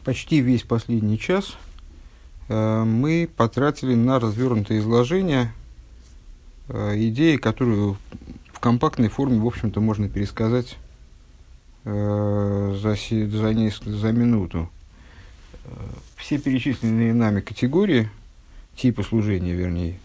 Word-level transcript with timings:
почти 0.00 0.40
весь 0.40 0.62
последний 0.62 1.18
час 1.18 1.56
э, 2.48 2.84
мы 2.84 3.28
потратили 3.36 3.94
на 3.94 4.18
развернутое 4.18 4.78
изложение 4.78 5.52
э, 6.68 6.96
идеи, 7.08 7.36
которую 7.36 7.96
в 8.52 8.60
компактной 8.60 9.08
форме, 9.08 9.38
в 9.38 9.46
общем-то, 9.46 9.80
можно 9.80 10.08
пересказать 10.08 10.76
э, 11.84 12.78
за, 12.80 12.96
за, 12.96 13.54
несколько, 13.54 13.90
за 13.90 14.12
минуту. 14.12 14.70
Все 16.16 16.38
перечисленные 16.38 17.14
нами 17.14 17.40
категории, 17.40 18.10
типы 18.74 19.02
служения, 19.02 19.52
вернее, 19.52 20.00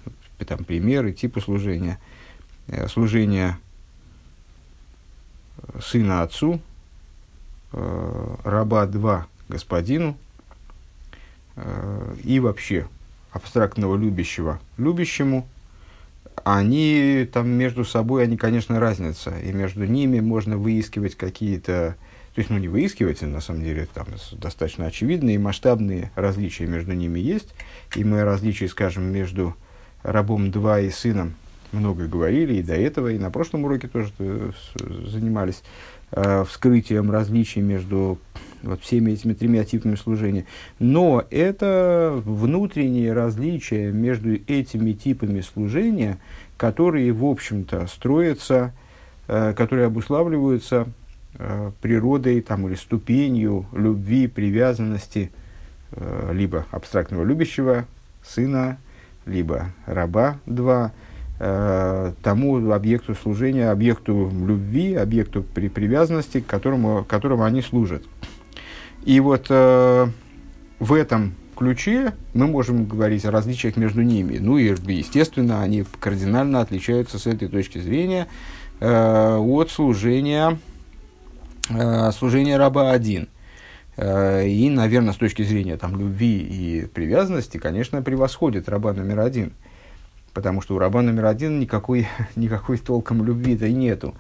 там 0.46 0.64
примеры, 0.64 1.12
типы 1.12 1.42
служения, 1.42 2.00
служение 2.88 3.58
сына 5.82 6.22
отцу, 6.22 6.60
раба 7.72 8.86
2 8.86 9.28
господину 9.50 10.18
э, 11.56 12.16
и 12.24 12.40
вообще 12.40 12.88
абстрактного 13.32 13.98
любящего 13.98 14.60
любящему, 14.78 15.48
они 16.44 17.28
там 17.32 17.50
между 17.50 17.86
собой, 17.86 18.24
они, 18.24 18.38
конечно, 18.38 18.80
разнятся, 18.80 19.38
и 19.40 19.52
между 19.52 19.86
ними 19.86 20.20
можно 20.20 20.58
выискивать 20.58 21.16
какие-то, 21.16 21.96
то 22.34 22.40
есть, 22.40 22.50
ну, 22.50 22.58
не 22.58 22.68
выискивать, 22.68 23.22
на 23.22 23.42
самом 23.42 23.64
деле, 23.64 23.88
там 23.94 24.08
достаточно 24.34 24.86
очевидные 24.86 25.40
масштабные 25.40 26.12
различия 26.16 26.66
между 26.66 26.94
ними 26.94 27.20
есть, 27.20 27.54
и 27.96 28.04
мы 28.04 28.24
различия, 28.24 28.68
скажем, 28.68 29.04
между 29.06 29.56
рабом 30.04 30.52
2 30.52 30.82
и 30.82 30.90
сыном 30.90 31.36
много 31.72 32.08
говорили, 32.08 32.56
и 32.56 32.64
до 32.64 32.76
этого, 32.76 33.10
и 33.10 33.18
на 33.18 33.32
прошлом 33.32 33.66
уроке 33.66 33.88
тоже 33.88 34.12
э, 34.20 34.52
занимались 35.08 35.64
э, 36.12 36.46
вскрытием 36.48 37.12
различий 37.12 37.62
между 37.62 38.20
вот 38.66 38.82
всеми 38.82 39.12
этими 39.12 39.34
тремя 39.34 39.64
типами 39.64 39.96
служения. 39.96 40.46
Но 40.80 41.24
это 41.30 42.22
внутренние 42.26 43.14
различия 43.14 43.92
между 43.92 44.36
этими 44.36 44.92
типами 44.92 45.42
служения, 45.42 46.18
которые, 46.58 47.12
в 47.14 47.24
общем-то, 47.26 47.88
строятся, 47.88 48.74
э, 49.28 49.54
которые 49.54 49.88
обуславливаются 49.88 50.88
э, 51.38 51.72
природой 51.82 52.42
там, 52.42 52.68
или 52.68 52.76
ступенью 52.76 53.66
любви, 53.74 54.28
привязанности 54.28 55.32
э, 55.92 56.32
либо 56.34 56.66
абстрактного 56.72 57.24
любящего 57.24 57.86
сына, 58.24 58.78
либо 59.26 59.68
раба 59.86 60.40
два, 60.46 60.92
э, 61.40 62.14
тому 62.22 62.72
объекту 62.72 63.16
служения, 63.16 63.70
объекту 63.70 64.32
любви, 64.32 64.96
объекту 64.96 65.44
при, 65.44 65.68
привязанности, 65.68 66.40
к 66.40 66.46
которому, 66.46 67.04
которому 67.04 67.44
они 67.44 67.62
служат. 67.62 68.04
И 69.06 69.20
вот 69.20 69.46
э, 69.50 70.08
в 70.80 70.94
этом 70.94 71.36
ключе 71.56 72.14
мы 72.34 72.48
можем 72.48 72.86
говорить 72.86 73.24
о 73.26 73.32
различиях 73.32 73.78
между 73.78 74.02
ними. 74.02 74.38
Ну 74.40 74.58
и, 74.58 74.76
естественно, 74.94 75.62
они 75.62 75.86
кардинально 76.00 76.62
отличаются 76.62 77.20
с 77.20 77.28
этой 77.28 77.48
точки 77.48 77.78
зрения 77.78 78.28
э, 78.80 79.38
от 79.38 79.70
служения, 79.70 80.58
э, 81.70 82.12
служения 82.12 82.58
раба 82.58 82.92
один. 82.92 83.30
Э, 83.96 84.48
и, 84.48 84.70
наверное, 84.70 85.14
с 85.14 85.18
точки 85.18 85.44
зрения 85.44 85.78
там, 85.78 85.98
любви 85.98 86.40
и 86.40 86.86
привязанности, 86.88 87.58
конечно, 87.58 88.02
превосходит 88.02 88.68
раба 88.68 88.94
номер 88.94 89.20
один. 89.20 89.54
Потому 90.34 90.62
что 90.62 90.76
у 90.76 90.80
раба 90.80 91.02
номер 91.02 91.26
один 91.28 91.60
никакой, 91.60 92.08
никакой 92.36 92.78
толком 92.78 93.24
любви-то 93.24 93.70
нету. 93.70 94.16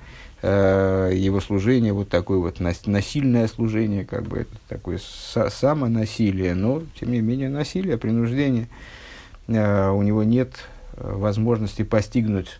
Э, 0.48 1.10
его 1.12 1.42
служение, 1.42 1.92
вот 1.92 2.10
такое 2.10 2.38
вот 2.38 2.60
насильное 2.60 3.48
служение, 3.48 4.06
как 4.06 4.28
бы 4.28 4.42
это 4.42 4.56
такое 4.70 5.00
самонасилие, 5.00 6.54
но 6.54 6.84
тем 7.00 7.12
не 7.12 7.22
менее 7.22 7.50
насилие, 7.50 7.98
принуждение. 7.98 8.68
Э, 9.48 9.90
у 9.90 10.04
него 10.04 10.22
нет 10.22 10.52
э, 10.98 11.16
возможности 11.16 11.82
постигнуть 11.84 12.60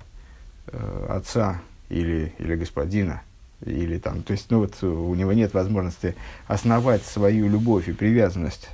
отца 1.08 1.62
или, 1.90 2.34
или 2.40 2.56
господина, 2.56 3.22
или 3.64 4.00
там, 4.00 4.24
то 4.24 4.34
есть, 4.34 4.48
ну 4.50 4.62
вот 4.62 4.82
у 4.82 5.14
него 5.14 5.32
нет 5.32 5.54
возможности 5.54 6.16
основать 6.48 7.04
свою 7.04 7.48
любовь 7.48 7.88
и 7.88 7.94
привязанность 7.94 8.68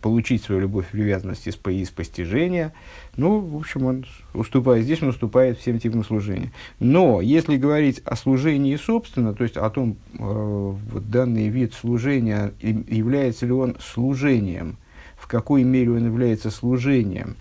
получить 0.00 0.42
свою 0.42 0.62
любовь 0.62 0.86
и 0.88 0.96
привязанность 0.96 1.46
из, 1.46 1.56
из 1.66 1.90
постижения. 1.90 2.72
Ну, 3.16 3.38
в 3.38 3.56
общем, 3.56 3.84
он 3.84 4.04
уступает, 4.34 4.84
здесь 4.84 5.02
он 5.02 5.10
уступает 5.10 5.58
всем 5.58 5.78
типам 5.78 6.04
служения. 6.04 6.50
Но 6.80 7.20
если 7.20 7.56
говорить 7.56 8.00
о 8.04 8.16
служении 8.16 8.74
собственно, 8.76 9.32
то 9.32 9.44
есть 9.44 9.56
о 9.56 9.70
том, 9.70 9.96
э, 10.18 10.18
вот 10.18 11.08
данный 11.10 11.48
вид 11.48 11.74
служения, 11.74 12.52
является 12.60 13.46
ли 13.46 13.52
он 13.52 13.76
служением, 13.80 14.76
в 15.16 15.28
какой 15.28 15.62
мере 15.62 15.92
он 15.92 16.04
является 16.04 16.50
служением, 16.50 17.36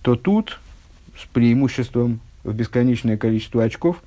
то 0.00 0.16
тут 0.16 0.60
с 1.18 1.26
преимуществом 1.26 2.20
в 2.42 2.54
бесконечное 2.54 3.18
количество 3.18 3.62
очков 3.64 4.02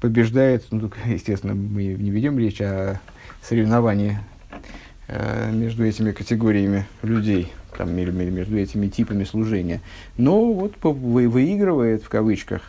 побеждает, 0.00 0.66
ну, 0.70 0.90
естественно, 1.06 1.54
мы 1.54 1.84
не 1.84 2.10
ведем 2.10 2.38
речь 2.38 2.60
о 2.60 3.00
соревновании 3.42 4.20
Э, 4.50 4.60
между 5.08 5.84
этими 5.84 6.12
категориями 6.12 6.86
людей, 7.02 7.52
там, 7.76 7.94
между 7.94 8.58
этими 8.58 8.88
типами 8.88 9.24
служения. 9.24 9.80
Но 10.16 10.52
вот 10.52 10.74
выигрывает, 10.82 12.02
в 12.02 12.08
кавычках, 12.08 12.62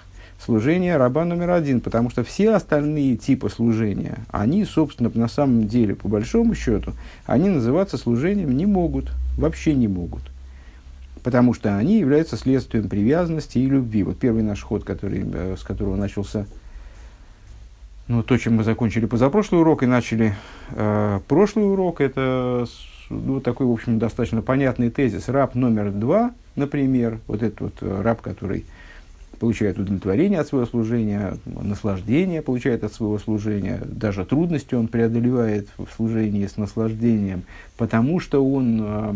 служение 0.44 0.98
раба 0.98 1.26
номер 1.26 1.52
один, 1.52 1.82
потому 1.82 2.10
что 2.10 2.24
все 2.24 2.52
остальные 2.52 3.18
типы 3.18 3.50
служения, 3.50 4.20
они, 4.30 4.66
собственно, 4.66 5.12
на 5.14 5.28
самом 5.28 5.68
деле, 5.68 5.96
по 5.96 6.08
большому 6.08 6.56
счету, 6.56 6.94
они 7.26 7.50
называться 7.50 7.98
служением 7.98 8.56
не 8.56 8.66
могут, 8.66 9.12
вообще 9.38 9.74
не 9.74 9.88
могут. 9.88 10.24
Потому 11.24 11.54
что 11.54 11.76
они 11.76 12.00
являются 12.00 12.38
следствием 12.38 12.88
привязанности 12.88 13.58
и 13.58 13.66
любви. 13.66 14.04
Вот 14.04 14.18
первый 14.18 14.44
наш 14.44 14.62
ход, 14.62 14.84
который, 14.84 15.26
э, 15.26 15.56
с 15.60 15.64
которого 15.64 15.96
начался 15.96 16.46
ну, 18.08 18.24
то, 18.24 18.38
чем 18.38 18.56
мы 18.56 18.64
закончили 18.64 19.06
позапрошлый 19.06 19.62
урок 19.62 19.84
и 19.84 19.86
начали 19.86 20.36
э, 20.72 21.20
прошлый 21.28 21.70
урок, 21.70 22.00
это 22.02 22.66
ну, 23.10 23.42
такой, 23.42 23.68
в 23.68 23.72
общем, 23.72 24.00
достаточно 24.00 24.42
понятный 24.42 24.90
тезис. 24.90 25.28
Раб 25.28 25.56
номер 25.56 25.92
два, 25.92 26.32
например, 26.56 27.20
вот 27.28 27.44
этот 27.44 27.60
вот 27.60 27.74
э, 27.82 28.02
раб, 28.02 28.22
который 28.22 28.66
получает 29.40 29.78
удовлетворение 29.78 30.40
от 30.40 30.48
своего 30.48 30.66
служения, 30.66 31.38
наслаждение 31.46 32.42
получает 32.42 32.84
от 32.84 32.94
своего 32.94 33.20
служения, 33.20 33.82
даже 33.86 34.26
трудности 34.26 34.74
он 34.74 34.88
преодолевает 34.88 35.68
в 35.78 35.88
служении 35.96 36.48
с 36.48 36.58
наслаждением, 36.58 37.44
потому 37.78 38.20
что 38.20 38.44
он 38.44 38.80
э, 38.82 39.14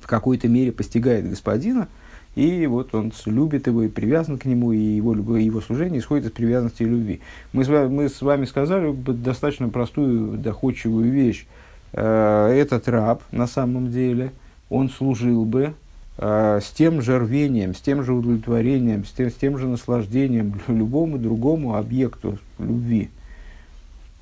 в 0.00 0.06
какой-то 0.06 0.48
мере 0.48 0.72
постигает 0.72 1.28
господина– 1.28 1.88
и 2.34 2.66
вот 2.66 2.94
он 2.94 3.12
любит 3.26 3.66
его 3.66 3.82
и 3.82 3.88
привязан 3.88 4.38
к 4.38 4.44
нему, 4.44 4.72
и 4.72 4.78
его, 4.78 5.14
его 5.36 5.60
служение 5.60 6.00
исходит 6.00 6.26
из 6.26 6.30
привязанности 6.32 6.82
и 6.82 6.86
любви. 6.86 7.20
Мы 7.52 7.64
с, 7.64 7.68
вами, 7.68 7.88
мы 7.88 8.08
с 8.08 8.22
вами 8.22 8.46
сказали 8.46 8.94
достаточно 8.94 9.68
простую, 9.68 10.38
доходчивую 10.38 11.10
вещь. 11.10 11.46
Э, 11.92 12.48
этот 12.48 12.88
раб, 12.88 13.22
на 13.32 13.46
самом 13.46 13.90
деле, 13.90 14.32
он 14.70 14.88
служил 14.88 15.44
бы 15.44 15.74
э, 16.16 16.60
с 16.62 16.70
тем 16.70 17.02
же 17.02 17.18
рвением, 17.18 17.74
с 17.74 17.80
тем 17.80 18.02
же 18.02 18.14
удовлетворением, 18.14 19.04
с 19.04 19.10
тем, 19.10 19.30
с 19.30 19.34
тем 19.34 19.58
же 19.58 19.68
наслаждением 19.68 20.54
любому 20.68 21.18
другому 21.18 21.76
объекту 21.76 22.38
любви– 22.58 23.10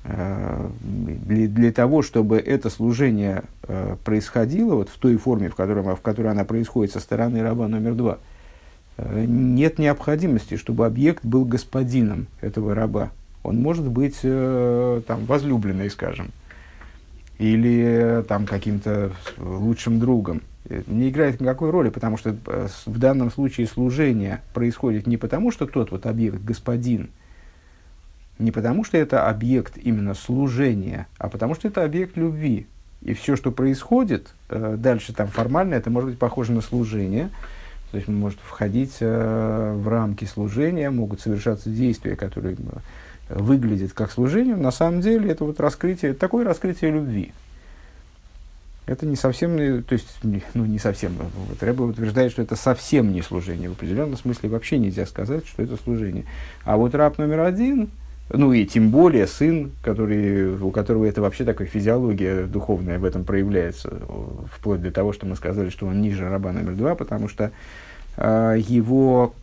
для, 0.03 1.47
для 1.47 1.71
того, 1.71 2.01
чтобы 2.01 2.37
это 2.37 2.69
служение 2.69 3.43
э, 3.63 3.95
происходило 4.03 4.75
вот 4.75 4.89
в 4.89 4.97
той 4.97 5.15
форме, 5.17 5.49
в 5.49 5.55
которой, 5.55 5.83
в 5.83 6.01
которой 6.01 6.31
она 6.31 6.43
происходит 6.43 6.91
со 6.91 6.99
стороны 6.99 7.43
раба 7.43 7.67
номер 7.67 7.93
два, 7.93 8.17
э, 8.97 9.25
нет 9.27 9.77
необходимости, 9.77 10.57
чтобы 10.57 10.87
объект 10.87 11.23
был 11.23 11.45
господином 11.45 12.27
этого 12.41 12.73
раба. 12.73 13.11
Он 13.43 13.61
может 13.61 13.87
быть 13.87 14.19
э, 14.23 15.01
там, 15.05 15.25
возлюбленный, 15.25 15.89
скажем, 15.91 16.31
или 17.37 18.23
там, 18.27 18.47
каким-то 18.47 19.11
лучшим 19.37 19.99
другом. 19.99 20.41
Не 20.87 21.09
играет 21.09 21.41
никакой 21.41 21.69
роли, 21.69 21.89
потому 21.89 22.17
что 22.17 22.35
э, 22.47 22.67
в 22.87 22.97
данном 22.97 23.29
случае 23.29 23.67
служение 23.67 24.41
происходит 24.55 25.05
не 25.05 25.17
потому, 25.17 25.51
что 25.51 25.67
тот 25.67 25.91
вот 25.91 26.07
объект 26.07 26.41
господин– 26.43 27.11
не 28.41 28.51
потому, 28.51 28.83
что 28.83 28.97
это 28.97 29.27
объект 29.29 29.77
именно 29.77 30.13
служения, 30.13 31.07
а 31.17 31.29
потому, 31.29 31.55
что 31.55 31.67
это 31.67 31.83
объект 31.83 32.17
любви. 32.17 32.67
И 33.01 33.13
все, 33.13 33.35
что 33.35 33.51
происходит 33.51 34.33
э, 34.49 34.75
дальше 34.77 35.13
там 35.13 35.27
формально, 35.27 35.75
это 35.75 35.89
может 35.89 36.09
быть 36.09 36.19
похоже 36.19 36.51
на 36.51 36.61
служение. 36.61 37.29
То 37.91 37.97
есть 37.97 38.07
может 38.07 38.39
входить 38.39 38.97
э, 38.99 39.73
в 39.75 39.87
рамки 39.87 40.25
служения, 40.25 40.89
могут 40.89 41.19
совершаться 41.19 41.69
действия, 41.69 42.15
которые 42.15 42.55
э, 42.55 43.39
выглядят 43.39 43.93
как 43.93 44.11
служение. 44.11 44.55
На 44.55 44.71
самом 44.71 45.01
деле 45.01 45.31
это 45.31 45.45
вот 45.45 45.59
раскрытие, 45.59 46.13
такое 46.13 46.45
раскрытие 46.45 46.91
любви. 46.91 47.31
Это 48.87 49.05
не 49.05 49.15
совсем, 49.15 49.55
то 49.83 49.93
есть, 49.93 50.07
ну 50.23 50.65
не 50.65 50.79
совсем, 50.79 51.13
вот 51.15 51.61
Рэба 51.61 51.83
утверждает, 51.83 52.31
что 52.31 52.41
это 52.41 52.55
совсем 52.55 53.13
не 53.13 53.21
служение. 53.21 53.69
В 53.69 53.73
определенном 53.73 54.17
смысле 54.17 54.49
вообще 54.49 54.79
нельзя 54.79 55.05
сказать, 55.05 55.47
что 55.47 55.63
это 55.63 55.77
служение. 55.77 56.25
А 56.65 56.77
вот 56.77 56.93
раб 56.95 57.17
номер 57.17 57.41
один, 57.41 57.89
ну 58.33 58.53
и 58.53 58.65
тем 58.65 58.89
более 58.89 59.27
сын, 59.27 59.71
который, 59.83 60.55
у 60.55 60.71
которого 60.71 61.05
это 61.05 61.21
вообще 61.21 61.43
такая 61.43 61.67
физиология 61.67 62.45
духовная 62.45 62.99
в 62.99 63.05
этом 63.05 63.23
проявляется, 63.23 63.93
вплоть 64.51 64.81
до 64.81 64.91
того, 64.91 65.13
что 65.13 65.25
мы 65.25 65.35
сказали, 65.35 65.69
что 65.69 65.87
он 65.87 66.01
ниже 66.01 66.29
раба 66.29 66.51
номер 66.51 66.73
два, 66.75 66.95
потому 66.95 67.27
что 67.27 67.51
э, 68.17 68.55
его 68.67 69.33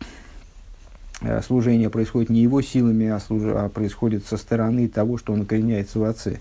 э, 1.21 1.41
служение 1.41 1.89
происходит 1.89 2.29
не 2.29 2.41
его 2.41 2.61
силами, 2.61 3.07
а, 3.07 3.19
служ... 3.19 3.43
а 3.45 3.69
происходит 3.69 4.25
со 4.25 4.37
стороны 4.37 4.87
того, 4.87 5.17
что 5.17 5.33
он 5.33 5.41
укореняется 5.41 5.99
в 5.99 6.03
отце. 6.03 6.39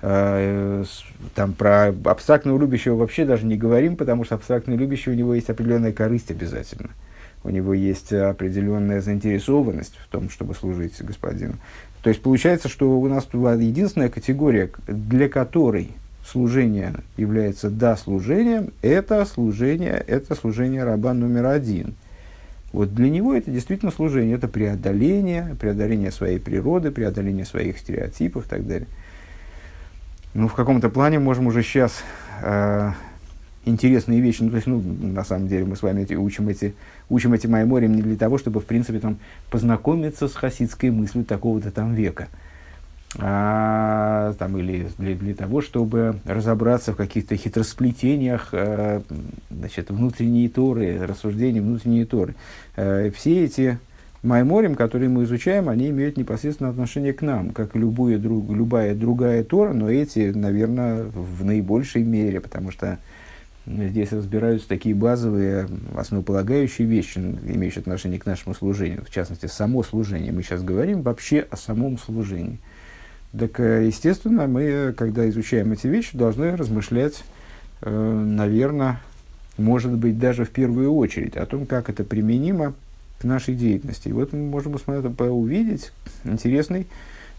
Э, 0.00 0.84
там 1.36 1.52
про 1.52 1.94
абстрактного 2.04 2.58
любящего 2.58 2.96
вообще 2.96 3.24
даже 3.24 3.46
не 3.46 3.56
говорим, 3.56 3.96
потому 3.96 4.24
что 4.24 4.34
абстрактный 4.34 4.76
любящий 4.76 5.10
у 5.10 5.14
него 5.14 5.34
есть 5.34 5.48
определенная 5.48 5.92
корысть 5.92 6.30
обязательно. 6.30 6.90
У 7.44 7.50
него 7.50 7.74
есть 7.74 8.12
определенная 8.12 9.00
заинтересованность 9.00 9.96
в 9.96 10.08
том, 10.08 10.30
чтобы 10.30 10.54
служить 10.54 11.02
господину. 11.02 11.54
То 12.02 12.10
есть 12.10 12.22
получается, 12.22 12.68
что 12.68 12.98
у 13.00 13.08
нас 13.08 13.28
единственная 13.32 14.08
категория, 14.08 14.70
для 14.86 15.28
которой 15.28 15.90
служение 16.26 16.94
является 17.16 17.70
да 17.70 17.96
служением, 17.96 18.70
это 18.82 19.24
служение, 19.24 20.02
это 20.06 20.34
служение 20.34 20.84
раба 20.84 21.14
номер 21.14 21.46
один. 21.46 21.94
Вот 22.72 22.94
для 22.94 23.10
него 23.10 23.34
это 23.34 23.50
действительно 23.50 23.92
служение, 23.92 24.36
это 24.36 24.48
преодоление, 24.48 25.56
преодоление 25.60 26.10
своей 26.10 26.38
природы, 26.38 26.90
преодоление 26.90 27.44
своих 27.44 27.78
стереотипов 27.78 28.46
и 28.46 28.48
так 28.48 28.66
далее. 28.66 28.88
Ну, 30.32 30.48
в 30.48 30.54
каком-то 30.54 30.88
плане 30.88 31.18
можем 31.18 31.48
уже 31.48 31.62
сейчас 31.62 32.02
э, 32.40 32.92
интересные 33.66 34.20
вещи, 34.20 34.42
ну, 34.42 34.50
то 34.50 34.56
есть, 34.56 34.66
ну, 34.66 34.80
на 34.80 35.24
самом 35.24 35.48
деле 35.48 35.66
мы 35.66 35.76
с 35.76 35.82
вами 35.82 36.02
эти, 36.02 36.14
учим 36.14 36.48
эти, 36.48 36.74
учим 37.12 37.34
эти 37.34 37.46
майморим 37.46 37.94
не 37.94 38.02
для 38.02 38.16
того, 38.16 38.38
чтобы, 38.38 38.60
в 38.60 38.64
принципе, 38.64 38.98
там, 38.98 39.18
познакомиться 39.50 40.28
с 40.28 40.34
хасидской 40.34 40.90
мыслью 40.90 41.24
такого-то 41.24 41.70
там 41.70 41.94
века, 41.94 42.28
а, 43.18 44.32
там, 44.38 44.56
или 44.56 44.88
для, 44.98 45.14
для 45.14 45.34
того, 45.34 45.60
чтобы 45.60 46.16
разобраться 46.24 46.92
в 46.92 46.96
каких-то 46.96 47.36
хитросплетениях, 47.36 48.48
э, 48.52 49.02
значит, 49.50 49.90
внутренней 49.90 50.48
торы, 50.48 50.98
рассуждения 51.06 51.60
внутренней 51.60 52.06
торы. 52.06 52.34
Э, 52.76 53.10
все 53.14 53.44
эти 53.44 53.78
Майморим, 54.22 54.76
которые 54.76 55.08
мы 55.08 55.24
изучаем, 55.24 55.68
они 55.68 55.90
имеют 55.90 56.16
непосредственное 56.16 56.70
отношение 56.70 57.12
к 57.12 57.22
нам, 57.22 57.50
как 57.50 57.74
любую, 57.74 58.20
друг, 58.20 58.48
любая 58.50 58.94
другая 58.94 59.42
Тора, 59.42 59.72
но 59.72 59.90
эти, 59.90 60.30
наверное, 60.30 61.02
в 61.02 61.44
наибольшей 61.44 62.04
мере, 62.04 62.40
потому 62.40 62.70
что 62.70 62.98
здесь 63.66 64.12
разбираются 64.12 64.68
такие 64.68 64.94
базовые, 64.94 65.68
основополагающие 65.94 66.86
вещи, 66.86 67.18
имеющие 67.18 67.80
отношение 67.80 68.18
к 68.18 68.26
нашему 68.26 68.54
служению, 68.54 69.04
в 69.04 69.10
частности, 69.10 69.46
само 69.46 69.82
служение. 69.82 70.32
Мы 70.32 70.42
сейчас 70.42 70.62
говорим 70.62 71.02
вообще 71.02 71.46
о 71.50 71.56
самом 71.56 71.98
служении. 71.98 72.58
Так, 73.38 73.60
э, 73.60 73.86
естественно, 73.86 74.46
мы, 74.46 74.94
когда 74.96 75.28
изучаем 75.28 75.72
эти 75.72 75.86
вещи, 75.86 76.16
должны 76.16 76.56
размышлять, 76.56 77.24
э, 77.80 77.90
наверное, 77.90 79.00
может 79.56 79.92
быть, 79.92 80.18
даже 80.18 80.44
в 80.44 80.50
первую 80.50 80.92
очередь 80.94 81.36
о 81.36 81.46
том, 81.46 81.66
как 81.66 81.88
это 81.88 82.04
применимо 82.04 82.74
к 83.20 83.24
нашей 83.24 83.54
деятельности. 83.54 84.08
И 84.08 84.12
вот 84.12 84.32
мы 84.32 84.40
можем 84.40 84.74
увидеть 84.74 85.92
интересный 86.24 86.86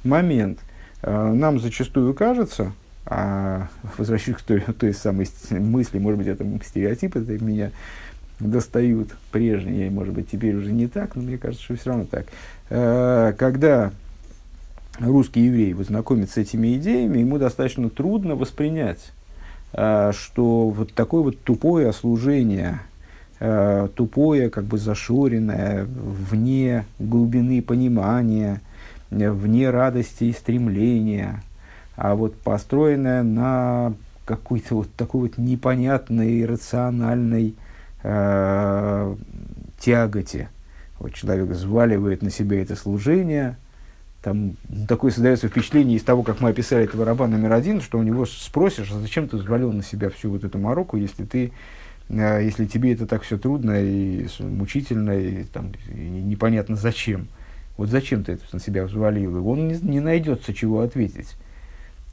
момент. 0.04 0.60
А, 1.02 1.34
нам 1.34 1.60
зачастую 1.60 2.14
кажется, 2.14 2.72
а, 3.06 3.68
возвращаюсь 3.98 4.38
к 4.38 4.42
той, 4.42 4.60
той 4.80 4.94
самой 4.94 5.28
мысли, 5.52 6.00
может 6.00 6.18
быть, 6.20 6.28
это 6.28 6.46
стереотипы 6.66 7.20
это 7.20 7.44
меня 7.44 7.72
достают 8.40 9.10
прежние, 9.32 9.90
может 9.90 10.14
быть, 10.14 10.30
теперь 10.30 10.56
уже 10.56 10.72
не 10.72 10.88
так, 10.88 11.16
но 11.16 11.22
мне 11.22 11.38
кажется, 11.38 11.64
что 11.64 11.76
все 11.76 11.90
равно 11.90 12.06
так. 12.06 12.26
А, 12.70 13.34
когда 13.34 13.92
русский 15.00 15.42
еврей 15.42 15.74
вот 15.74 15.88
знакомится 15.88 16.36
с 16.36 16.38
этими 16.38 16.76
идеями, 16.78 17.20
ему 17.20 17.38
достаточно 17.38 17.90
трудно 17.90 18.36
воспринять, 18.36 19.12
а, 19.74 20.12
что 20.14 20.70
вот 20.70 20.94
такое 20.94 21.22
вот 21.22 21.40
тупое 21.40 21.92
служение– 21.94 22.80
э, 23.44 23.90
тупое, 23.94 24.50
как 24.50 24.64
бы 24.64 24.78
зашоренное, 24.78 25.86
вне 25.86 26.86
глубины 26.98 27.62
понимания, 27.62 28.62
вне 29.10 29.70
радости 29.70 30.26
и 30.26 30.32
стремления, 30.32 31.44
а 31.96 32.16
вот 32.16 32.36
построенное 32.36 33.24
на 33.24 33.94
какой-то 34.26 34.76
вот 34.76 34.94
такой 34.96 35.22
вот 35.22 35.38
непонятной, 35.38 36.46
рациональной 36.46 37.56
э, 38.04 39.16
тяготе. 39.80 40.50
Вот 41.00 41.14
человек 41.14 41.50
взваливает 41.50 42.22
на 42.22 42.30
себя 42.30 42.62
это 42.62 42.76
служение, 42.76 43.58
там 44.24 44.56
такое 44.88 45.12
создается 45.12 45.50
впечатление 45.50 45.98
из 45.98 46.04
того, 46.04 46.24
как 46.24 46.40
мы 46.40 46.50
описали 46.50 46.86
этого 46.86 47.04
раба 47.04 47.28
номер 47.28 47.52
один, 47.52 47.82
что 47.82 48.00
у 48.00 48.04
него 48.04 48.26
спросишь, 48.26 48.90
а 48.92 49.00
зачем 49.00 49.28
ты 49.28 49.36
взвалил 49.36 49.74
на 49.74 49.84
себя 49.84 50.10
всю 50.10 50.30
вот 50.30 50.46
эту 50.46 50.58
мороку, 50.58 50.96
если 50.96 51.26
ты 51.26 51.52
а 52.10 52.40
если 52.40 52.66
тебе 52.66 52.94
это 52.94 53.08
так 53.08 53.24
все 53.24 53.38
трудно 53.38 53.82
и 53.82 54.28
мучительно, 54.40 55.12
и, 55.12 55.44
там, 55.44 55.72
и 55.94 56.00
непонятно 56.00 56.76
зачем, 56.76 57.28
вот 57.78 57.90
зачем 57.90 58.24
ты 58.24 58.34
это 58.34 58.44
на 58.52 58.60
себя 58.60 58.86
взвалил, 58.86 59.38
и 59.38 59.40
он 59.40 59.68
не, 59.68 59.76
не 59.76 60.00
найдется 60.00 60.54
чего 60.54 60.82
ответить. 60.82 61.36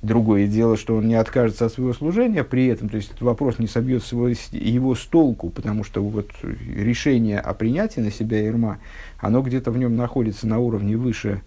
Другое 0.02 0.46
дело, 0.46 0.78
что 0.78 0.96
он 0.96 1.08
не 1.08 1.14
откажется 1.14 1.66
от 1.66 1.74
своего 1.74 1.92
служения 1.92 2.42
при 2.42 2.66
этом, 2.68 2.88
то 2.88 2.96
есть 2.96 3.10
этот 3.10 3.20
вопрос 3.20 3.58
не 3.58 3.66
собьет 3.66 4.02
его, 4.04 4.28
его 4.28 4.94
с 4.94 5.04
толку, 5.04 5.50
потому 5.50 5.84
что 5.84 6.02
вот 6.02 6.30
решение 6.42 7.38
о 7.38 7.52
принятии 7.52 8.00
на 8.00 8.10
себя 8.10 8.42
Ирма, 8.46 8.78
оно 9.18 9.42
где-то 9.42 9.70
в 9.70 9.76
нем 9.76 9.96
находится 9.96 10.46
на 10.46 10.58
уровне 10.58 10.96
выше, 10.96 11.42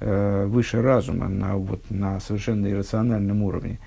э, 0.00 0.44
выше 0.46 0.82
разума, 0.82 1.28
на, 1.28 1.56
вот, 1.56 1.88
на 1.88 2.18
совершенно 2.18 2.68
иррациональном 2.68 3.44
уровне. 3.44 3.78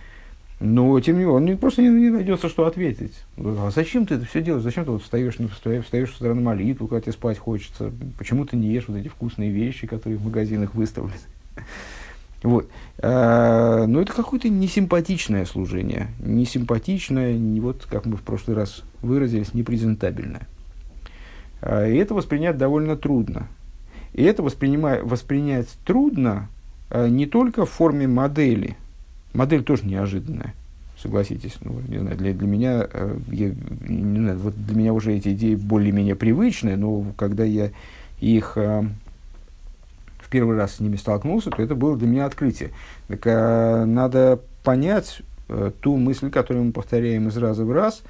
Но, 0.61 0.97
тем 1.01 1.15
не 1.19 1.25
менее, 1.25 1.53
он 1.53 1.57
просто 1.57 1.81
не, 1.81 1.89
не 1.89 2.09
найдется, 2.09 2.47
что 2.47 2.65
ответить. 2.65 3.13
А 3.37 3.69
зачем 3.75 4.05
ты 4.05 4.15
это 4.15 4.25
все 4.25 4.41
делаешь? 4.41 4.63
Зачем 4.63 4.85
ты 4.85 4.91
вот 4.91 5.03
встаешь, 5.03 5.35
встаешь, 5.35 5.83
встаешь 5.83 6.09
со 6.11 6.15
стороны 6.15 6.41
молитву, 6.41 6.87
когда 6.87 7.01
тебе 7.01 7.11
спать 7.11 7.37
хочется? 7.37 7.91
Почему 8.17 8.45
ты 8.45 8.55
не 8.55 8.69
ешь 8.69 8.85
вот 8.87 8.97
эти 8.97 9.09
вкусные 9.09 9.51
вещи, 9.51 9.85
которые 9.85 10.17
в 10.17 10.23
магазинах 10.23 10.73
выставлены? 10.73 11.13
Вот. 12.43 12.69
А, 12.99 13.85
но 13.87 14.01
это 14.01 14.13
какое-то 14.13 14.49
несимпатичное 14.49 15.45
служение. 15.45 16.07
Несимпатичное, 16.19 17.33
не 17.33 17.59
вот, 17.59 17.85
как 17.89 18.05
мы 18.05 18.17
в 18.17 18.21
прошлый 18.21 18.55
раз 18.55 18.83
выразились, 19.01 19.53
непрезентабельное. 19.53 20.47
А, 21.61 21.85
и 21.85 21.95
это 21.97 22.13
воспринять 22.13 22.57
довольно 22.57 22.95
трудно. 22.95 23.47
И 24.13 24.23
это 24.23 24.43
воспринять 24.43 25.69
трудно 25.85 26.49
а, 26.89 27.07
не 27.07 27.25
только 27.25 27.65
в 27.65 27.69
форме 27.69 28.07
модели– 28.07 28.77
Модель 29.37 29.63
тоже 29.63 29.85
неожиданная, 29.85 30.55
согласитесь. 30.97 31.57
Ну, 31.61 31.79
не 31.87 31.99
знаю, 31.99 32.17
для, 32.17 32.33
для 32.33 32.47
меня, 32.47 32.87
я, 33.31 33.53
не 33.87 34.19
знаю, 34.19 34.39
вот 34.39 34.55
для 34.65 34.75
меня 34.75 34.93
уже 34.93 35.13
эти 35.13 35.29
идеи 35.33 35.53
более-менее 35.53 36.15
привычные, 36.15 36.75
но 36.75 37.05
когда 37.15 37.43
я 37.43 37.69
их 38.19 38.57
в 40.27 40.29
первый 40.29 40.57
раз 40.57 40.75
с 40.75 40.79
ними 40.81 40.97
столкнулся, 40.97 41.49
то 41.51 41.61
это 41.63 41.73
было 41.73 41.97
для 41.97 42.07
меня 42.07 42.25
открытие. 42.25 42.71
Так 43.07 43.25
э, 43.25 43.85
надо 43.85 44.41
понять 44.63 45.21
э, 45.47 45.71
ту 45.79 45.95
мысль, 45.95 46.29
которую 46.29 46.65
мы 46.65 46.71
повторяем 46.73 47.29
из 47.29 47.37
раза 47.37 47.63
в 47.63 47.71
раз, 47.71 48.03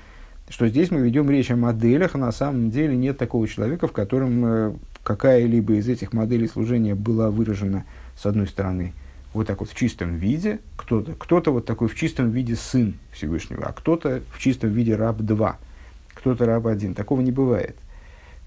что 0.50 0.68
здесь 0.68 0.90
мы 0.90 1.02
ведем 1.02 1.30
речь 1.30 1.52
о 1.52 1.56
моделях, 1.56 2.16
а 2.16 2.18
на 2.18 2.32
самом 2.32 2.72
деле 2.72 2.96
нет 2.96 3.20
такого 3.20 3.48
человека, 3.48 3.88
в 3.88 3.92
котором 3.92 4.46
э, 4.46 4.74
какая-либо 5.04 5.76
из 5.76 5.88
этих 5.88 6.12
моделей 6.12 6.48
служения 6.48 6.96
была 6.96 7.30
выражена, 7.30 7.86
с 8.16 8.26
одной 8.26 8.48
стороны, 8.48 8.94
вот 9.34 9.46
так 9.46 9.60
вот 9.60 9.70
в 9.70 9.76
чистом 9.76 10.16
виде, 10.16 10.60
кто-то, 10.76 11.14
кто-то 11.14 11.52
вот 11.52 11.68
такой 11.68 11.88
в 11.88 11.94
чистом 11.94 12.32
виде 12.32 12.56
сын 12.56 12.96
Всевышнего, 13.12 13.68
а 13.68 13.74
кто-то 13.74 14.24
в 14.32 14.40
чистом 14.40 14.72
виде 14.72 14.96
раб 14.96 15.18
2, 15.18 15.58
кто-то 16.16 16.46
раб 16.48 16.66
1. 16.66 16.96
Такого 16.96 17.22
не 17.22 17.32
бывает. 17.32 17.78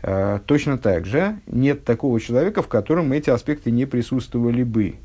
А, 0.02 0.40
точно 0.40 0.78
так 0.78 1.07
же 1.07 1.38
нет 1.47 1.85
такого 1.85 2.21
человека, 2.21 2.62
в 2.62 2.69
котором 2.69 3.12
эти 3.12 3.30
аспекты 3.30 3.71
не 3.71 3.87
присутствовали 3.87 4.62
бы. 4.62 4.97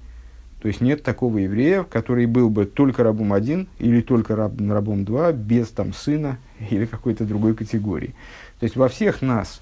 То 0.62 0.68
есть 0.68 0.82
нет 0.82 1.04
такого 1.04 1.38
еврея, 1.38 1.84
который 1.84 2.26
был 2.26 2.50
бы 2.50 2.66
только 2.66 3.04
рабом 3.04 3.34
один 3.34 3.68
или 3.78 4.02
только 4.02 4.36
раб, 4.36 4.54
рабом 4.60 5.06
два, 5.06 5.32
без 5.32 5.70
там 5.70 5.94
сына 5.94 6.38
или 6.70 6.86
какой-то 6.86 7.26
другой 7.26 7.56
категории. 7.56 8.16
То 8.60 8.64
есть 8.64 8.76
во 8.76 8.88
всех 8.88 9.22
нас 9.22 9.62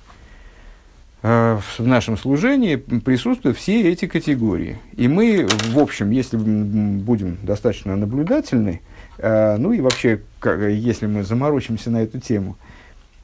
Э, 1.25 1.57
в 1.77 1.87
нашем 1.87 2.17
служении 2.17 2.75
присутствуют 2.75 3.57
все 3.57 3.89
эти 3.89 4.07
категории. 4.07 4.77
И 4.97 5.07
мы, 5.07 5.47
в 5.69 5.79
общем, 5.79 6.11
если 6.11 6.35
будем 6.35 7.37
достаточно 7.41 7.95
наблюдательны, 7.95 8.81
э, 9.19 9.55
ну 9.55 9.71
и 9.71 9.79
вообще, 9.79 10.19
если 10.43 11.05
мы 11.07 11.23
заморочимся 11.23 11.89
на 11.91 12.03
эту 12.03 12.19
тему, 12.19 12.57
э, 12.59 12.72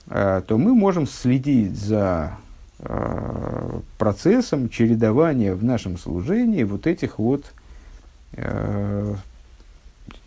то 0.09 0.57
мы 0.57 0.73
можем 0.73 1.07
следить 1.07 1.77
за 1.77 2.37
процессом 3.97 4.69
чередования 4.69 5.53
в 5.53 5.63
нашем 5.63 5.97
служении 5.97 6.63
вот 6.63 6.87
этих 6.87 7.19
вот 7.19 7.45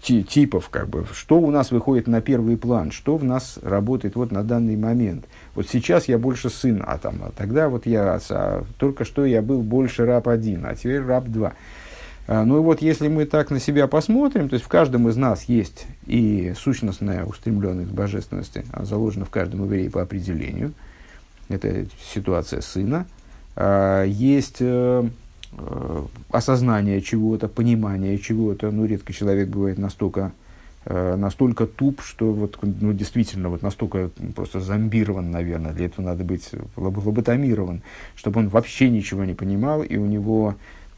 типов, 0.02 0.68
как 0.68 0.88
бы, 0.88 1.06
что 1.12 1.38
у 1.38 1.50
нас 1.50 1.70
выходит 1.70 2.06
на 2.06 2.20
первый 2.20 2.56
план, 2.56 2.90
что 2.90 3.16
в 3.16 3.24
нас 3.24 3.58
работает 3.62 4.16
вот 4.16 4.32
на 4.32 4.42
данный 4.42 4.76
момент. 4.76 5.24
Вот 5.54 5.68
сейчас 5.68 6.08
я 6.08 6.18
больше 6.18 6.50
сын, 6.50 6.82
а, 6.86 6.98
там, 6.98 7.16
а 7.22 7.30
тогда 7.36 7.68
вот 7.68 7.86
я, 7.86 8.20
а, 8.30 8.64
только 8.78 9.04
что 9.04 9.24
я 9.24 9.42
был 9.42 9.62
больше 9.62 10.04
раб 10.04 10.28
один, 10.28 10.66
а 10.66 10.74
теперь 10.74 11.02
раб 11.02 11.26
два. 11.26 11.52
А, 12.28 12.44
ну 12.44 12.58
и 12.58 12.60
вот 12.60 12.80
если 12.82 13.08
мы 13.08 13.26
так 13.26 13.50
на 13.50 13.58
себя 13.58 13.86
посмотрим, 13.88 14.48
то 14.48 14.54
есть 14.54 14.64
в 14.64 14.68
каждом 14.68 15.08
из 15.08 15.16
нас 15.16 15.44
есть 15.44 15.86
и 16.06 16.54
сущностная 16.56 17.24
устремленность 17.24 17.90
божественности, 17.90 18.64
она 18.72 18.84
заложена 18.84 19.24
в 19.24 19.30
каждом 19.30 19.64
евреи 19.64 19.88
по 19.88 20.02
определению, 20.02 20.72
это 21.48 21.86
ситуация 22.12 22.60
сына, 22.60 23.06
а, 23.56 24.04
есть 24.04 24.58
э, 24.60 25.08
э, 25.52 26.02
осознание 26.30 27.00
чего-то, 27.02 27.48
понимание 27.48 28.16
чего-то, 28.18 28.70
ну 28.70 28.86
редко 28.86 29.12
человек 29.12 29.48
бывает 29.48 29.78
настолько 29.78 30.32
э, 30.84 31.16
настолько 31.16 31.66
туп, 31.66 32.02
что 32.02 32.32
вот, 32.32 32.58
ну, 32.62 32.92
действительно 32.92 33.48
вот 33.48 33.62
настолько 33.62 34.10
просто 34.34 34.60
зомбирован, 34.60 35.30
наверное, 35.30 35.72
для 35.72 35.86
этого 35.86 36.06
надо 36.06 36.24
быть 36.24 36.50
лоботомирован, 36.76 37.82
чтобы 38.14 38.40
он 38.40 38.48
вообще 38.48 38.88
ничего 38.88 39.24
не 39.24 39.34
понимал, 39.34 39.82
и 39.82 39.96
у 39.96 40.06
него 40.06 40.54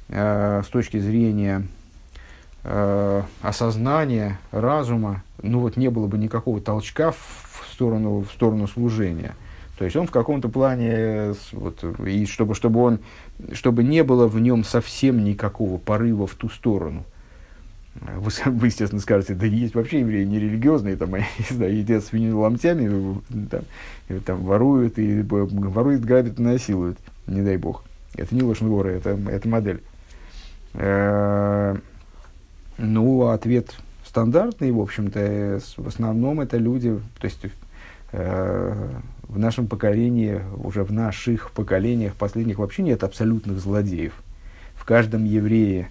Э, 0.09 0.63
с 0.65 0.69
точки 0.69 0.99
зрения 0.99 1.67
э, 2.63 3.23
осознания, 3.41 4.39
разума, 4.53 5.23
ну 5.43 5.61
вот 5.61 5.77
не 5.77 5.89
было 5.89 6.07
бы 6.07 6.19
никакого 6.19 6.61
толчка 6.61 7.13
в, 7.13 7.67
сторону, 7.73 8.21
в 8.21 8.33
сторону 8.33 8.67
служения. 8.67 9.35
То 9.79 9.85
есть 9.85 9.97
он 9.97 10.07
в 10.07 10.11
каком-то 10.11 10.49
плане, 10.49 11.35
вот, 11.53 11.83
и 12.07 12.27
чтобы, 12.27 12.55
чтобы, 12.55 12.81
он, 12.81 12.99
чтобы 13.53 13.83
не 13.83 14.05
было 14.05 14.29
в 14.29 14.39
нем 14.39 14.63
совсем 14.63 15.25
никакого 15.25 15.79
порыва 15.79 16.27
в 16.27 16.35
ту 16.35 16.49
сторону. 16.49 17.05
Вы, 17.95 18.31
вы 18.47 18.67
естественно, 18.67 19.01
скажете, 19.01 19.35
да 19.35 19.47
есть 19.47 19.75
вообще 19.75 20.01
евреи 20.01 20.25
нерелигиозные, 20.25 20.97
там, 20.97 21.15
не 21.15 21.25
знаю, 21.49 21.77
едят 21.77 22.05
свинину 22.05 22.41
ломтями, 22.41 23.21
там, 23.51 23.63
и, 24.09 24.19
там, 24.21 24.45
воруют, 24.45 24.99
и, 24.99 25.23
воруют, 25.23 26.03
грабят 26.03 26.39
и 26.39 26.43
насилуют, 26.43 26.99
не 27.27 27.41
дай 27.41 27.57
бог. 27.57 27.85
Это 28.17 28.35
не 28.35 28.43
лошадь 28.43 28.69
это, 28.69 29.19
это 29.29 29.49
модель. 29.49 29.83
Э, 30.75 31.77
ну, 32.79 33.29
ответ 33.29 33.75
стандартный, 34.05 34.73
в 34.73 34.81
общем-то, 34.81 35.61
в 35.77 35.89
основном 35.89 36.41
это 36.41 36.57
люди, 36.57 36.99
то 37.19 37.25
есть 37.25 37.39
э, 38.13 38.89
в 39.23 39.39
нашем 39.39 39.69
поколении, 39.69 40.41
уже 40.57 40.83
в 40.83 40.93
наших 40.93 41.53
поколениях 41.53 42.15
последних 42.15 42.59
вообще 42.59 42.83
нет 42.83 43.05
абсолютных 43.05 43.59
злодеев. 43.59 44.15
В 44.75 44.85
каждом 44.85 45.25
еврее, 45.25 45.89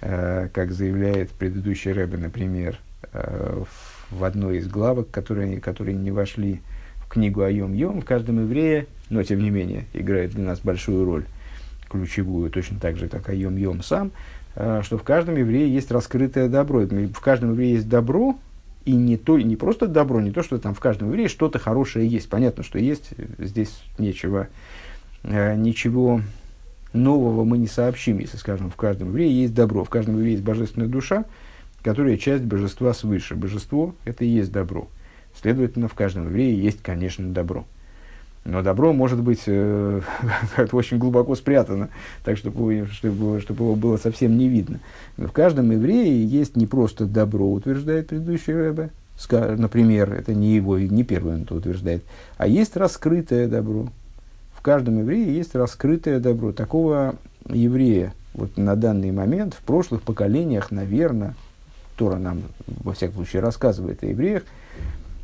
э, 0.00 0.48
как 0.52 0.72
заявляет 0.72 1.30
предыдущий 1.30 1.92
Рэбе, 1.92 2.18
например, 2.18 2.78
в 3.12 4.24
одной 4.24 4.58
из 4.58 4.68
главок, 4.68 5.10
которые, 5.10 5.60
которые 5.60 5.94
не 5.94 6.10
вошли 6.10 6.62
в 6.96 7.08
книгу 7.08 7.42
Айом 7.42 7.74
Йом, 7.74 8.00
в 8.00 8.04
каждом 8.06 8.42
еврее, 8.44 8.86
но 9.10 9.22
тем 9.22 9.40
не 9.40 9.50
менее 9.50 9.84
играет 9.92 10.30
для 10.30 10.44
нас 10.44 10.60
большую 10.60 11.04
роль– 11.04 11.26
ключевую, 11.92 12.50
точно 12.50 12.80
так 12.80 12.96
же, 12.96 13.08
как 13.08 13.28
Айом 13.28 13.56
Йом 13.56 13.82
сам, 13.82 14.10
э, 14.54 14.80
что 14.82 14.98
в 14.98 15.02
каждом 15.02 15.36
еврее 15.36 15.72
есть 15.72 15.90
раскрытое 15.90 16.48
добро. 16.48 16.80
В 16.80 17.20
каждом 17.20 17.52
еврее 17.52 17.74
есть 17.74 17.88
добро, 17.88 18.36
и 18.84 18.92
не, 18.92 19.16
то, 19.16 19.38
не 19.38 19.56
просто 19.56 19.86
добро, 19.86 20.20
не 20.20 20.32
то, 20.32 20.42
что 20.42 20.58
там 20.58 20.74
в 20.74 20.80
каждом 20.80 21.08
еврее 21.08 21.28
что-то 21.28 21.58
хорошее 21.58 22.08
есть. 22.08 22.28
Понятно, 22.28 22.64
что 22.64 22.78
есть, 22.78 23.10
здесь 23.38 23.82
нечего, 23.98 24.48
э, 25.22 25.54
ничего 25.54 26.20
нового 26.92 27.44
мы 27.44 27.58
не 27.58 27.68
сообщим, 27.68 28.18
если 28.18 28.36
скажем, 28.36 28.70
в 28.70 28.76
каждом 28.76 29.08
еврее 29.08 29.42
есть 29.42 29.54
добро, 29.54 29.84
в 29.84 29.90
каждом 29.90 30.16
еврее 30.16 30.32
есть 30.32 30.44
божественная 30.44 30.88
душа, 30.88 31.24
которая 31.82 32.16
часть 32.16 32.44
божества 32.44 32.92
свыше. 32.92 33.34
Божество– 33.34 33.94
это 34.04 34.24
и 34.24 34.28
есть 34.28 34.52
добро. 34.52 34.88
Следовательно, 35.40 35.88
в 35.88 35.94
каждом 35.94 36.26
еврее 36.26 36.60
есть, 36.60 36.82
конечно, 36.82 37.26
добро. 37.28 37.64
Но 38.44 38.62
добро 38.62 38.92
может 38.92 39.20
быть 39.20 39.42
э, 39.46 40.00
как-то 40.56 40.76
очень 40.76 40.98
глубоко 40.98 41.34
спрятано, 41.36 41.88
так 42.24 42.36
чтобы, 42.36 42.88
чтобы, 42.90 43.40
чтобы 43.40 43.64
его 43.64 43.76
было 43.76 43.96
совсем 43.96 44.36
не 44.36 44.48
видно. 44.48 44.80
Но 45.16 45.28
в 45.28 45.32
каждом 45.32 45.70
еврее 45.70 46.26
есть 46.26 46.56
не 46.56 46.66
просто 46.66 47.06
добро, 47.06 47.50
утверждает 47.50 48.08
предыдущий 48.08 48.52
Рэбе, 48.52 48.90
например, 49.30 50.12
это 50.12 50.34
не 50.34 50.56
его, 50.56 50.78
не 50.78 51.04
первый 51.04 51.34
он 51.34 51.42
это 51.42 51.54
утверждает, 51.54 52.02
а 52.36 52.48
есть 52.48 52.76
раскрытое 52.76 53.46
добро. 53.46 53.88
В 54.54 54.62
каждом 54.62 54.98
еврее 54.98 55.34
есть 55.34 55.54
раскрытое 55.54 56.18
добро. 56.18 56.52
Такого 56.52 57.16
еврея 57.48 58.12
вот 58.34 58.56
на 58.56 58.74
данный 58.74 59.12
момент, 59.12 59.54
в 59.54 59.62
прошлых 59.62 60.02
поколениях, 60.02 60.70
наверное, 60.70 61.34
Тора 61.96 62.16
нам, 62.16 62.42
во 62.66 62.94
всяком 62.94 63.16
случае, 63.16 63.42
рассказывает 63.42 64.02
о 64.02 64.06
евреях– 64.06 64.42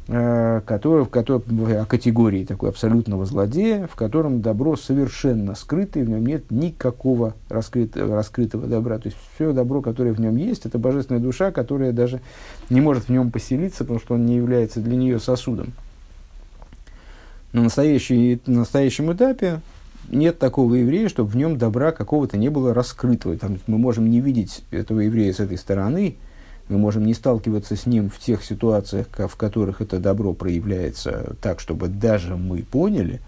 который, 0.08 1.04
в 1.04 1.10
котором, 1.10 1.42
о 1.70 1.84
категории 1.84 2.42
такой 2.42 2.70
абсолютного 2.70 3.26
злодея, 3.26 3.86
в 3.86 3.94
котором 3.94 4.40
добро 4.40 4.74
совершенно 4.74 5.54
скрыто, 5.54 6.00
и 6.00 6.02
в 6.02 6.08
нем 6.08 6.24
нет 6.24 6.50
никакого 6.50 7.34
раскрытого, 7.50 8.16
раскрытого 8.16 8.66
добра. 8.66 8.98
То 8.98 9.08
есть 9.08 9.18
все 9.34 9.52
добро, 9.52 9.82
которое 9.82 10.14
в 10.14 10.20
нем 10.20 10.36
есть, 10.36 10.64
это 10.64 10.78
божественная 10.78 11.20
душа, 11.20 11.52
которая 11.52 11.92
даже 11.92 12.20
не 12.70 12.80
может 12.80 13.04
в 13.04 13.08
нем 13.10 13.30
поселиться, 13.30 13.84
потому 13.84 14.00
что 14.00 14.14
он 14.14 14.24
не 14.24 14.36
является 14.36 14.80
для 14.80 14.96
нее 14.96 15.20
сосудом. 15.20 15.74
На, 17.52 17.62
настоящий, 17.64 18.40
на 18.46 18.60
настоящем 18.60 19.12
этапе 19.12 19.60
нет 20.10 20.38
такого 20.38 20.74
еврея, 20.76 21.10
чтобы 21.10 21.28
в 21.28 21.36
нем 21.36 21.58
добра 21.58 21.92
какого-то 21.92 22.38
не 22.38 22.48
было 22.48 22.72
раскрытого. 22.72 23.36
Там, 23.36 23.58
мы 23.66 23.76
можем 23.76 24.08
не 24.08 24.20
видеть 24.22 24.64
этого 24.70 25.00
еврея 25.00 25.34
с 25.34 25.40
этой 25.40 25.58
стороны, 25.58 26.16
мы 26.68 26.78
можем 26.78 27.06
не 27.06 27.14
сталкиваться 27.14 27.76
с 27.76 27.86
ним 27.86 28.10
в 28.10 28.18
тех 28.18 28.44
ситуациях, 28.44 29.06
в 29.10 29.36
которых 29.36 29.80
это 29.80 29.98
добро 29.98 30.32
проявляется 30.34 31.36
так, 31.40 31.60
чтобы 31.60 31.88
даже 31.88 32.36
мы 32.36 32.62
поняли, 32.62 33.20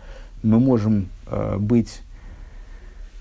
мы 0.42 0.60
можем 0.60 1.08
э, 1.26 1.56
быть, 1.58 2.02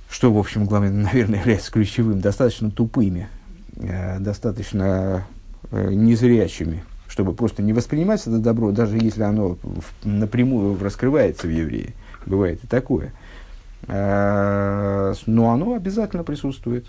что, 0.09 0.33
в 0.33 0.37
общем, 0.37 0.65
главное, 0.65 0.91
наверное, 0.91 1.39
является 1.39 1.71
ключевым, 1.71 2.21
достаточно 2.21 2.71
тупыми, 2.71 3.29
э, 3.77 4.19
достаточно 4.19 5.25
э, 5.71 5.93
незрячими, 5.93 6.83
чтобы 7.07 7.33
просто 7.33 7.63
не 7.63 7.73
воспринимать 7.73 8.21
это 8.21 8.39
добро, 8.39 8.71
даже 8.71 8.97
если 8.97 9.23
оно 9.23 9.57
в, 9.61 10.05
напрямую 10.05 10.77
раскрывается 10.81 11.47
в 11.47 11.51
евреи. 11.51 11.93
Бывает 12.25 12.63
и 12.63 12.67
такое. 12.67 13.13
Э, 13.87 15.13
но 15.25 15.51
оно 15.51 15.75
обязательно 15.75 16.23
присутствует 16.23 16.85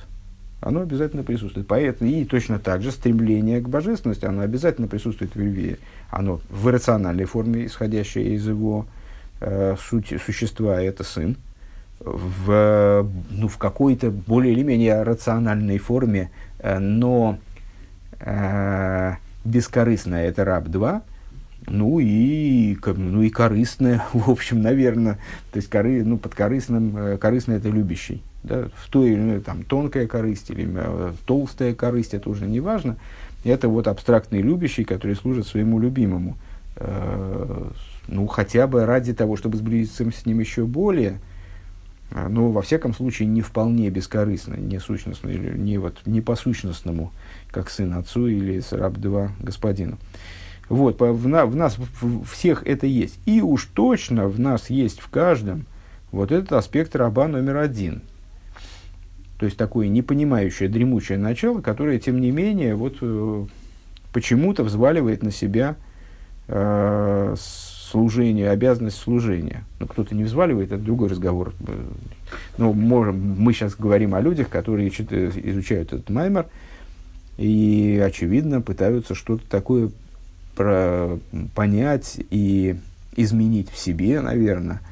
оно 0.60 0.80
обязательно 0.80 1.22
присутствует. 1.22 1.66
Поэтому 1.66 2.10
и 2.10 2.24
точно 2.24 2.58
так 2.58 2.82
же 2.82 2.92
стремление 2.92 3.60
к 3.60 3.68
божественности, 3.68 4.26
оно 4.26 4.42
обязательно 4.42 4.88
присутствует 4.88 5.34
в 5.34 5.40
Льве. 5.40 5.78
Оно 6.10 6.40
в 6.50 6.66
рациональной 6.68 7.24
форме, 7.24 7.66
исходящее 7.66 8.34
из 8.34 8.46
его 8.46 8.86
э, 9.40 9.76
сути, 9.80 10.18
существа, 10.18 10.80
это 10.80 11.02
сын. 11.02 11.36
В, 12.00 13.06
ну, 13.30 13.48
в 13.48 13.58
какой-то 13.58 14.10
более 14.10 14.54
или 14.54 14.62
менее 14.62 15.02
рациональной 15.02 15.78
форме, 15.78 16.30
э, 16.58 16.78
но 16.78 17.38
э, 18.20 19.14
бескорыстное, 19.44 20.26
это 20.26 20.44
раб 20.44 20.68
2, 20.68 21.02
ну 21.66 21.98
и, 22.00 22.76
ну 22.86 23.22
и 23.22 23.28
корыстное, 23.28 24.02
в 24.12 24.30
общем, 24.30 24.62
наверное, 24.62 25.18
то 25.52 25.56
есть 25.56 25.68
коры, 25.68 26.02
ну, 26.04 26.16
под 26.16 26.34
корыстным, 26.34 26.96
э, 26.96 27.18
корыстное 27.18 27.58
это 27.58 27.68
любящий 27.68 28.22
да, 28.42 28.68
в 28.74 28.88
той 28.88 29.10
или 29.10 29.16
иной 29.16 29.40
там, 29.40 29.64
тонкая 29.64 30.06
корысть 30.06 30.50
или 30.50 30.68
э, 30.72 31.12
толстая 31.26 31.74
корысть, 31.74 32.14
это 32.14 32.30
уже 32.30 32.46
не 32.46 32.60
важно. 32.60 32.96
Это 33.44 33.68
вот 33.68 33.86
абстрактный 33.86 34.40
любящий, 34.40 34.84
который 34.84 35.16
служит 35.16 35.46
своему 35.46 35.78
любимому. 35.78 36.36
Э, 36.76 37.70
ну, 38.08 38.26
хотя 38.26 38.66
бы 38.66 38.86
ради 38.86 39.14
того, 39.14 39.36
чтобы 39.36 39.56
сблизиться 39.58 40.10
с 40.10 40.26
ним 40.26 40.40
еще 40.40 40.64
более, 40.64 41.20
э, 42.10 42.28
но 42.28 42.50
во 42.50 42.62
всяком 42.62 42.94
случае 42.94 43.28
не 43.28 43.42
вполне 43.42 43.90
бескорыстно, 43.90 44.54
не 44.54 44.78
сущностно, 44.78 45.28
не, 45.28 45.78
вот, 45.78 46.00
не 46.06 46.20
по 46.20 46.34
сущностному, 46.34 47.12
как 47.50 47.68
сын 47.68 47.94
отцу 47.94 48.26
или 48.26 48.62
раб 48.70 48.94
два 48.94 49.32
господину. 49.40 49.98
Вот, 50.70 51.00
в, 51.00 51.28
на, 51.28 51.46
в 51.46 51.56
нас 51.56 51.76
в, 51.78 52.24
всех 52.24 52.62
это 52.64 52.86
есть. 52.86 53.18
И 53.26 53.42
уж 53.42 53.66
точно 53.74 54.28
в 54.28 54.38
нас 54.38 54.70
есть 54.70 55.00
в 55.00 55.10
каждом 55.10 55.66
вот 56.12 56.30
этот 56.32 56.52
аспект 56.52 56.94
раба 56.96 57.26
номер 57.26 57.56
один, 57.56 58.02
то 59.40 59.46
есть 59.46 59.56
такое 59.56 59.88
непонимающее, 59.88 60.68
дремучее 60.68 61.16
начало, 61.16 61.62
которое, 61.62 61.98
тем 61.98 62.20
не 62.20 62.30
менее, 62.30 62.74
вот, 62.74 62.98
э, 63.00 63.46
почему-то 64.12 64.64
взваливает 64.64 65.22
на 65.22 65.30
себя 65.30 65.76
э, 66.46 67.34
служение, 67.38 68.50
обязанность 68.50 68.98
служения. 68.98 69.64
Ну, 69.78 69.86
кто-то 69.86 70.14
не 70.14 70.24
взваливает, 70.24 70.72
это 70.72 70.82
другой 70.82 71.08
разговор. 71.08 71.54
Но 72.58 72.74
можем, 72.74 73.36
мы 73.38 73.54
сейчас 73.54 73.74
говорим 73.76 74.14
о 74.14 74.20
людях, 74.20 74.50
которые 74.50 74.90
изучают 74.90 75.94
этот 75.94 76.10
маймер 76.10 76.44
и, 77.38 77.98
очевидно, 78.04 78.60
пытаются 78.60 79.14
что-то 79.14 79.48
такое 79.48 79.88
про, 80.54 81.18
понять 81.54 82.20
и 82.28 82.76
изменить 83.16 83.70
в 83.70 83.78
себе, 83.78 84.20
наверное, 84.20 84.82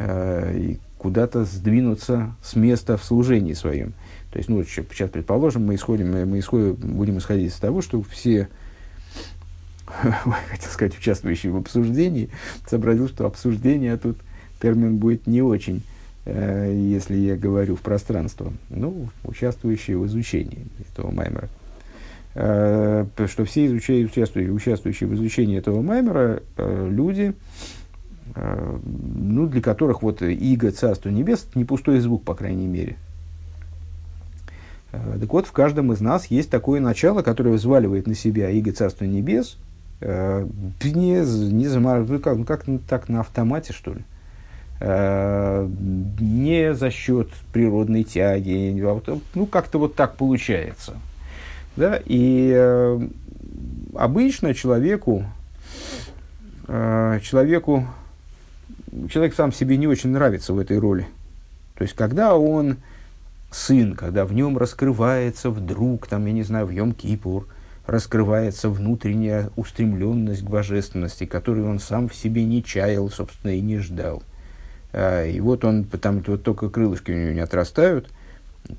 э, 0.00 0.74
куда-то 1.02 1.44
сдвинуться 1.44 2.36
с 2.40 2.54
места 2.54 2.96
в 2.96 3.02
служении 3.02 3.54
своем. 3.54 3.92
То 4.30 4.38
есть, 4.38 4.48
ну, 4.48 4.62
сейчас, 4.62 5.10
предположим, 5.10 5.66
мы, 5.66 5.74
исходим, 5.74 6.12
мы, 6.28 6.38
исходим, 6.38 6.74
будем 6.74 7.18
исходить 7.18 7.52
из 7.52 7.56
того, 7.56 7.82
что 7.82 8.00
все, 8.02 8.48
хотел 9.86 10.70
сказать, 10.70 10.96
участвующие 10.96 11.50
в 11.50 11.56
обсуждении, 11.56 12.30
сообразил, 12.68 13.08
что 13.08 13.26
обсуждение 13.26 13.96
тут 13.96 14.16
термин 14.60 14.98
будет 14.98 15.26
не 15.26 15.42
очень, 15.42 15.82
э, 16.24 16.72
если 16.72 17.16
я 17.16 17.36
говорю 17.36 17.74
в 17.74 17.80
пространство. 17.80 18.52
Ну, 18.70 19.08
участвующие 19.24 19.98
в 19.98 20.06
изучении 20.06 20.66
этого 20.92 21.10
маймера. 21.10 21.48
Э, 22.36 23.06
что 23.26 23.44
все 23.44 23.66
изучающие, 23.66 24.06
участвующие, 24.06 24.52
участвующие 24.52 25.08
в 25.08 25.14
изучении 25.14 25.58
этого 25.58 25.82
маймера 25.82 26.44
э, 26.56 26.88
люди, 26.90 27.34
ну, 28.34 29.46
для 29.46 29.60
которых 29.60 30.02
вот 30.02 30.22
иго 30.22 30.70
Царство 30.70 31.10
Небес 31.10 31.46
не 31.54 31.64
пустой 31.64 32.00
звук, 32.00 32.24
по 32.24 32.34
крайней 32.34 32.66
мере. 32.66 32.96
Э, 34.92 35.18
так 35.20 35.32
вот, 35.32 35.46
в 35.46 35.52
каждом 35.52 35.92
из 35.92 36.00
нас 36.00 36.26
есть 36.26 36.50
такое 36.50 36.80
начало, 36.80 37.22
которое 37.22 37.50
взваливает 37.50 38.06
на 38.06 38.14
себя 38.14 38.50
иго 38.50 38.72
Царства 38.72 39.04
Небес, 39.04 39.58
э, 40.00 40.46
не, 40.82 41.52
не 41.52 41.68
замор... 41.68 42.06
ну, 42.08 42.18
как, 42.18 42.36
ну, 42.36 42.44
как 42.44 42.64
так 42.88 43.08
на 43.08 43.20
автомате, 43.20 43.72
что 43.72 43.94
ли. 43.94 44.02
Э, 44.80 45.68
не 46.18 46.74
за 46.74 46.90
счет 46.90 47.28
природной 47.52 48.02
тяги, 48.02 48.76
а 48.84 49.20
ну, 49.34 49.46
как-то 49.46 49.78
вот 49.78 49.94
так 49.94 50.16
получается. 50.16 50.94
Да? 51.76 52.00
И 52.04 52.52
э, 52.52 53.00
обычно 53.94 54.54
человеку, 54.54 55.24
э, 56.66 57.20
человеку, 57.22 57.86
человек 59.10 59.34
сам 59.34 59.52
себе 59.52 59.76
не 59.76 59.86
очень 59.86 60.10
нравится 60.10 60.52
в 60.52 60.58
этой 60.58 60.78
роли. 60.78 61.06
То 61.76 61.82
есть, 61.82 61.94
когда 61.94 62.36
он 62.36 62.76
сын, 63.50 63.94
когда 63.94 64.24
в 64.24 64.32
нем 64.32 64.58
раскрывается 64.58 65.50
вдруг, 65.50 66.06
там, 66.06 66.26
я 66.26 66.32
не 66.32 66.42
знаю, 66.42 66.66
в 66.66 66.70
Йом-Кипур, 66.70 67.46
раскрывается 67.86 68.68
внутренняя 68.68 69.50
устремленность 69.56 70.44
к 70.44 70.48
божественности, 70.48 71.26
которую 71.26 71.68
он 71.68 71.80
сам 71.80 72.08
в 72.08 72.14
себе 72.14 72.44
не 72.44 72.62
чаял, 72.62 73.10
собственно, 73.10 73.52
и 73.52 73.60
не 73.60 73.78
ждал. 73.78 74.22
А, 74.92 75.24
и 75.24 75.40
вот 75.40 75.64
он, 75.64 75.84
там 75.84 76.22
вот 76.26 76.42
только 76.42 76.68
крылышки 76.68 77.10
у 77.10 77.16
него 77.16 77.32
не 77.32 77.40
отрастают, 77.40 78.08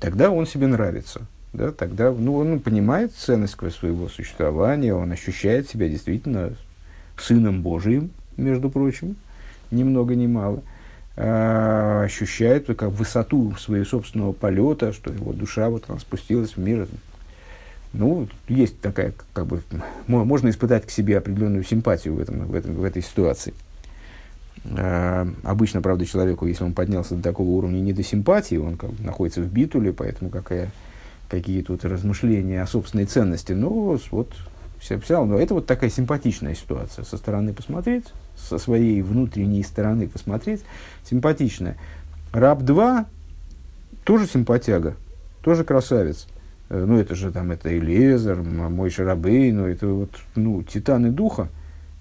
тогда 0.00 0.30
он 0.30 0.46
себе 0.46 0.66
нравится. 0.66 1.22
Да, 1.52 1.70
тогда 1.70 2.10
ну, 2.10 2.36
он 2.36 2.58
понимает 2.58 3.12
ценность 3.14 3.54
своего 3.54 4.08
существования, 4.08 4.92
он 4.92 5.12
ощущает 5.12 5.68
себя 5.68 5.88
действительно 5.88 6.54
сыном 7.16 7.62
Божиим, 7.62 8.10
между 8.36 8.70
прочим, 8.70 9.16
ни 9.74 9.82
много 9.82 10.14
ни 10.14 10.26
мало– 10.26 10.62
э, 11.16 12.02
ощущает 12.04 12.66
как 12.76 12.90
высоту 12.90 13.54
своего 13.58 13.84
собственного 13.84 14.32
полета, 14.32 14.92
что 14.92 15.12
его 15.12 15.32
душа 15.32 15.68
вот 15.68 15.84
она 15.88 15.98
спустилась 15.98 16.56
в 16.56 16.58
мир. 16.58 16.88
Ну, 17.92 18.28
есть 18.48 18.80
такая, 18.80 19.14
как 19.32 19.46
бы, 19.46 19.62
можно 20.08 20.48
испытать 20.48 20.84
к 20.84 20.90
себе 20.90 21.18
определенную 21.18 21.62
симпатию 21.62 22.14
в, 22.14 22.20
этом, 22.20 22.46
в, 22.46 22.54
этом, 22.54 22.74
в 22.74 22.82
этой 22.82 23.02
ситуации. 23.02 23.54
Э, 24.64 25.26
обычно, 25.44 25.80
правда, 25.80 26.04
человеку, 26.04 26.46
если 26.46 26.64
он 26.64 26.72
поднялся 26.72 27.14
до 27.14 27.22
такого 27.22 27.48
уровня 27.50 27.78
не 27.78 27.92
до 27.92 28.02
симпатии, 28.02 28.56
он 28.56 28.76
как 28.76 28.90
бы 28.90 29.04
находится 29.04 29.42
в 29.42 29.46
битуле, 29.46 29.92
поэтому 29.92 30.30
какая, 30.30 30.70
какие 31.28 31.62
тут 31.62 31.84
размышления 31.84 32.62
о 32.62 32.66
собственной 32.66 33.06
ценности. 33.06 33.52
Но 33.52 33.96
вот 34.10 34.32
все, 34.80 34.98
все 34.98 35.14
равно 35.14 35.38
это 35.38 35.54
вот 35.54 35.66
такая 35.66 35.88
симпатичная 35.88 36.56
ситуация. 36.56 37.04
Со 37.04 37.16
стороны 37.16 37.52
посмотреть, 37.52 38.06
со 38.48 38.58
своей 38.58 39.02
внутренней 39.02 39.62
стороны 39.62 40.08
посмотреть, 40.08 40.62
симпатичная. 41.08 41.76
Раб 42.32 42.62
2 42.62 43.06
тоже 44.04 44.26
симпатяга, 44.26 44.96
тоже 45.42 45.64
красавец. 45.64 46.26
Э, 46.68 46.84
ну, 46.84 46.98
это 46.98 47.14
же 47.14 47.30
там, 47.30 47.50
это 47.50 47.76
Элезер, 47.76 48.42
мой 48.42 48.90
Шарабей, 48.90 49.52
ну, 49.52 49.66
это 49.66 49.86
вот, 49.86 50.10
ну, 50.34 50.62
титаны 50.62 51.10
духа. 51.10 51.48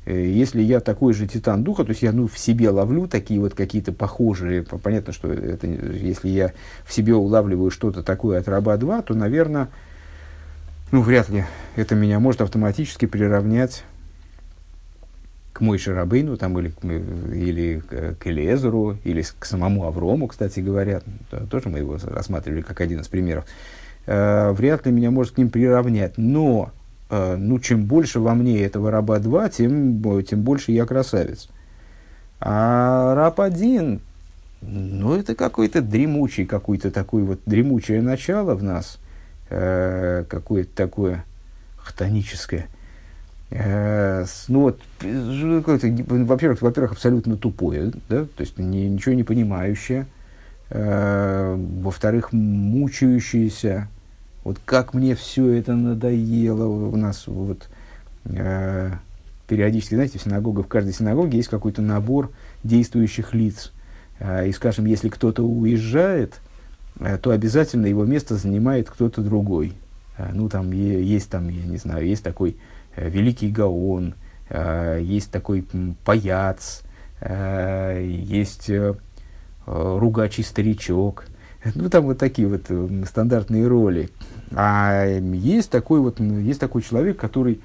Э, 0.05 0.25
если 0.25 0.61
я 0.61 0.79
такой 0.79 1.13
же 1.13 1.27
титан 1.27 1.63
духа, 1.63 1.83
то 1.83 1.91
есть 1.91 2.01
я 2.01 2.11
ну, 2.11 2.27
в 2.27 2.37
себе 2.37 2.69
ловлю 2.69 3.07
такие 3.07 3.39
вот 3.39 3.53
какие-то 3.53 3.91
похожие, 3.91 4.63
понятно, 4.63 5.13
что 5.13 5.31
это, 5.31 5.67
если 5.67 6.29
я 6.29 6.53
в 6.85 6.93
себе 6.93 7.15
улавливаю 7.15 7.71
что-то 7.71 8.03
такое 8.03 8.39
от 8.39 8.47
раба 8.47 8.77
2, 8.77 9.01
то, 9.03 9.13
наверное, 9.13 9.69
ну, 10.91 11.01
вряд 11.01 11.29
ли 11.29 11.45
это 11.75 11.95
меня 11.95 12.19
может 12.19 12.41
автоматически 12.41 13.05
приравнять 13.05 13.83
к 15.53 15.61
Мойше 15.61 15.93
Рабейну, 15.93 16.35
там, 16.35 16.57
или, 16.59 16.73
или 17.33 17.81
к 18.19 18.27
Элезеру, 18.27 18.97
или 19.03 19.23
к 19.39 19.45
самому 19.45 19.85
Аврому, 19.85 20.27
кстати 20.27 20.59
говоря, 20.59 21.01
тоже 21.49 21.69
мы 21.69 21.79
его 21.79 21.97
рассматривали 22.03 22.61
как 22.61 22.81
один 22.81 23.01
из 23.01 23.07
примеров, 23.07 23.45
э, 24.05 24.51
вряд 24.51 24.85
ли 24.85 24.91
меня 24.91 25.11
может 25.11 25.35
к 25.35 25.37
ним 25.37 25.49
приравнять. 25.49 26.17
Но, 26.17 26.71
э, 27.09 27.35
ну, 27.37 27.59
чем 27.59 27.85
больше 27.85 28.19
во 28.19 28.33
мне 28.33 28.63
этого 28.63 28.91
раба 28.91 29.19
2, 29.19 29.49
тем, 29.49 30.23
тем 30.23 30.41
больше 30.41 30.71
я 30.71 30.85
красавец. 30.85 31.47
А 32.39 33.15
раб 33.15 33.39
один, 33.39 34.01
ну, 34.61 35.15
это 35.15 35.35
какой-то 35.35 35.81
дремучий, 35.81 36.45
какой-то 36.45 36.91
такой 36.91 37.23
вот 37.23 37.39
дремучее 37.45 38.01
начало 38.01 38.55
в 38.55 38.63
нас– 38.63 38.97
Э, 39.55 40.25
какое-то 40.27 40.75
такое 40.75 41.25
хтоническое. 41.77 42.67
Э, 43.55 44.25
ну 44.47 44.61
вот, 44.61 44.81
во-первых, 45.01 46.61
во-первых, 46.61 46.93
абсолютно 46.93 47.37
тупое, 47.37 47.91
да, 48.09 48.25
то 48.25 48.41
есть 48.41 48.57
не, 48.57 48.89
ничего 48.89 49.13
не 49.13 49.23
понимающее. 49.23 50.07
Э, 50.69 51.55
во-вторых, 51.55 52.33
мучающееся. 52.33 53.87
Вот 54.43 54.59
как 54.65 54.93
мне 54.93 55.15
все 55.15 55.49
это 55.51 55.75
надоело 55.75 56.65
у 56.65 56.95
нас 56.95 57.27
вот 57.27 57.69
э, 58.25 58.91
периодически, 59.47 59.95
знаете, 59.95 60.19
в 60.19 60.23
синагогах, 60.23 60.65
в 60.65 60.69
каждой 60.69 60.93
синагоге 60.93 61.37
есть 61.37 61.49
какой-то 61.49 61.81
набор 61.81 62.31
действующих 62.63 63.33
лиц. 63.33 63.71
Э, 64.19 64.47
и, 64.47 64.51
скажем, 64.51 64.85
если 64.85 65.09
кто-то 65.09 65.43
уезжает, 65.43 66.39
Э, 66.99 67.17
то 67.17 67.31
обязательно 67.31 67.85
его 67.85 68.05
место 68.05 68.35
занимает 68.35 68.89
кто-то 68.89 69.21
другой. 69.21 69.73
Э, 70.17 70.31
ну, 70.33 70.49
там 70.49 70.71
есть, 70.71 71.29
там, 71.29 71.49
я 71.49 71.65
не 71.65 71.77
знаю, 71.77 72.05
есть 72.07 72.23
такой 72.23 72.51
э, 72.51 72.55
великий 72.95 73.49
Гаон, 73.49 74.15
есть 74.49 75.31
такой 75.31 75.65
паяц, 76.03 76.83
есть 77.21 78.69
ругачий 79.65 80.43
старичок. 80.43 81.25
Ну, 81.75 81.89
там 81.89 82.05
вот 82.05 82.17
такие 82.17 82.47
вот 82.47 82.69
стандартные 83.07 83.67
роли. 83.67 84.09
А 84.51 85.05
есть 85.05 85.69
такой 85.69 85.99
вот, 85.99 86.19
есть 86.19 86.59
такой 86.59 86.81
человек, 86.81 87.17
который 87.17 87.61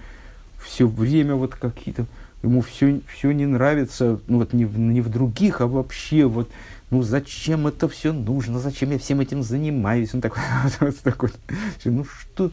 все 0.58 0.86
время 0.86 1.34
вот 1.34 1.54
какие-то, 1.54 2.06
ему 2.42 2.60
все, 2.60 3.00
все 3.12 3.32
не 3.32 3.46
нравится, 3.46 4.20
ну 4.26 4.38
вот 4.38 4.52
не, 4.52 4.64
не 4.64 5.00
в 5.00 5.08
других, 5.08 5.60
а 5.60 5.66
вообще 5.66 6.26
вот 6.26 6.50
ну 6.90 7.02
зачем 7.02 7.66
это 7.66 7.88
все 7.88 8.12
нужно, 8.12 8.58
зачем 8.58 8.90
я 8.90 8.98
всем 8.98 9.20
этим 9.20 9.42
занимаюсь? 9.42 10.14
Он 10.14 10.20
такой, 10.20 10.42
такой 11.02 11.30
ну 11.84 12.04
что, 12.04 12.50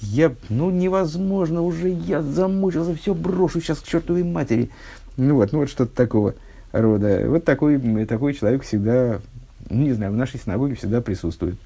я, 0.00 0.32
ну 0.48 0.70
невозможно 0.70 1.62
уже, 1.62 1.88
я 1.88 2.22
замучился, 2.22 2.94
все 2.94 3.14
брошу 3.14 3.60
сейчас 3.60 3.80
к 3.80 3.86
чертовой 3.86 4.24
матери. 4.24 4.70
Ну 5.16 5.36
вот, 5.36 5.52
ну 5.52 5.60
вот 5.60 5.70
что-то 5.70 5.94
такого 5.94 6.34
рода. 6.72 7.24
Вот 7.26 7.44
такой, 7.44 7.78
такой 8.06 8.34
человек 8.34 8.62
всегда, 8.62 9.20
ну 9.68 9.82
не 9.82 9.92
знаю, 9.92 10.12
в 10.12 10.16
нашей 10.16 10.40
синагоге 10.40 10.74
всегда 10.74 11.00
присутствует. 11.00 11.56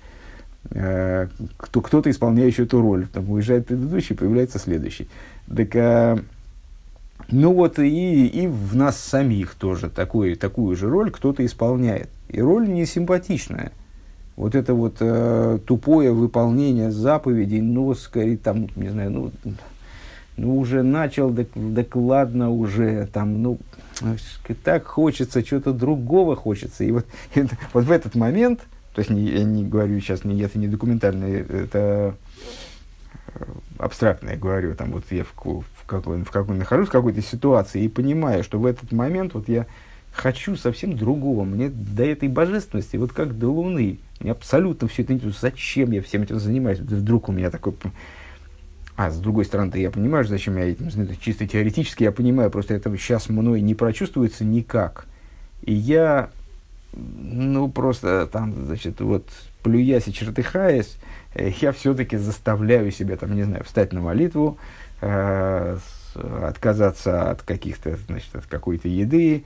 Э, 0.71 1.29
кто, 1.57 1.81
кто-то 1.81 2.11
исполняющий 2.11 2.63
эту 2.63 2.81
роль. 2.81 3.07
Там 3.13 3.31
уезжает 3.31 3.67
предыдущий, 3.67 4.17
появляется 4.17 4.59
следующий. 4.59 5.09
Так, 5.55 5.77
а, 5.77 6.19
ну 7.31 7.53
вот 7.53 7.79
и, 7.79 8.27
и 8.27 8.47
в 8.47 8.75
нас 8.75 8.99
самих 8.99 9.55
тоже 9.55 9.91
такой, 9.91 10.35
такую 10.35 10.75
же 10.77 10.89
роль 10.89 11.11
кто-то 11.11 11.45
исполняет. 11.45 12.09
И 12.29 12.41
роль 12.41 12.69
не 12.69 12.87
симпатичная. 12.87 13.73
Вот 14.37 14.55
это 14.55 14.75
вот 14.75 14.97
э, 15.01 15.59
тупое 15.65 16.13
выполнение 16.13 16.91
заповедей, 16.91 17.61
ну, 17.61 17.95
скорее, 17.95 18.37
там, 18.37 18.69
не 18.75 18.89
знаю, 18.89 19.11
ну, 19.11 19.33
ну 20.37 20.59
уже 20.59 20.83
начал, 20.83 21.33
так, 21.33 21.47
так 21.75 21.95
ладно 21.95 22.51
уже, 22.51 23.07
там, 23.13 23.43
ну, 23.43 23.59
так 24.65 24.87
хочется, 24.87 25.45
что-то 25.45 25.73
другого 25.73 26.35
хочется. 26.35 26.83
И 26.83 26.91
вот, 26.91 27.07
это, 27.35 27.57
вот 27.73 27.85
в 27.85 27.91
этот 27.93 28.17
момент, 28.17 28.61
то 28.95 29.01
есть 29.01 29.11
не, 29.11 29.23
я 29.23 29.45
не 29.45 29.65
говорю 29.65 30.01
сейчас, 30.01 30.25
не, 30.25 30.41
это 30.41 30.59
не 30.59 30.67
документальное, 30.67 31.43
это 31.43 32.17
э, 33.35 33.45
абстрактное 33.79 34.37
говорю, 34.37 34.75
там 34.75 34.91
вот 34.91 35.05
я 35.11 35.23
в, 35.23 35.33
в, 35.45 35.87
какой, 35.87 36.25
в 36.25 36.31
какой 36.33 36.57
нахожусь 36.57 36.89
в 36.89 36.93
какой-то 36.93 37.23
ситуации 37.23 37.85
и 37.85 37.89
понимаю, 37.89 38.43
что 38.43 38.59
в 38.59 38.67
этот 38.67 38.91
момент 38.91 39.35
вот 39.35 39.49
я 39.49 39.67
хочу 40.15 40.57
совсем 40.57 40.97
другого. 40.97 41.45
Мне 41.45 41.69
до 41.69 42.05
этой 42.05 42.29
божественности, 42.29 42.97
вот 42.97 43.13
как 43.13 43.39
до 43.39 43.49
Луны, 43.49 43.99
мне 44.21 44.31
абсолютно 44.33 44.89
все 44.89 45.03
это 45.03 45.15
не 45.15 45.21
Зачем 45.21 45.91
я 45.91 46.03
всем 46.03 46.23
этим 46.23 46.39
занимаюсь? 46.39 46.79
Вдруг 46.79 47.29
у 47.29 47.33
меня 47.33 47.51
такой... 47.51 47.75
А, 48.97 49.11
с 49.11 49.19
другой 49.19 49.45
стороны, 49.45 49.75
я 49.77 49.91
понимаю, 49.91 50.25
зачем 50.25 50.57
я 50.57 50.71
этим 50.71 50.91
занимаюсь. 50.91 51.19
Чисто 51.19 51.49
теоретически 51.49 52.05
я 52.05 52.13
понимаю, 52.13 52.51
просто 52.51 52.75
это 52.75 52.97
сейчас 52.97 53.29
мной 53.29 53.61
не 53.61 53.75
прочувствуется 53.75 54.45
никак. 54.45 55.07
И 55.63 55.75
я 55.75 56.31
ну, 56.97 57.69
просто 57.69 58.29
там, 58.31 58.67
значит, 58.67 59.01
вот, 59.01 59.29
плюясь 59.63 60.07
и 60.07 60.13
чертыхаясь, 60.13 60.97
э, 61.35 61.51
я 61.61 61.73
все-таки 61.73 62.17
заставляю 62.17 62.91
себя, 62.93 63.17
там, 63.17 63.35
не 63.35 63.43
знаю, 63.43 63.65
встать 63.65 63.93
на 63.93 64.01
молитву, 64.01 64.59
э, 65.01 65.77
отказаться 66.15 67.31
от 67.31 67.43
каких-то, 67.43 67.97
значит, 68.07 68.35
от 68.37 68.47
какой-то 68.47 68.89
еды, 68.89 69.45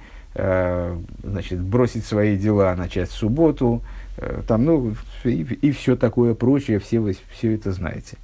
значит, 1.24 1.60
бросить 1.60 2.04
свои 2.04 2.36
дела, 2.36 2.74
начать 2.76 3.10
субботу, 3.10 3.82
э, 4.16 4.42
там, 4.46 4.64
ну, 4.64 4.94
и, 5.24 5.42
и 5.42 5.70
все 5.72 5.96
такое 5.96 6.34
прочее, 6.34 6.78
все 6.78 7.00
вы 7.00 7.16
все 7.32 7.54
это 7.54 7.72
знаете. 7.72 8.18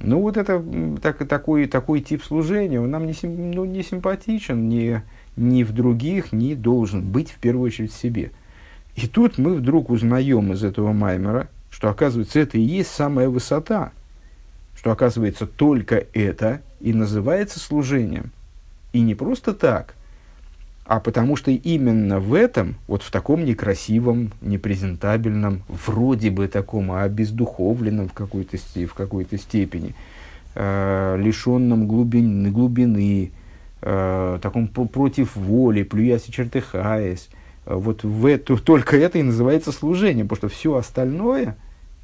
Ну, 0.00 0.20
вот 0.20 0.36
это 0.36 0.62
так, 1.02 1.26
такой, 1.28 1.66
такой 1.66 2.00
тип 2.00 2.22
служения, 2.22 2.80
он 2.80 2.90
нам 2.90 3.06
не, 3.06 3.14
сим, 3.14 3.52
ну, 3.52 3.64
не 3.64 3.82
симпатичен 3.82 4.68
ни, 4.68 5.02
ни 5.36 5.62
в 5.62 5.72
других, 5.72 6.32
ни 6.32 6.54
должен 6.54 7.02
быть 7.02 7.30
в 7.30 7.36
первую 7.36 7.66
очередь 7.66 7.92
в 7.92 8.00
себе. 8.00 8.30
И 8.96 9.06
тут 9.06 9.38
мы 9.38 9.54
вдруг 9.54 9.90
узнаем 9.90 10.52
из 10.52 10.64
этого 10.64 10.92
Маймера, 10.92 11.48
что, 11.70 11.90
оказывается, 11.90 12.38
это 12.38 12.58
и 12.58 12.62
есть 12.62 12.90
самая 12.90 13.28
высота, 13.28 13.92
что, 14.76 14.92
оказывается, 14.92 15.46
только 15.46 16.06
это 16.12 16.60
и 16.80 16.92
называется 16.92 17.58
служением. 17.58 18.30
И 18.92 19.00
не 19.00 19.14
просто 19.14 19.54
так, 19.54 19.94
а 20.86 21.00
потому 21.00 21.36
что 21.36 21.50
именно 21.50 22.20
в 22.20 22.34
этом, 22.34 22.76
вот 22.86 23.02
в 23.02 23.10
таком 23.10 23.44
некрасивом, 23.44 24.32
непрезентабельном, 24.42 25.62
вроде 25.68 26.30
бы 26.30 26.46
таком 26.46 26.92
обездуховленном 26.92 28.08
в 28.08 28.12
какой-то, 28.12 28.58
в 28.58 28.94
какой-то 28.94 29.38
степени, 29.38 29.94
э, 30.54 31.16
лишенном 31.18 31.88
глубины, 31.88 32.50
глубины 32.50 33.32
э, 33.80 34.38
таком 34.42 34.68
против 34.68 35.36
воли, 35.36 35.84
плюясь 35.84 36.28
и 36.28 36.32
чертыхаясь, 36.32 37.30
э, 37.64 37.74
вот 37.74 38.04
в 38.04 38.26
эту, 38.26 38.58
только 38.64 38.98
это 38.98 39.18
и 39.18 39.22
называется 39.22 39.72
служением, 39.72 40.28
потому 40.28 40.50
что 40.50 40.56
все 40.58 40.76
остальное 40.76 41.56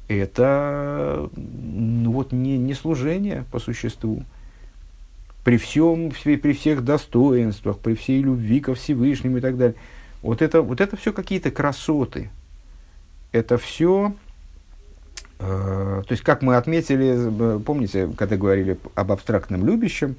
это 0.07 1.29
ну, 1.35 2.11
вот 2.11 2.31
не, 2.31 2.57
не 2.57 2.73
служение 2.73 3.45
по 3.51 3.59
существу 3.59 4.23
при 5.43 5.57
всем, 5.57 6.11
при 6.11 6.53
всех 6.53 6.83
достоинствах, 6.83 7.79
при 7.79 7.95
всей 7.95 8.21
любви 8.21 8.59
ко 8.59 8.75
Всевышнему 8.75 9.37
и 9.37 9.41
так 9.41 9.57
далее. 9.57 9.75
Вот 10.21 10.41
это, 10.41 10.61
вот 10.61 10.81
это 10.81 10.95
все 10.97 11.13
какие-то 11.13 11.49
красоты. 11.49 12.29
Это 13.31 13.57
все, 13.57 14.13
э, 15.39 16.03
то 16.05 16.11
есть, 16.11 16.21
как 16.21 16.41
мы 16.41 16.57
отметили, 16.57 17.59
помните, 17.59 18.09
когда 18.15 18.37
говорили 18.37 18.77
об 18.93 19.11
абстрактном 19.11 19.65
любящем, 19.65 20.15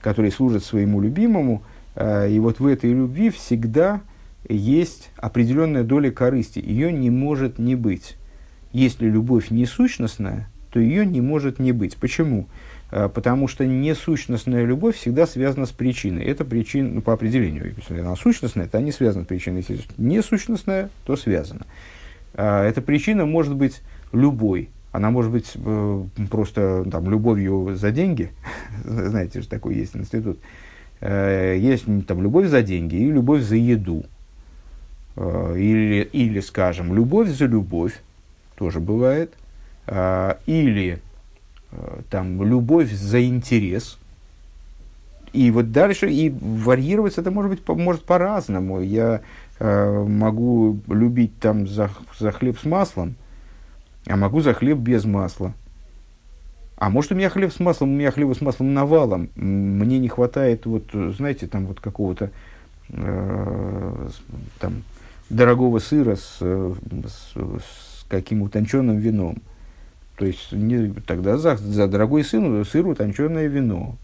который 0.00 0.32
служит 0.32 0.64
своему 0.64 1.00
любимому, 1.00 1.62
э, 1.94 2.30
и 2.30 2.38
вот 2.38 2.60
в 2.60 2.66
этой 2.66 2.92
любви 2.92 3.30
всегда 3.30 4.00
есть 4.48 5.10
определенная 5.16 5.84
доля 5.84 6.10
корысти. 6.10 6.60
Ее 6.60 6.92
не 6.92 7.10
может 7.10 7.58
не 7.58 7.74
быть. 7.74 8.16
Если 8.72 9.06
любовь 9.06 9.50
не 9.50 9.66
сущностная, 9.66 10.48
то 10.70 10.80
ее 10.80 11.04
не 11.04 11.20
может 11.20 11.58
не 11.58 11.72
быть. 11.72 11.96
Почему? 11.98 12.46
Э, 12.46 12.71
потому 12.92 13.48
что 13.48 13.64
несущностная 13.64 14.64
любовь 14.64 14.96
всегда 14.96 15.26
связана 15.26 15.64
с 15.64 15.70
причиной. 15.70 16.24
Это 16.24 16.44
причина, 16.44 16.90
ну, 16.90 17.00
по 17.00 17.14
определению, 17.14 17.74
если 17.76 18.00
она 18.00 18.14
сущностная, 18.16 18.68
то 18.68 18.76
они 18.76 18.92
связаны 18.92 19.24
с 19.24 19.28
причиной. 19.28 19.64
Если 19.66 19.80
несущностная, 19.96 20.90
то 21.04 21.16
связана. 21.16 21.66
Э, 22.34 22.64
эта 22.64 22.82
причина 22.82 23.24
может 23.24 23.54
быть 23.54 23.80
любой. 24.12 24.68
Она 24.92 25.10
может 25.10 25.32
быть 25.32 25.52
э, 25.54 26.04
просто 26.30 26.84
там, 26.90 27.10
любовью 27.10 27.74
за 27.76 27.92
деньги. 27.92 28.30
Знаете, 28.84 29.40
же 29.40 29.48
такой 29.48 29.74
есть 29.74 29.96
институт. 29.96 30.38
Есть 31.00 31.86
там 32.06 32.22
любовь 32.22 32.46
за 32.46 32.62
деньги 32.62 32.94
и 32.94 33.10
любовь 33.10 33.42
за 33.42 33.56
еду. 33.56 34.04
Или, 35.16 36.08
или, 36.12 36.38
скажем, 36.38 36.94
любовь 36.94 37.28
за 37.28 37.46
любовь, 37.46 38.00
тоже 38.54 38.78
бывает. 38.78 39.32
Или 40.46 41.00
Э, 41.02 41.11
там, 42.10 42.42
любовь 42.42 42.92
за 42.92 43.24
интерес. 43.24 43.98
И 45.32 45.50
вот 45.50 45.72
дальше, 45.72 46.10
и 46.10 46.30
варьироваться 46.30 47.22
это 47.22 47.30
может 47.30 47.50
быть 47.50 47.66
может 47.68 48.04
по-разному. 48.04 48.80
Я 48.80 49.22
э, 49.58 50.04
могу 50.06 50.78
любить 50.88 51.38
там 51.38 51.66
за, 51.66 51.90
за 52.18 52.32
хлеб 52.32 52.58
с 52.58 52.64
маслом, 52.64 53.14
а 54.06 54.16
могу 54.16 54.40
за 54.40 54.52
хлеб 54.52 54.78
без 54.78 55.04
масла. 55.04 55.54
А 56.82 56.90
может, 56.90 57.12
у 57.12 57.14
меня 57.14 57.30
хлеб 57.30 57.52
с 57.52 57.60
маслом, 57.60 57.92
у 57.92 57.96
меня 57.96 58.10
хлеба 58.10 58.34
с 58.34 58.40
маслом 58.40 58.74
навалом. 58.74 59.28
Мне 59.36 60.00
не 60.00 60.08
хватает, 60.08 60.66
вот, 60.66 60.90
знаете, 60.92 61.46
там 61.46 61.66
вот 61.66 61.78
какого-то 61.78 62.32
э, 62.88 64.08
там, 64.58 64.82
дорогого 65.30 65.78
сыра 65.78 66.16
с, 66.16 66.38
с, 66.40 67.34
с 67.36 68.04
каким 68.08 68.42
утонченным 68.42 68.98
вином. 68.98 69.36
То 70.16 70.26
есть 70.26 70.52
не, 70.52 70.92
тогда 71.06 71.38
за, 71.38 71.56
за 71.56 71.88
дорогой 71.88 72.24
сыну, 72.24 72.64
сыр 72.64 72.86
утонченное 72.86 73.46
вино. 73.46 73.96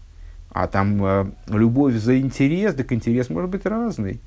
А 0.51 0.67
там 0.67 1.03
э, 1.03 1.25
любовь 1.47 1.95
за 1.95 2.19
интерес, 2.19 2.73
так 2.73 2.91
интерес 2.91 3.29
может 3.29 3.51
быть 3.51 3.65
разный. 3.65 4.19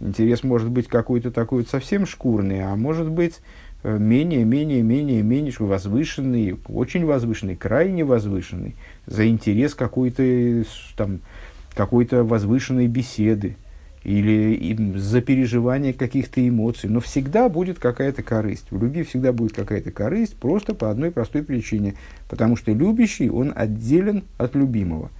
Интерес 0.00 0.44
может 0.44 0.70
быть 0.70 0.88
какой-то 0.88 1.30
такой 1.30 1.60
вот 1.60 1.68
совсем 1.68 2.06
шкурный, 2.06 2.64
а 2.64 2.76
может 2.76 3.10
быть 3.10 3.40
э, 3.82 3.98
менее, 3.98 4.44
менее, 4.44 4.82
менее, 4.82 5.22
менее 5.22 5.52
возвышенный, 5.58 6.58
очень 6.68 7.04
возвышенный, 7.04 7.56
крайне 7.56 8.04
возвышенный, 8.04 8.76
за 9.06 9.28
интерес 9.28 9.74
какой-то 9.74 10.64
там 10.96 11.20
какой-то 11.74 12.22
возвышенной 12.22 12.86
беседы 12.86 13.56
или 14.04 14.98
за 14.98 15.22
переживание 15.22 15.94
каких-то 15.94 16.46
эмоций, 16.46 16.90
но 16.90 17.00
всегда 17.00 17.48
будет 17.48 17.78
какая-то 17.78 18.22
корысть. 18.22 18.66
В 18.70 18.80
любви 18.80 19.02
всегда 19.02 19.32
будет 19.32 19.54
какая-то 19.54 19.90
корысть, 19.90 20.36
просто 20.36 20.74
по 20.74 20.90
одной 20.90 21.10
простой 21.10 21.42
причине, 21.42 21.94
потому 22.28 22.56
что 22.56 22.72
любящий, 22.72 23.30
он 23.30 23.52
отделен 23.54 24.24
от 24.36 24.54
любимого. 24.54 25.10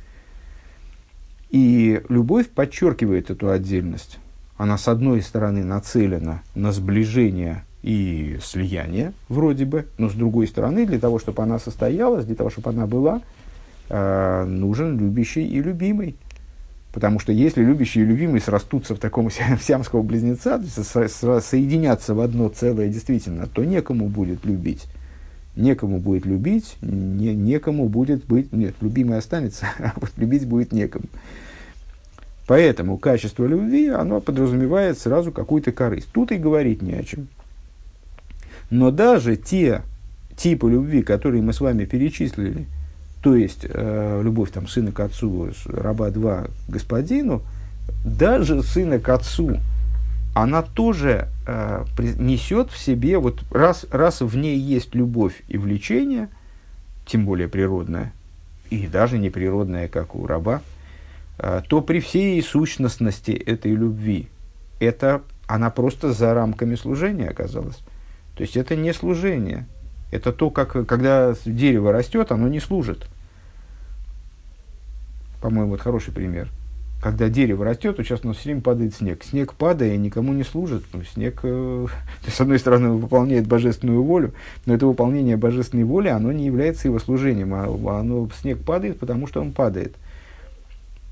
И 1.51 2.03
любовь 2.09 2.49
подчеркивает 2.49 3.31
эту 3.31 3.51
отдельность. 3.51 4.19
Она, 4.57 4.77
с 4.77 4.87
одной 4.87 5.23
стороны, 5.23 5.65
нацелена 5.65 6.43
на 6.55 6.73
сближение 6.73 7.65
и 7.83 8.39
слияние, 8.43 9.13
вроде 9.29 9.65
бы, 9.65 9.87
но 9.99 10.09
с 10.09 10.15
другой 10.15 10.47
стороны, 10.47 10.87
для 10.87 10.99
того, 10.99 11.19
чтобы 11.19 11.43
она 11.43 11.59
состоялась, 11.59 12.25
для 12.25 12.35
того, 12.35 12.51
чтобы 12.51 12.71
она 12.71 12.87
была, 12.87 13.23
э, 13.89 14.45
нужен 14.45 14.99
любящий 14.99 15.47
и 15.47 15.61
любимый. 15.61 16.17
Потому 16.95 17.19
что 17.19 17.33
если 17.33 17.61
любящие 17.61 18.05
и 18.05 18.07
любимые 18.07 18.41
срастутся 18.41 18.95
в 18.95 19.01
таком 19.01 19.29
сиамского 19.61 20.03
близнеца, 20.03 20.61
то 20.61 20.85
со, 20.85 21.09
со, 21.09 21.41
соединятся 21.41 22.15
в 22.15 22.21
одно 22.21 22.49
целое 22.49 22.89
действительно, 22.89 23.49
то 23.49 23.65
некому 23.65 24.09
будет 24.09 24.45
любить. 24.45 24.85
Некому 25.57 25.99
будет 25.99 26.25
любить, 26.25 26.77
не, 26.81 27.35
некому 27.35 27.89
будет 27.89 28.25
быть... 28.27 28.53
Нет, 28.53 28.77
любимый 28.81 29.19
останется, 29.19 29.67
а 29.81 29.93
вот 29.97 30.13
любить 30.17 30.47
будет 30.47 30.71
некому. 30.71 31.07
Поэтому 32.47 32.97
качество 32.97 33.45
любви, 33.45 33.89
оно 33.89 34.21
подразумевает 34.21 34.97
сразу 34.97 35.33
какую-то 35.33 35.73
корысть. 35.73 36.07
Тут 36.13 36.31
и 36.31 36.37
говорить 36.37 36.81
не 36.81 36.93
о 36.93 37.03
чем. 37.03 37.27
Но 38.71 38.93
даже 38.93 39.37
те 39.37 39.83
типы 40.37 40.71
любви, 40.71 41.03
которые 41.03 41.43
мы 41.43 41.53
с 41.55 41.61
вами 41.61 41.87
перечислили, 41.87 42.67
то 43.25 43.35
есть 43.35 43.65
э, 43.67 44.21
любовь 44.23 44.51
там, 44.51 44.69
сына 44.69 44.93
к 44.93 45.01
отцу, 45.01 45.49
раба 45.67 46.11
два 46.11 46.45
господину, 46.69 47.41
даже 48.05 48.63
сына 48.63 48.99
к 48.99 49.09
отцу, 49.09 49.61
она 50.35 50.61
тоже 50.61 51.29
э, 51.47 51.87
несет 52.19 52.71
в 52.71 52.77
себе, 52.77 53.17
вот 53.17 53.43
раз, 53.51 53.87
раз 53.91 54.21
в 54.21 54.37
ней 54.37 54.59
есть 54.59 54.95
любовь 54.95 55.43
и 55.49 55.57
влечение, 55.57 56.29
тем 57.07 57.25
более 57.25 57.49
природное, 57.49 58.13
и 58.69 58.87
даже 58.89 59.17
неприродное, 59.17 59.89
как 59.89 60.15
у 60.15 60.27
раба, 60.27 60.61
э, 61.39 61.63
то 61.67 61.81
при 61.81 62.01
всей 62.01 62.43
сущностности 62.43 63.31
этой 63.31 63.73
любви, 63.73 64.29
это 64.81 65.23
она 65.47 65.71
просто 65.71 66.13
за 66.13 66.35
рамками 66.35 66.75
служения 66.75 67.31
оказалась. 67.31 67.79
То 68.37 68.43
есть 68.43 68.59
это 68.59 68.77
не 68.77 68.93
служение. 68.93 69.67
Это 70.11 70.31
то, 70.31 70.51
как 70.51 70.87
когда 70.87 71.35
дерево 71.47 71.91
растет, 71.91 72.31
оно 72.31 72.49
не 72.49 72.61
служит 72.61 73.09
по-моему, 75.45 75.73
вот 75.73 75.83
хороший 75.83 76.11
пример. 76.11 76.49
Когда 77.03 77.29
дерево 77.29 77.67
растет, 77.67 77.99
то 77.99 78.03
сейчас 78.03 78.21
у 78.25 78.29
нас 78.29 78.39
все 78.39 78.49
время 78.49 78.63
падает 78.63 78.95
снег. 78.95 79.23
Снег 79.23 79.53
падая 79.53 79.95
никому 79.99 80.33
не 80.33 80.43
служит. 80.43 80.85
Ну, 80.95 81.03
снег, 81.03 81.41
э, 81.43 81.87
с 82.27 82.41
одной 82.41 82.59
стороны, 82.59 82.93
выполняет 82.93 83.47
божественную 83.47 84.03
волю, 84.03 84.33
но 84.65 84.75
это 84.75 84.87
выполнение 84.87 85.37
божественной 85.37 85.85
воли, 85.85 86.09
оно 86.09 86.33
не 86.33 86.47
является 86.47 86.89
его 86.89 86.99
служением. 86.99 87.53
А 87.53 88.01
оно, 88.01 88.27
снег 88.41 88.65
падает, 88.65 88.99
потому 88.99 89.27
что 89.27 89.43
он 89.43 89.53
падает. 89.53 89.97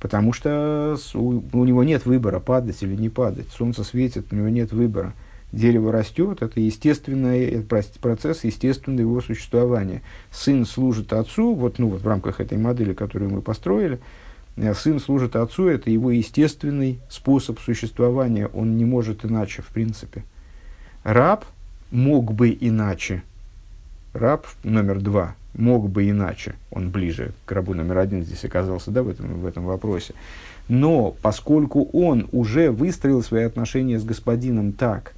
Потому 0.01 0.33
что 0.33 0.97
у, 1.13 1.43
у 1.53 1.65
него 1.67 1.85
нет 1.85 2.07
выбора, 2.07 2.41
падать 2.41 2.83
или 2.83 2.97
не 2.97 3.11
падать. 3.11 3.49
Солнце 3.51 3.85
светит, 3.85 4.29
у 4.33 4.35
него 4.35 4.49
нет 4.49 4.73
выбора. 4.73 5.13
Дерево 5.53 5.93
растет, 5.93 6.41
это 6.41 6.61
естественный 6.61 7.65
процесс 8.01 8.45
естественного 8.45 9.03
его 9.03 9.21
существования. 9.21 10.03
Сын 10.31 10.65
служит 10.65 11.13
отцу, 11.13 11.55
вот, 11.55 11.79
ну, 11.79 11.89
вот 11.89 12.03
в 12.03 12.09
рамках 12.09 12.41
этой 12.41 12.57
модели, 12.57 12.95
которую 12.95 13.31
мы 13.31 13.43
построили, 13.43 14.01
Э, 14.57 14.75
сын 14.75 15.01
служит 15.01 15.37
отцу, 15.37 15.69
это 15.69 15.91
его 15.91 16.11
естественный 16.11 17.01
способ 17.09 17.59
существования, 17.59 18.49
он 18.49 18.77
не 18.77 18.85
может 18.85 19.25
иначе, 19.25 19.63
в 19.63 19.69
принципе. 19.69 20.25
раб 21.05 21.45
мог 21.91 22.33
бы 22.33 22.57
иначе. 22.59 23.23
Раб 24.13 24.47
номер 24.63 25.01
два 25.01 25.35
мог 25.55 25.89
бы 25.89 26.09
иначе. 26.09 26.55
Он 26.71 26.91
ближе 26.91 27.33
к 27.47 27.53
рабу 27.53 27.75
номер 27.75 27.99
один 27.99 28.23
здесь 28.23 28.45
оказался 28.45 28.91
да, 28.91 29.03
в, 29.03 29.09
этом, 29.09 29.41
в 29.41 29.47
этом 29.47 29.65
вопросе. 29.65 30.15
Но 30.69 31.15
поскольку 31.23 31.85
он 31.93 32.29
уже 32.33 32.71
выстроил 32.71 33.23
свои 33.23 33.45
отношения 33.45 33.99
с 33.99 34.05
господином 34.05 34.73
так, 34.73 35.15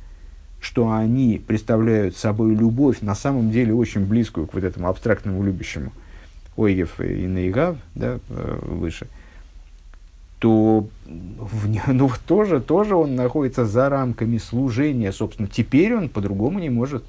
что 0.65 0.91
они 0.91 1.39
представляют 1.47 2.17
собой 2.17 2.55
любовь, 2.55 3.03
на 3.03 3.15
самом 3.15 3.51
деле 3.51 3.75
очень 3.75 4.07
близкую 4.07 4.47
к 4.47 4.55
вот 4.55 4.65
этому 4.65 4.89
абстрактному 4.89 5.43
любящему, 5.43 5.93
Ойгев 6.57 7.01
и 7.01 7.27
Наигав, 7.27 7.77
да, 7.95 8.19
э, 8.31 8.59
выше, 8.63 9.07
то 10.39 10.89
ну, 11.87 12.11
тоже, 12.27 12.61
тоже 12.61 12.97
он 12.97 13.15
находится 13.15 13.67
за 13.67 13.91
рамками 13.91 14.39
служения, 14.39 15.13
собственно. 15.13 15.49
Теперь 15.49 15.95
он 15.95 16.09
по-другому 16.09 16.59
не 16.59 16.71
может. 16.71 17.05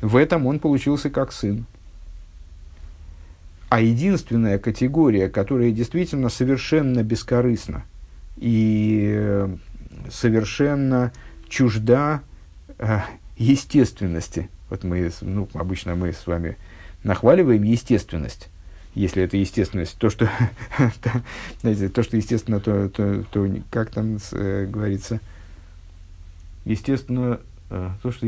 В 0.00 0.16
этом 0.16 0.46
он 0.46 0.60
получился 0.60 1.10
как 1.10 1.32
сын. 1.32 1.64
А 3.70 3.80
единственная 3.80 4.60
категория, 4.60 5.28
которая 5.28 5.72
действительно 5.72 6.28
совершенно 6.28 7.02
бескорыстна 7.02 7.84
и 8.36 9.14
э, 9.16 9.56
совершенно 10.10 11.12
чужда 11.52 12.22
э, 12.78 13.00
естественности. 13.36 14.48
Вот 14.70 14.84
мы, 14.84 15.12
ну, 15.20 15.48
обычно 15.52 15.94
мы 15.94 16.14
с 16.14 16.26
вами 16.26 16.56
нахваливаем 17.04 17.62
естественность. 17.62 18.48
Если 18.94 19.22
это 19.22 19.36
естественность, 19.36 19.98
то, 19.98 20.08
что, 20.08 20.30
знаете, 21.60 21.90
то, 21.90 22.02
что 22.02 22.16
естественно, 22.16 22.58
то, 22.58 22.88
то, 22.88 23.24
то 23.30 23.46
как 23.70 23.90
там 23.90 24.16
э, 24.32 24.66
говорится, 24.66 25.20
естественно, 26.64 27.38
э, 27.68 27.90
то, 28.02 28.12
что 28.12 28.26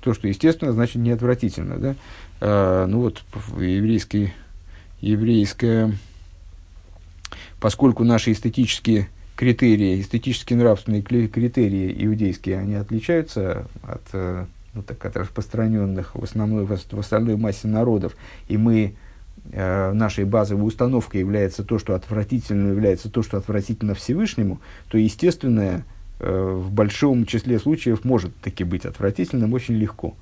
то, 0.00 0.14
что 0.14 0.28
естественно, 0.28 0.70
значит 0.72 0.96
не 0.96 1.10
отвратительно, 1.10 1.78
да? 1.78 1.96
А, 2.40 2.86
ну 2.86 3.00
вот 3.00 3.24
еврейский, 3.58 4.34
еврейская, 5.00 5.96
поскольку 7.58 8.04
наши 8.04 8.32
эстетические 8.32 9.08
критерии, 9.36 10.00
эстетические 10.00 10.58
нравственные 10.58 11.02
критерии 11.02 11.94
иудейские, 12.04 12.58
они 12.58 12.74
отличаются 12.74 13.66
от, 13.82 14.02
э, 14.12 14.46
ну, 14.74 14.82
так, 14.82 15.04
от 15.04 15.16
распространенных 15.16 16.14
в, 16.14 16.22
основной, 16.22 16.66
в 16.66 16.98
остальной 16.98 17.36
массе 17.36 17.68
народов, 17.68 18.16
и 18.48 18.56
мы 18.56 18.94
э, 19.52 19.92
нашей 19.92 20.24
базовой 20.24 20.66
установкой 20.66 21.20
является 21.20 21.64
то, 21.64 21.78
что 21.78 21.94
отвратительно 21.94 22.70
является 22.70 23.10
то, 23.10 23.22
что 23.22 23.36
отвратительно 23.36 23.94
Всевышнему, 23.94 24.60
то 24.88 24.98
естественное 24.98 25.84
Э, 26.20 26.54
в 26.54 26.70
большом 26.72 27.26
числе 27.26 27.58
случаев 27.58 28.04
может 28.04 28.34
таки 28.36 28.64
быть 28.64 28.86
отвратительным 28.86 29.52
очень 29.52 29.74
легко. 29.74 30.14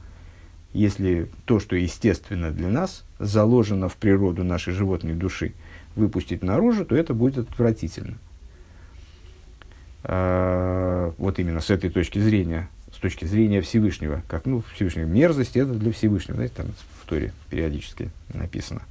Если 0.73 1.29
то, 1.45 1.61
что 1.61 1.77
естественно 1.77 2.51
для 2.51 2.69
нас, 2.69 3.05
заложено 3.19 3.89
в 3.89 3.97
природу 3.97 4.43
нашей 4.43 4.73
животной 4.73 5.15
души, 5.15 5.53
выпустить 5.95 6.43
наружу, 6.43 6.87
то 6.87 6.97
это 6.97 7.13
будет 7.13 7.39
отвратительно. 7.39 8.19
А, 10.05 11.13
вот 11.19 11.39
именно 11.39 11.61
с 11.61 11.71
этой 11.71 11.91
точки 11.91 12.19
зрения, 12.19 12.69
с 12.93 12.99
точки 12.99 13.25
зрения 13.25 13.61
Всевышнего, 13.61 14.23
как 14.29 14.47
ну, 14.47 14.63
Всевышнего, 14.75 15.07
мерзость 15.07 15.57
это 15.57 15.73
для 15.73 15.93
Всевышнего, 15.93 16.37
знаете, 16.37 16.55
там 16.57 16.67
в 17.03 17.07
Торе 17.09 17.33
периодически 17.51 18.11
написано. 18.33 18.83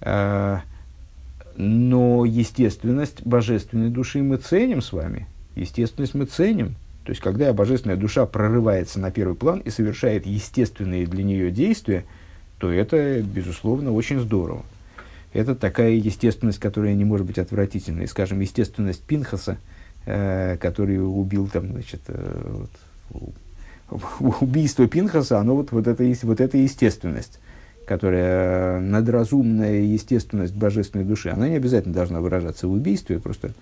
А, 0.00 0.62
но 1.56 2.24
естественность 2.24 3.26
божественной 3.26 3.90
души 3.90 4.22
мы 4.22 4.36
ценим 4.36 4.82
с 4.82 4.92
вами– 4.92 5.26
естественность 5.58 6.14
мы 6.14 6.24
ценим. 6.24 6.76
То 7.04 7.10
есть, 7.10 7.20
когда 7.20 7.52
божественная 7.52 7.96
душа 7.96 8.26
прорывается 8.26 9.00
на 9.00 9.10
первый 9.10 9.34
план 9.34 9.60
и 9.60 9.70
совершает 9.70 10.26
естественные 10.26 11.06
для 11.06 11.24
нее 11.24 11.50
действия, 11.50 12.04
то 12.58 12.70
это, 12.70 13.22
безусловно, 13.22 13.92
очень 13.92 14.20
здорово. 14.20 14.64
Это 15.32 15.54
такая 15.54 15.92
естественность, 15.92 16.58
которая 16.58 16.94
не 16.94 17.04
может 17.04 17.26
быть 17.26 17.38
отвратительной. 17.38 18.08
Скажем, 18.08 18.40
естественность 18.40 19.02
Пинхаса, 19.02 19.52
э, 19.52 19.56
который 20.04 20.96
убил 20.96 21.48
там, 21.48 21.72
значит, 21.72 22.00
э, 22.08 22.64
вот, 23.10 23.34
убийство 24.40 24.86
Пинхаса, 24.86 25.38
оно 25.38 25.56
вот, 25.56 25.72
вот, 25.72 25.86
это, 25.86 26.04
вот 26.22 26.40
эта 26.40 26.58
естественность 26.58 27.38
которая 27.88 28.80
надразумная 28.80 29.80
естественность 29.80 30.54
божественной 30.54 31.06
души, 31.06 31.30
она 31.30 31.48
не 31.48 31.56
обязательно 31.56 31.94
должна 31.94 32.20
выражаться 32.20 32.68
в 32.68 32.72
убийстве, 32.72 33.18
просто 33.18 33.52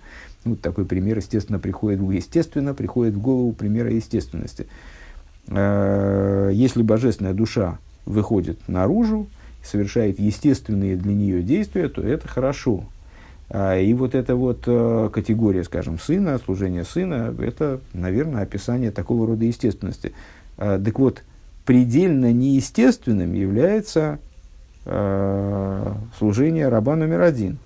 ну, 0.43 0.57
такой 0.57 0.85
пример, 0.85 1.17
естественно, 1.17 1.59
приходит, 1.59 2.01
естественно, 2.01 2.73
приходит 2.73 3.15
в 3.15 3.21
голову 3.21 3.53
примера 3.53 3.89
естественности. 3.89 4.67
Э, 5.47 6.51
если 6.53 6.81
божественная 6.81 7.33
душа 7.33 7.79
выходит 8.05 8.59
наружу, 8.67 9.27
совершает 9.63 10.19
естественные 10.19 10.97
для 10.97 11.13
нее 11.13 11.41
действия, 11.41 11.87
то 11.87 12.01
это 12.01 12.27
хорошо. 12.27 12.83
А, 13.49 13.77
и 13.77 13.93
вот 13.93 14.15
эта 14.15 14.35
вот 14.35 14.63
э, 14.67 15.09
категория, 15.13 15.63
скажем, 15.63 15.99
сына, 15.99 16.37
служение 16.37 16.83
сына, 16.83 17.33
это, 17.39 17.79
наверное, 17.93 18.43
описание 18.43 18.91
такого 18.91 19.27
рода 19.27 19.45
естественности. 19.45 20.13
А, 20.57 20.79
так 20.79 20.99
вот, 20.99 21.23
предельно 21.65 22.31
неестественным 22.31 23.33
является 23.33 24.19
э, 24.85 25.93
служение 26.17 26.69
раба 26.69 26.95
номер 26.95 27.21
один. 27.21 27.57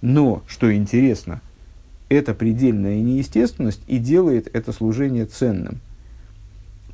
Но, 0.00 0.42
что 0.46 0.74
интересно– 0.74 1.40
эта 2.12 2.34
предельная 2.34 3.00
неестественность 3.00 3.80
и 3.86 3.98
делает 3.98 4.54
это 4.54 4.72
служение 4.72 5.24
ценным. 5.24 5.80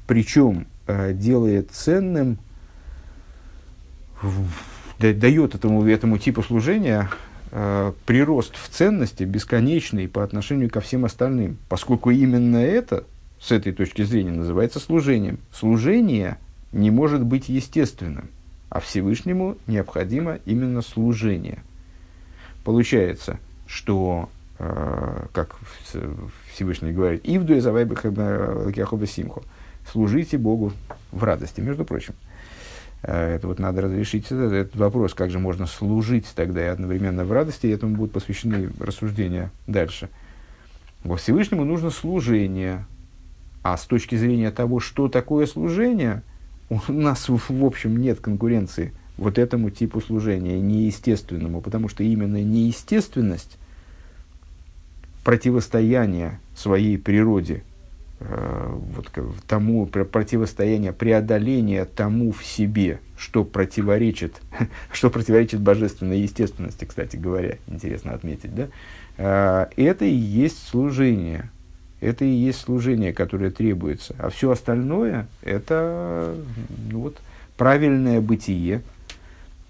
Причем 0.06 0.66
э, 0.86 1.12
делает 1.12 1.70
ценным, 1.72 2.38
дает 4.98 5.54
этому, 5.54 5.84
этому 5.86 6.18
типу 6.18 6.42
служения 6.42 7.08
э, 7.50 7.92
прирост 8.06 8.54
в 8.56 8.68
ценности 8.68 9.24
бесконечный 9.24 10.08
по 10.08 10.22
отношению 10.22 10.70
ко 10.70 10.80
всем 10.80 11.04
остальным, 11.04 11.58
поскольку 11.68 12.10
именно 12.10 12.58
это, 12.58 13.04
с 13.40 13.52
этой 13.52 13.72
точки 13.72 14.02
зрения, 14.02 14.32
называется 14.32 14.80
служением. 14.80 15.38
Служение 15.52 16.38
не 16.72 16.90
может 16.90 17.24
быть 17.24 17.48
естественным, 17.48 18.30
а 18.68 18.80
Всевышнему 18.80 19.56
необходимо 19.66 20.38
именно 20.44 20.82
служение. 20.82 21.62
Получается, 22.64 23.38
что 23.66 24.28
Э, 24.60 25.26
как 25.32 25.56
Всевышний 26.52 26.92
говорит, 26.92 27.20
«Ивду 27.24 27.54
и 27.54 27.60
завайбахабахабахаба 27.60 29.06
симху» 29.06 29.44
служите 29.90 30.36
Богу 30.36 30.72
в 31.12 31.22
радости, 31.22 31.60
между 31.60 31.84
прочим. 31.84 32.14
Э, 33.02 33.34
это 33.34 33.46
вот 33.46 33.58
надо 33.58 33.82
разрешить 33.82 34.26
этот, 34.26 34.52
этот 34.52 34.76
вопрос, 34.76 35.14
как 35.14 35.30
же 35.30 35.38
можно 35.38 35.66
служить 35.66 36.26
тогда 36.34 36.64
и 36.64 36.68
одновременно 36.68 37.24
в 37.24 37.32
радости, 37.32 37.66
и 37.66 37.70
этому 37.70 37.96
будут 37.96 38.12
посвящены 38.12 38.70
рассуждения 38.80 39.50
дальше. 39.66 40.08
Во 41.04 41.16
Всевышнему 41.16 41.64
нужно 41.64 41.90
служение, 41.90 42.84
а 43.62 43.76
с 43.76 43.84
точки 43.84 44.16
зрения 44.16 44.50
того, 44.50 44.80
что 44.80 45.08
такое 45.08 45.46
служение, 45.46 46.22
у 46.70 46.80
нас 46.88 47.28
в 47.28 47.64
общем 47.64 47.96
нет 47.96 48.20
конкуренции 48.20 48.92
вот 49.16 49.38
этому 49.38 49.70
типу 49.70 50.00
служения, 50.00 50.60
неестественному, 50.60 51.60
потому 51.60 51.88
что 51.88 52.02
именно 52.02 52.42
неестественность 52.42 53.58
противостояние 55.24 56.40
своей 56.56 56.96
природе, 56.98 57.62
вот, 58.20 59.10
тому, 59.46 59.86
противостояние, 59.86 60.92
преодоление 60.92 61.84
тому 61.84 62.32
в 62.32 62.44
себе, 62.44 63.00
что 63.16 63.44
противоречит, 63.44 64.40
что 64.92 65.10
противоречит 65.10 65.60
божественной 65.60 66.20
естественности, 66.20 66.84
кстати 66.84 67.16
говоря, 67.16 67.58
интересно 67.68 68.12
отметить, 68.12 68.54
да? 68.54 68.68
Э, 69.16 69.66
это 69.76 70.04
и 70.04 70.14
есть 70.14 70.66
служение. 70.68 71.50
Это 72.00 72.24
и 72.24 72.30
есть 72.30 72.60
служение, 72.60 73.12
которое 73.12 73.50
требуется. 73.50 74.14
А 74.18 74.30
все 74.30 74.52
остальное– 74.52 75.26
это 75.42 76.36
ну, 76.90 77.00
вот, 77.00 77.18
правильное 77.56 78.20
бытие, 78.20 78.82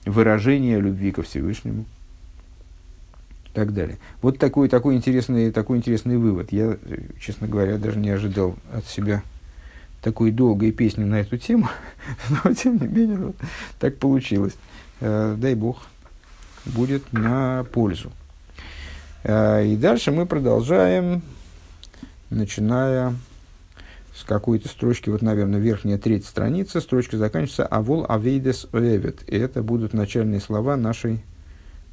выражение 0.05 0.79
любви 0.79 1.11
ко 1.11 1.23
Всевышнему– 1.23 1.85
так 3.53 3.73
далее. 3.75 3.99
Вот 4.23 4.39
такой, 4.39 4.69
такой, 4.69 4.97
интересный, 4.97 5.51
такой 5.51 5.79
интересный 5.79 6.17
вывод. 6.17 6.53
Я, 6.53 6.77
честно 7.21 7.47
говоря, 7.49 7.79
даже 7.79 7.99
не 7.99 8.11
ожидал 8.11 8.57
от 8.73 8.87
себя 8.87 9.23
такой 10.03 10.31
долгой 10.31 10.71
песни 10.73 11.05
на 11.05 11.21
эту 11.21 11.39
тему, 11.39 11.69
но 12.45 12.53
тем 12.55 12.79
не 12.79 12.87
менее 12.87 13.19
вот, 13.19 13.37
так 13.79 13.99
получилось. 13.99 14.55
Э, 15.01 15.35
дай 15.37 15.55
Бог, 15.55 15.87
будет 16.65 17.13
на 17.13 17.65
пользу. 17.73 18.13
Э, 19.25 19.67
и 19.67 19.77
дальше 19.77 20.13
мы 20.13 20.27
продолжаем, 20.27 21.23
начиная 22.31 23.15
с 24.15 24.25
какой-то 24.25 24.69
строчки, 24.69 25.11
вот, 25.11 25.23
наверное, 25.23 25.61
верхняя 25.61 25.99
третья 25.99 26.29
страница, 26.29 26.81
строчка 26.81 27.17
заканчивается 27.17 27.67
«Авол 27.67 28.05
авейдес 28.09 28.67
оевет». 28.73 29.23
И 29.29 29.37
это 29.37 29.63
будут 29.63 29.95
начальные 29.95 30.41
слова 30.41 30.77
нашей 30.77 31.23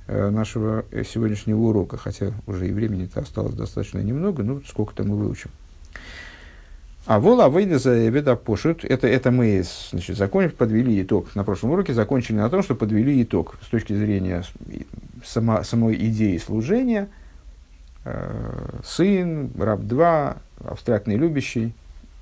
нашего 0.08 0.86
сегодняшнего 1.06 1.60
урока, 1.60 1.98
хотя 1.98 2.32
уже 2.46 2.68
и 2.68 2.72
времени-то 2.72 3.22
осталось 3.22 3.56
достаточно 3.56 4.00
немного, 4.00 4.44
ну 4.44 4.62
сколько-то 4.68 5.04
мы 5.04 5.16
выучим. 5.16 5.50
А 7.06 7.20
вола 7.20 7.50
выйдет 7.50 7.82
за 7.84 7.96
веда 7.96 8.36
пошут. 8.36 8.84
Это, 8.84 9.08
это 9.08 9.30
мы 9.30 9.64
значит, 9.92 10.18
закончили, 10.18 10.56
подвели 10.56 11.02
итог. 11.04 11.36
На 11.36 11.44
прошлом 11.44 11.72
уроке 11.72 11.94
закончили 11.94 12.38
на 12.38 12.50
том, 12.50 12.64
что 12.64 12.74
подвели 12.74 13.22
итог 13.22 13.58
с 13.64 13.68
точки 13.68 13.94
зрения 13.94 14.44
сама, 15.24 15.64
самой 15.64 15.96
идеи 16.08 16.38
служения. 16.38 17.08
Э, 18.06 18.80
сын, 18.84 19.52
раб 19.58 19.82
2, 19.82 20.38
абстрактный 20.66 21.16
любящий, 21.16 21.74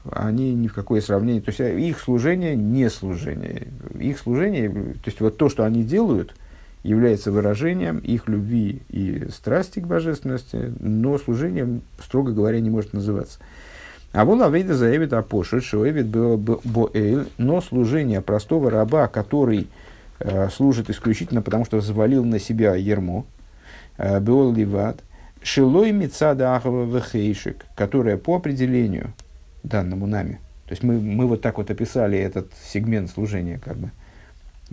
они 0.10 0.54
ни 0.54 0.68
в 0.68 0.74
какое 0.74 1.02
сравнение, 1.02 1.42
то 1.42 1.50
есть 1.50 1.60
э, 1.60 1.80
их 1.80 2.00
служение 2.00 2.56
не 2.56 2.90
служение. 2.90 3.68
Их 4.00 4.18
служение, 4.18 4.70
то 4.70 5.06
есть 5.06 5.20
вот 5.22 5.38
то, 5.38 5.50
что 5.50 5.66
они 5.66 5.84
делают, 5.84 6.36
является 6.84 7.32
выражением 7.32 7.98
их 8.00 8.28
любви 8.28 8.82
и 8.90 9.28
страсти 9.30 9.80
к 9.80 9.88
божественности, 9.88 10.74
но 10.80 11.18
служением, 11.18 11.82
строго 12.04 12.34
говоря, 12.34 12.60
не 12.60 12.70
может 12.70 12.94
называться. 12.94 13.40
А 14.12 14.26
вон 14.26 14.44
Авейда 14.44 14.76
заявит 14.76 15.12
что 15.64 15.90
Эвид 15.90 16.08
Боэль, 16.08 17.28
но 17.38 17.62
служение 17.62 18.22
простого 18.22 18.70
раба, 18.70 19.08
который 19.08 19.68
э, 20.20 20.50
служит 20.50 20.90
исключительно 20.90 21.42
потому, 21.42 21.66
что 21.66 21.82
завалил 21.82 22.24
на 22.24 22.38
себя 22.38 22.76
ермо, 22.76 23.26
э, 23.98 24.20
Беол 24.20 24.54
Ливат, 24.54 25.00
Шилой 25.42 25.92
Мицада 25.92 26.62
Вехейшик, 26.64 27.66
которая 27.76 28.18
по 28.18 28.36
определению 28.36 29.14
данному 29.64 30.06
нами, 30.06 30.40
то 30.66 30.72
есть 30.72 30.84
мы, 30.84 31.00
мы 31.00 31.26
вот 31.28 31.42
так 31.42 31.58
вот 31.58 31.72
описали 31.72 32.18
этот 32.18 32.52
сегмент 32.64 33.10
служения, 33.10 33.60
как 33.64 33.78
бы, 33.78 33.92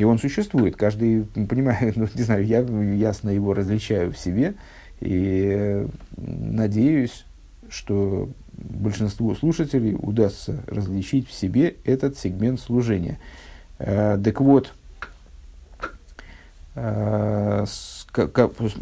и 0.01 0.05
он 0.05 0.19
существует, 0.19 0.77
каждый 0.77 1.25
понимает, 1.25 1.95
ну, 1.97 2.09
не 2.15 2.23
знаю, 2.23 2.47
я 2.47 2.61
ясно 2.61 3.29
его 3.29 3.53
различаю 3.53 4.13
в 4.13 4.19
себе, 4.19 4.55
и 5.01 5.87
надеюсь, 6.17 7.27
что 7.69 8.31
большинству 8.53 9.35
слушателей 9.35 9.95
удастся 10.01 10.63
различить 10.67 11.29
в 11.29 11.35
себе 11.35 11.77
этот 11.85 12.17
сегмент 12.17 12.61
служения. 12.61 13.19
Э, 13.79 14.19
так 14.25 14.41
вот, 14.41 14.73
э, 16.77 17.65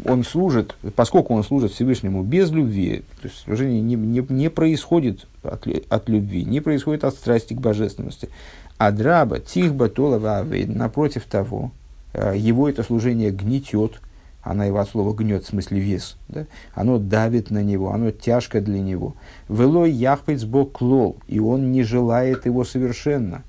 он 0.05 0.23
служит, 0.23 0.75
поскольку 0.95 1.33
он 1.33 1.43
служит 1.43 1.71
Всевышнему 1.71 2.23
без 2.23 2.51
любви, 2.51 3.03
то 3.21 3.27
есть 3.27 3.43
служение 3.43 3.81
не, 3.81 3.95
не, 3.95 4.25
не 4.27 4.49
происходит 4.49 5.27
от, 5.43 5.67
от 5.89 6.09
любви, 6.09 6.43
не 6.45 6.61
происходит 6.61 7.03
от 7.03 7.13
страсти 7.13 7.53
к 7.53 7.61
божественности. 7.61 8.29
А 8.77 8.91
драба, 8.91 9.39
тихба, 9.39 9.89
толова, 9.89 10.45
напротив 10.67 11.25
того, 11.25 11.71
э, 12.13 12.35
его 12.37 12.69
это 12.69 12.81
служение 12.81 13.29
гнетет, 13.29 13.99
она 14.41 14.65
его 14.65 14.79
от 14.79 14.89
слова 14.89 15.13
гнет, 15.13 15.43
в 15.43 15.47
смысле 15.47 15.79
вес, 15.79 16.15
да? 16.27 16.45
оно 16.73 16.97
давит 16.97 17.51
на 17.51 17.61
него, 17.61 17.91
оно 17.91 18.11
тяжко 18.11 18.61
для 18.61 18.79
него. 18.79 19.15
Велой 19.49 19.91
яхпец 19.91 20.43
бог 20.43 20.71
клол, 20.71 21.17
и 21.27 21.39
он 21.39 21.71
не 21.71 21.83
желает 21.83 22.45
его 22.45 22.63
совершенно. 22.63 23.43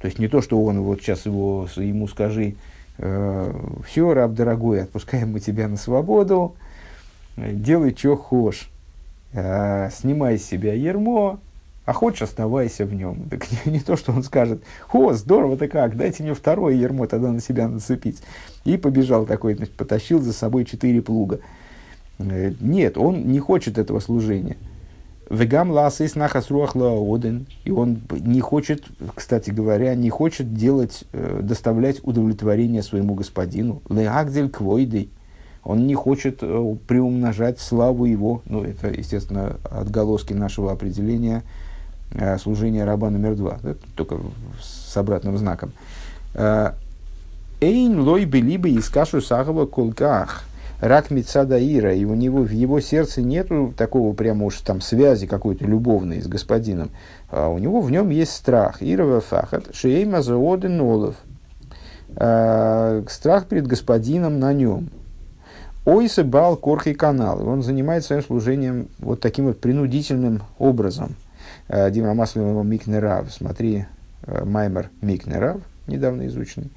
То 0.00 0.06
есть 0.06 0.18
не 0.18 0.28
то, 0.28 0.42
что 0.42 0.62
он 0.62 0.80
вот 0.80 1.00
сейчас 1.00 1.26
его, 1.26 1.68
ему 1.76 2.08
скажи, 2.08 2.56
все, 2.96 4.14
раб 4.14 4.34
дорогой, 4.34 4.82
отпускаем 4.82 5.32
мы 5.32 5.40
тебя 5.40 5.68
на 5.68 5.76
свободу, 5.76 6.54
делай, 7.36 7.94
что 7.96 8.16
хочешь, 8.16 8.70
э, 9.32 9.90
снимай 9.92 10.38
с 10.38 10.44
себя 10.44 10.74
ермо, 10.74 11.40
а 11.84 11.92
хочешь, 11.92 12.22
оставайся 12.22 12.86
в 12.86 12.94
нем. 12.94 13.28
Так 13.28 13.46
не, 13.50 13.58
не 13.72 13.80
то, 13.80 13.96
что 13.96 14.12
он 14.12 14.22
скажет, 14.22 14.62
о, 14.92 15.12
здорово 15.12 15.56
ты 15.56 15.68
как, 15.68 15.96
дайте 15.96 16.22
мне 16.22 16.34
второе 16.34 16.74
ермо 16.74 17.06
тогда 17.06 17.30
на 17.30 17.40
себя 17.40 17.68
нацепить. 17.68 18.22
И 18.64 18.76
побежал 18.76 19.26
такой, 19.26 19.54
значит, 19.54 19.74
потащил 19.74 20.20
за 20.20 20.32
собой 20.32 20.64
четыре 20.64 21.02
плуга. 21.02 21.40
Э, 22.18 22.52
нет, 22.60 22.96
он 22.96 23.28
не 23.28 23.40
хочет 23.40 23.78
этого 23.78 24.00
служения. 24.00 24.56
Вегам 25.30 25.70
ласис 25.70 26.14
нахасруах 26.14 26.74
лаоден. 26.74 27.46
И 27.64 27.70
он 27.70 28.02
не 28.10 28.40
хочет, 28.40 28.84
кстати 29.14 29.50
говоря, 29.50 29.94
не 29.94 30.10
хочет 30.10 30.54
делать, 30.54 31.04
э, 31.12 31.40
доставлять 31.42 32.00
удовлетворение 32.02 32.82
своему 32.82 33.14
господину. 33.14 33.82
Леагдель 33.88 34.48
квойдей. 34.48 35.10
Он 35.62 35.86
не 35.86 35.94
хочет 35.94 36.38
э, 36.42 36.76
приумножать 36.86 37.58
славу 37.60 38.04
его. 38.04 38.42
Ну, 38.46 38.62
это, 38.62 38.88
естественно, 38.88 39.56
отголоски 39.70 40.32
нашего 40.32 40.72
определения– 40.72 41.42
Э, 42.14 42.38
служение 42.38 42.84
раба 42.84 43.10
номер 43.10 43.34
два, 43.34 43.58
только 43.96 44.18
с 44.62 44.96
обратным 44.96 45.36
знаком. 45.36 45.72
Эйн 47.60 48.00
лой 48.00 48.24
белибо 48.24 48.68
из 48.68 48.88
кашу 48.88 49.20
сахава 49.20 49.66
колках. 49.66 50.44
Рак 50.86 51.10
Мицадаира, 51.10 51.94
и 51.94 52.04
у 52.04 52.14
него 52.14 52.42
в 52.42 52.50
его 52.50 52.80
сердце 52.80 53.22
нету 53.22 53.72
такого 53.76 54.14
прямо 54.14 54.46
уж 54.46 54.58
там 54.60 54.80
связи 54.80 55.26
какой-то 55.26 55.64
любовной 55.64 56.20
с 56.20 56.26
господином. 56.26 56.90
А 57.30 57.48
у 57.48 57.58
него 57.58 57.80
в 57.80 57.90
нем 57.90 58.10
есть 58.10 58.32
страх. 58.32 58.82
Ирова 58.82 59.20
фахат, 59.20 59.74
шейма 59.74 60.22
заоден 60.22 60.80
олов. 60.80 61.16
Э, 62.16 63.02
страх 63.08 63.46
перед 63.46 63.66
господином 63.66 64.38
на 64.38 64.52
нем. 64.52 64.90
Ойса 65.84 66.24
бал 66.24 66.56
корхий 66.56 66.94
канал. 66.94 67.46
Он 67.46 67.62
занимается 67.62 68.08
своим 68.08 68.22
служением 68.22 68.88
вот 68.98 69.20
таким 69.20 69.46
вот 69.46 69.60
принудительным 69.60 70.42
образом– 70.58 71.16
Э, 71.68 71.90
Дима 71.90 72.14
Маслова 72.14 72.62
Микнерав, 72.62 73.32
смотри, 73.32 73.86
э, 74.26 74.44
Маймер 74.44 74.90
Микнерав, 75.00 75.60
недавно 75.86 76.26
изученный. 76.26 76.70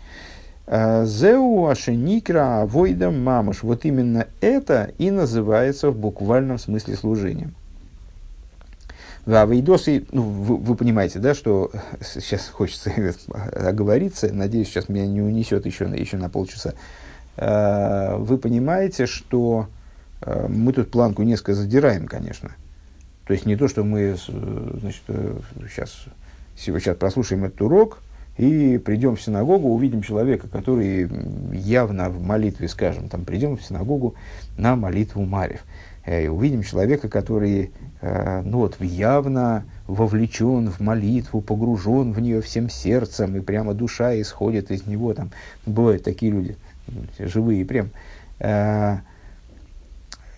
Э, 0.67 1.05
Зеу 1.05 1.67
Ашеникра 1.67 2.65
Войдам 2.65 3.23
Мамуш. 3.23 3.63
Вот 3.63 3.85
именно 3.85 4.27
это 4.41 4.91
и 4.97 5.09
называется 5.11 5.91
в 5.91 5.97
буквальном 5.97 6.59
смысле 6.59 6.97
служением. 6.97 7.55
Да, 9.25 9.45
Вейдосы, 9.45 10.05
ну, 10.11 10.23
вы, 10.23 10.57
вы 10.57 10.75
понимаете, 10.75 11.19
да, 11.19 11.33
что 11.33 11.71
сейчас 12.01 12.47
хочется 12.49 12.91
оговориться, 13.53 14.31
надеюсь, 14.33 14.67
сейчас 14.67 14.89
меня 14.89 15.07
не 15.07 15.21
унесет 15.21 15.65
еще, 15.65 15.85
еще 15.85 16.17
на 16.17 16.29
полчаса. 16.29 16.73
Вы 17.37 18.39
понимаете, 18.39 19.05
что 19.05 19.67
мы 20.25 20.73
тут 20.73 20.89
планку 20.89 21.21
несколько 21.21 21.53
задираем, 21.53 22.07
конечно. 22.07 22.49
То 23.27 23.33
есть 23.33 23.45
не 23.45 23.55
то, 23.55 23.67
что 23.67 23.83
мы 23.83 24.17
значит, 24.81 25.03
сейчас, 25.69 26.05
сейчас 26.57 26.97
прослушаем 26.97 27.45
этот 27.45 27.61
урок 27.61 27.99
и 28.37 28.77
придем 28.77 29.15
в 29.15 29.21
синагогу, 29.21 29.69
увидим 29.69 30.01
человека, 30.03 30.47
который 30.47 31.09
явно 31.53 32.09
в 32.09 32.21
молитве, 32.21 32.67
скажем, 32.67 33.09
там 33.09 33.25
придем 33.25 33.57
в 33.57 33.63
синагогу 33.63 34.15
на 34.57 34.75
молитву 34.75 35.25
Марев. 35.25 35.63
Э, 36.05 36.25
и 36.25 36.27
увидим 36.27 36.63
человека, 36.63 37.09
который 37.09 37.71
э, 38.01 38.41
ну 38.45 38.59
вот, 38.59 38.79
явно 38.79 39.65
вовлечен 39.87 40.69
в 40.69 40.79
молитву, 40.79 41.41
погружен 41.41 42.13
в 42.13 42.19
нее 42.19 42.41
всем 42.41 42.69
сердцем, 42.69 43.35
и 43.35 43.41
прямо 43.41 43.73
душа 43.73 44.19
исходит 44.19 44.71
из 44.71 44.85
него. 44.85 45.13
Там, 45.13 45.31
бывают 45.65 46.03
такие 46.03 46.31
люди, 46.31 46.55
живые 47.19 47.65
прям. 47.65 47.89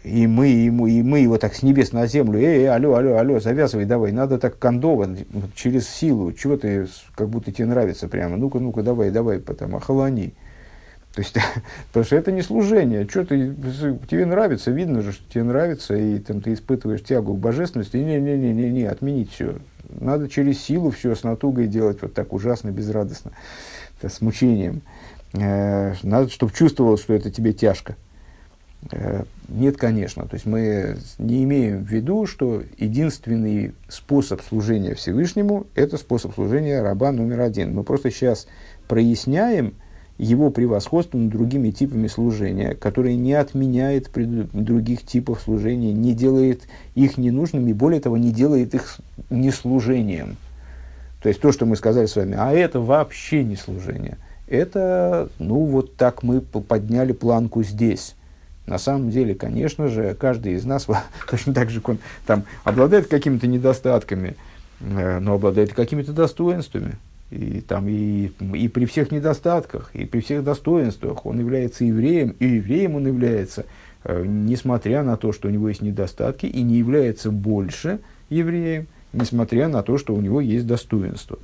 И 0.03 0.27
мы, 0.27 0.47
ему, 0.47 0.87
и 0.87 1.01
мы 1.01 1.19
его 1.19 1.37
так 1.37 1.53
с 1.53 1.61
небес 1.61 1.91
на 1.91 2.07
землю, 2.07 2.39
эй, 2.39 2.69
алло, 2.69 2.95
алло, 2.95 3.17
алло, 3.17 3.39
завязывай 3.41 3.83
давай, 3.83 4.13
надо 4.13 4.39
так 4.39 4.57
кондово, 4.57 5.09
через 5.55 5.89
силу, 5.89 6.31
чего 6.31 6.55
ты, 6.55 6.87
как 7.15 7.27
будто 7.27 7.51
тебе 7.51 7.67
нравится 7.67 8.07
прямо, 8.07 8.37
ну-ка, 8.37 8.59
ну-ка, 8.59 8.81
давай, 8.81 9.11
давай, 9.11 9.39
потом 9.39 9.75
охолони. 9.75 10.33
То 11.13 11.21
есть, 11.21 11.35
потому 11.87 12.05
что 12.05 12.15
это 12.15 12.31
не 12.31 12.41
служение, 12.41 13.07
что 13.09 13.25
ты, 13.25 13.53
тебе 14.09 14.25
нравится, 14.25 14.71
видно 14.71 15.01
же, 15.01 15.11
что 15.11 15.29
тебе 15.29 15.43
нравится, 15.43 15.95
и 15.95 16.17
там, 16.19 16.39
ты 16.39 16.53
испытываешь 16.53 17.03
тягу 17.03 17.33
к 17.33 17.39
божественности, 17.39 17.97
не-не-не-не-не, 17.97 18.85
отменить 18.85 19.31
все. 19.31 19.57
Надо 19.89 20.29
через 20.29 20.61
силу 20.61 20.91
все 20.91 21.13
с 21.13 21.23
натугой 21.23 21.67
делать 21.67 22.01
вот 22.01 22.13
так 22.13 22.31
ужасно, 22.31 22.69
безрадостно, 22.69 23.31
с 24.01 24.21
мучением. 24.21 24.81
Э, 25.33 25.93
надо, 26.03 26.29
чтобы 26.29 26.53
чувствовал, 26.53 26.97
что 26.97 27.13
это 27.13 27.31
тебе 27.31 27.51
тяжко. 27.51 27.97
Э, 28.91 29.23
нет, 29.47 29.77
конечно. 29.77 30.25
То 30.25 30.35
есть 30.35 30.45
мы 30.45 30.97
не 31.17 31.43
имеем 31.43 31.83
в 31.83 31.89
виду, 31.89 32.25
что 32.25 32.63
единственный 32.77 33.73
способ 33.87 34.41
служения 34.41 34.95
Всевышнему– 34.95 35.67
это 35.75 35.97
способ 35.97 36.33
служения 36.33 36.81
раба 36.81 37.11
номер 37.11 37.41
один. 37.41 37.73
Мы 37.73 37.83
просто 37.83 38.11
сейчас 38.11 38.47
проясняем 38.87 39.73
его 40.17 40.49
превосходство 40.49 41.17
над 41.17 41.31
другими 41.31 41.71
типами 41.71 42.07
служения, 42.07 42.75
которое 42.75 43.15
не 43.15 43.33
отменяет 43.33 44.09
других 44.13 45.05
типов 45.05 45.41
служения, 45.41 45.93
не 45.93 46.13
делает 46.13 46.63
их 46.93 47.17
ненужными, 47.17 47.71
более 47.71 48.01
того, 48.01 48.17
не 48.17 48.31
делает 48.31 48.75
их 48.75 48.99
неслужением. 49.29 50.35
То 51.23 51.29
есть 51.29 51.41
то, 51.41 51.51
что 51.51 51.65
мы 51.65 51.75
сказали 51.77 52.05
с 52.05 52.15
вами, 52.15 52.35
а 52.37 52.51
это 52.51 52.81
вообще 52.81 53.43
не 53.43 53.55
служение. 53.55 54.17
Это, 54.47 55.29
ну 55.39 55.65
вот 55.65 55.95
так 55.95 56.21
мы 56.23 56.41
подняли 56.41 57.13
планку 57.13 57.63
здесь. 57.63 58.15
На 58.69 58.77
самом 58.77 59.09
деле, 59.09 59.33
конечно 59.33 59.87
же, 59.87 60.13
каждый 60.13 60.53
из 60.53 60.63
нас, 60.63 60.85
точно 61.29 61.55
так 61.55 61.71
же, 61.71 61.81
он 61.83 61.97
там 62.27 62.43
обладает 62.63 63.07
какими-то 63.07 63.47
недостатками, 63.47 64.35
э, 64.79 65.17
но 65.17 65.33
обладает 65.33 65.73
какими-то 65.73 66.13
достоинствами. 66.13 66.93
И, 67.31 67.61
там, 67.61 67.87
и, 67.87 68.31
и 68.53 68.67
при 68.67 68.85
всех 68.85 69.11
недостатках, 69.11 69.89
и 69.93 70.05
при 70.05 70.19
всех 70.19 70.43
достоинствах 70.43 71.25
он 71.25 71.39
является 71.39 71.83
евреем, 71.83 72.35
и 72.39 72.45
евреем 72.45 72.95
он 72.95 73.07
является, 73.07 73.65
э, 74.03 74.23
несмотря 74.23 75.01
на 75.01 75.17
то, 75.17 75.31
что 75.33 75.47
у 75.47 75.51
него 75.51 75.69
есть 75.69 75.81
недостатки, 75.81 76.45
и 76.45 76.61
не 76.61 76.75
является 76.75 77.31
больше, 77.31 77.99
евреем, 78.29 78.85
несмотря 79.13 79.67
на 79.67 79.81
то, 79.81 79.97
что 79.97 80.13
у 80.13 80.21
него 80.21 80.41
есть 80.41 80.67
достоинство. 80.67 81.39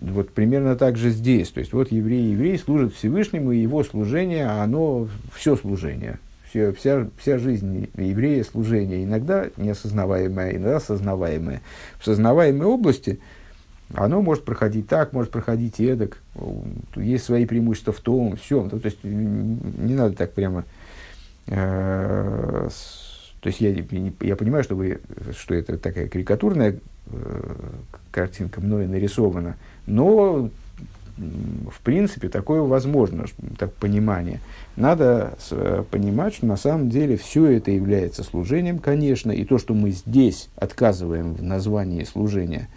Вот 0.00 0.30
примерно 0.30 0.76
так 0.76 0.96
же 0.96 1.10
здесь. 1.10 1.50
То 1.50 1.60
есть 1.60 1.72
вот 1.72 1.92
еврей 1.92 2.32
еврей 2.32 2.58
служит 2.58 2.94
Всевышнему, 2.94 3.52
и 3.52 3.58
его 3.58 3.84
служение, 3.84 4.46
оно 4.46 5.08
все 5.34 5.56
служение. 5.56 6.18
Все, 6.48 6.72
вся, 6.72 7.06
вся 7.18 7.38
жизнь 7.38 7.88
еврея 7.96 8.42
служение. 8.42 9.04
Иногда 9.04 9.46
неосознаваемое, 9.56 10.56
иногда 10.56 10.76
осознаваемое. 10.78 11.60
В 11.98 12.04
сознаваемой 12.04 12.66
области 12.66 13.20
оно 13.94 14.22
может 14.22 14.44
проходить 14.44 14.88
так, 14.88 15.12
может 15.12 15.30
проходить 15.30 15.80
эдак. 15.80 16.18
Есть 16.96 17.24
свои 17.24 17.44
преимущества 17.44 17.92
в 17.92 18.00
том, 18.00 18.36
все. 18.36 18.68
То 18.68 18.80
есть 18.82 19.04
не 19.04 19.94
надо 19.94 20.16
так 20.16 20.32
прямо 20.32 20.64
э, 21.46 22.68
то 23.40 23.46
есть 23.46 23.60
я, 23.60 23.70
я 23.70 24.36
понимаю, 24.36 24.62
что, 24.64 24.74
вы, 24.74 25.00
что 25.36 25.54
это 25.54 25.78
такая 25.78 26.08
карикатурная 26.08 26.78
э, 27.06 27.54
картинка 28.10 28.60
мной 28.60 28.86
нарисована, 28.86 29.56
но 29.90 30.50
в 31.20 31.80
принципе 31.84 32.28
такое 32.28 32.62
возможно, 32.62 33.26
так 33.58 33.74
понимание. 33.74 34.40
Надо 34.76 35.34
с, 35.38 35.84
понимать, 35.90 36.34
что 36.34 36.46
на 36.46 36.56
самом 36.56 36.88
деле 36.88 37.16
все 37.16 37.46
это 37.46 37.70
является 37.70 38.22
служением, 38.22 38.78
конечно, 38.78 39.30
и 39.30 39.44
то, 39.44 39.58
что 39.58 39.74
мы 39.74 39.90
здесь 39.90 40.48
отказываем 40.56 41.34
в 41.34 41.42
названии 41.42 42.04
служения 42.04 42.68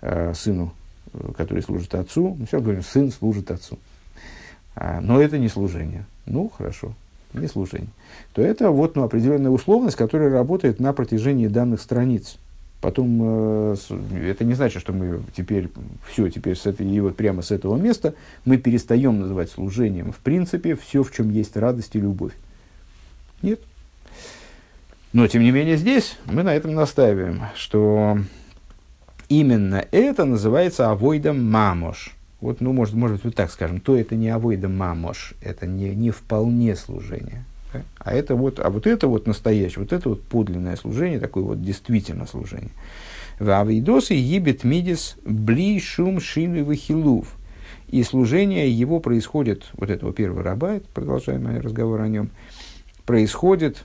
э, 0.00 0.32
сыну, 0.34 0.72
э, 1.12 1.32
который 1.36 1.62
служит 1.62 1.94
отцу, 1.94 2.36
мы 2.38 2.46
все 2.46 2.60
говорим, 2.60 2.82
сын 2.82 3.12
служит 3.12 3.50
отцу. 3.50 3.78
А, 4.74 5.00
но 5.02 5.20
это 5.20 5.36
не 5.36 5.48
служение. 5.48 6.06
Ну, 6.24 6.48
хорошо, 6.48 6.94
не 7.34 7.48
служение, 7.48 7.90
то 8.32 8.40
это 8.40 8.70
вот 8.70 8.96
ну, 8.96 9.02
определенная 9.02 9.50
условность, 9.50 9.96
которая 9.96 10.30
работает 10.30 10.80
на 10.80 10.94
протяжении 10.94 11.48
данных 11.48 11.82
страниц. 11.82 12.38
Потом 12.80 13.20
э, 13.22 13.76
это 14.24 14.44
не 14.44 14.54
значит, 14.54 14.80
что 14.80 14.92
мы 14.92 15.22
теперь 15.36 15.68
все, 16.08 16.28
теперь 16.28 16.56
с 16.56 16.66
этой, 16.66 16.86
и 16.86 17.00
вот 17.00 17.16
прямо 17.16 17.42
с 17.42 17.50
этого 17.50 17.76
места 17.76 18.14
мы 18.44 18.56
перестаем 18.56 19.20
называть 19.20 19.50
служением. 19.50 20.12
В 20.12 20.18
принципе, 20.18 20.74
все, 20.76 21.02
в 21.02 21.12
чем 21.12 21.30
есть 21.30 21.56
радость 21.56 21.94
и 21.94 22.00
любовь. 22.00 22.32
Нет. 23.42 23.60
Но, 25.12 25.26
тем 25.26 25.42
не 25.42 25.50
менее, 25.50 25.76
здесь 25.76 26.16
мы 26.24 26.42
на 26.42 26.54
этом 26.54 26.74
настаиваем, 26.74 27.42
что 27.54 28.18
именно 29.28 29.84
это 29.90 30.24
называется 30.24 30.90
авойдом 30.90 31.50
мамош– 31.50 32.14
вот, 32.40 32.62
ну, 32.62 32.72
может, 32.72 32.94
может 32.94 33.16
быть, 33.16 33.24
вот 33.24 33.34
так 33.34 33.50
скажем, 33.50 33.80
то 33.80 33.96
это 33.96 34.16
не 34.16 34.30
авойда 34.30 34.68
мамош, 34.68 35.34
это 35.42 35.66
не, 35.66 35.94
не 35.94 36.10
вполне 36.10 36.74
служение. 36.74 37.44
А, 37.98 38.12
это 38.12 38.34
вот, 38.34 38.58
а 38.58 38.70
вот 38.70 38.86
это 38.86 39.08
вот 39.08 39.26
настоящее, 39.26 39.80
вот 39.80 39.92
это 39.92 40.08
вот 40.08 40.22
подлинное 40.22 40.76
служение, 40.76 41.18
такое 41.18 41.44
вот 41.44 41.62
действительно 41.62 42.26
служение. 42.26 42.70
В 43.38 43.58
авидосе 43.58 44.18
ебет 44.18 44.64
мидис 44.64 45.16
бли 45.24 45.80
шум 45.80 46.20
шили 46.20 46.62
вахилув. 46.62 47.36
И 47.88 48.02
служение 48.04 48.70
его 48.70 49.00
происходит, 49.00 49.64
вот 49.72 49.90
этого 49.90 50.12
первого 50.12 50.42
раба, 50.42 50.80
продолжаем 50.94 51.48
разговор 51.60 52.00
о 52.02 52.08
нем, 52.08 52.30
происходит 53.04 53.84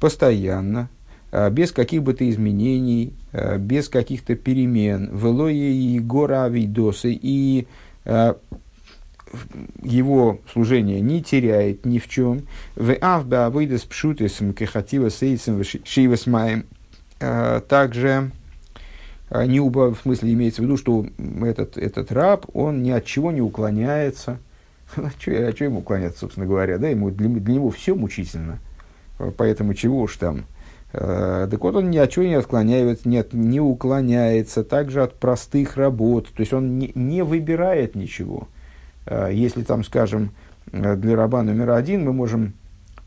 постоянно, 0.00 0.90
а, 1.32 1.48
без 1.48 1.72
каких 1.72 2.02
бы 2.02 2.12
то 2.12 2.28
изменений, 2.28 3.14
а, 3.32 3.56
без 3.56 3.88
каких-то 3.88 4.34
перемен. 4.34 5.10
Велое 5.16 5.52
и 5.52 5.98
гора 5.98 6.44
авидосы 6.44 7.12
и 7.12 7.66
Э, 8.08 8.34
его 9.82 10.40
служение 10.52 11.00
не 11.00 11.22
теряет 11.22 11.84
ни 11.84 11.98
в 11.98 12.08
чем. 12.08 12.46
В 12.76 12.94
авба 13.00 13.50
выйдет 13.50 13.84
пшутисом 13.84 14.52
кехатива 14.52 15.10
сейсом 15.10 15.62
шивасмаем. 15.84 16.66
Э, 17.20 17.60
также 17.66 18.30
э, 19.30 19.46
не 19.46 19.60
уба, 19.60 19.90
в 19.92 20.00
смысле 20.00 20.32
имеется 20.32 20.62
в 20.62 20.64
виду, 20.64 20.76
что 20.76 21.06
этот, 21.42 21.76
этот 21.76 22.12
раб, 22.12 22.46
он 22.54 22.82
ни 22.82 22.90
от 22.90 23.04
чего 23.04 23.30
не 23.32 23.40
уклоняется. 23.40 24.38
А 24.96 25.10
что, 25.18 25.32
а 25.32 25.64
ему 25.64 25.80
уклоняться, 25.80 26.20
собственно 26.20 26.46
говоря? 26.46 26.78
Да, 26.78 26.88
ему, 26.88 27.10
для, 27.10 27.28
для 27.28 27.54
него 27.54 27.70
все 27.70 27.94
мучительно. 27.94 28.58
Поэтому 29.36 29.74
чего 29.74 30.00
уж 30.00 30.16
там. 30.16 30.46
Так 30.92 31.60
вот, 31.60 31.76
он 31.76 31.90
ни 31.90 31.98
от 31.98 32.10
чего 32.10 32.24
не 32.24 32.36
отклоняется, 32.36 33.06
нет, 33.06 33.34
не 33.34 33.60
уклоняется 33.60 34.64
также 34.64 35.02
от 35.02 35.12
простых 35.18 35.76
работ. 35.76 36.28
То 36.28 36.40
есть 36.40 36.54
он 36.54 36.78
не, 36.78 36.92
не 36.94 37.22
выбирает 37.22 37.94
ничего. 37.96 38.48
Если 39.10 39.62
там, 39.62 39.84
скажем, 39.84 40.30
для 40.70 41.16
раба 41.16 41.42
номер 41.42 41.70
один 41.70 42.04
мы 42.04 42.12
можем 42.12 42.54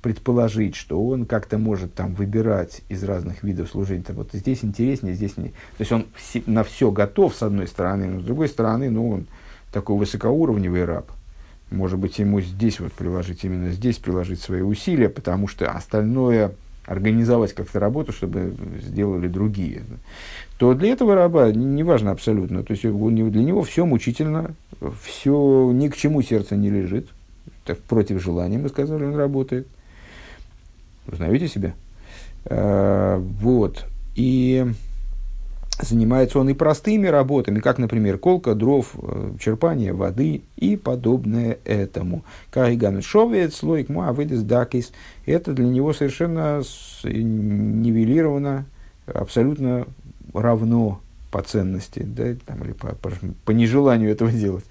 предположить, 0.01 0.75
что 0.75 1.03
он 1.05 1.25
как-то 1.25 1.59
может 1.59 1.93
там 1.93 2.15
выбирать 2.15 2.81
из 2.89 3.03
разных 3.03 3.43
видов 3.43 3.69
служения. 3.69 4.03
Так 4.03 4.15
вот 4.15 4.31
здесь 4.33 4.63
интереснее, 4.63 5.13
здесь 5.13 5.37
не. 5.37 5.49
То 5.49 5.79
есть 5.79 5.91
он 5.91 6.07
на 6.47 6.63
все 6.63 6.91
готов, 6.91 7.35
с 7.35 7.43
одной 7.43 7.67
стороны, 7.67 8.07
но 8.07 8.19
с 8.19 8.23
другой 8.23 8.47
стороны, 8.47 8.89
ну, 8.89 9.09
он 9.11 9.27
такой 9.71 9.97
высокоуровневый 9.97 10.85
раб. 10.85 11.11
Может 11.69 11.99
быть, 11.99 12.17
ему 12.19 12.41
здесь 12.41 12.79
вот 12.79 12.93
приложить, 12.93 13.45
именно 13.45 13.69
здесь 13.69 13.97
приложить 13.97 14.41
свои 14.41 14.61
усилия, 14.61 15.07
потому 15.07 15.47
что 15.47 15.69
остальное 15.69 16.51
организовать 16.85 17.53
как-то 17.53 17.79
работу, 17.79 18.11
чтобы 18.11 18.55
сделали 18.81 19.27
другие, 19.27 19.83
то 20.61 20.75
для 20.75 20.91
этого 20.91 21.15
раба, 21.15 21.51
неважно 21.51 22.11
абсолютно, 22.11 22.61
то 22.61 22.73
есть 22.73 22.83
для 22.83 23.43
него 23.43 23.63
все 23.63 23.83
мучительно, 23.83 24.51
все 25.03 25.71
ни 25.73 25.87
к 25.87 25.97
чему 25.97 26.21
сердце 26.21 26.55
не 26.55 26.69
лежит, 26.69 27.07
так, 27.65 27.79
против 27.79 28.21
желания, 28.21 28.59
мы 28.59 28.69
сказали, 28.69 29.05
он 29.05 29.15
работает. 29.15 29.65
Узнаете 31.11 31.47
себя? 31.47 31.73
А, 32.45 33.17
вот. 33.17 33.85
И 34.15 34.67
занимается 35.81 36.37
он 36.37 36.49
и 36.49 36.53
простыми 36.53 37.07
работами, 37.07 37.59
как, 37.59 37.79
например, 37.79 38.19
колка 38.19 38.53
дров, 38.53 38.93
э, 39.01 39.31
черпание 39.39 39.93
воды 39.93 40.43
и 40.57 40.77
подобное 40.77 41.57
этому. 41.65 42.23
Кайган 42.51 43.01
шовец, 43.01 43.55
слойк 43.55 43.89
муавидис 43.89 44.43
дакис. 44.43 44.91
Это 45.25 45.53
для 45.53 45.65
него 45.65 45.91
совершенно 45.91 46.61
нивелировано, 47.03 48.65
абсолютно 49.07 49.87
равно 50.33 51.01
по 51.31 51.41
ценности, 51.41 51.99
да, 51.99 52.35
там, 52.45 52.63
или 52.63 52.73
по, 52.73 52.89
по, 52.95 53.11
по 53.45 53.51
нежеланию 53.51 54.11
этого 54.11 54.31
делать, 54.31 54.65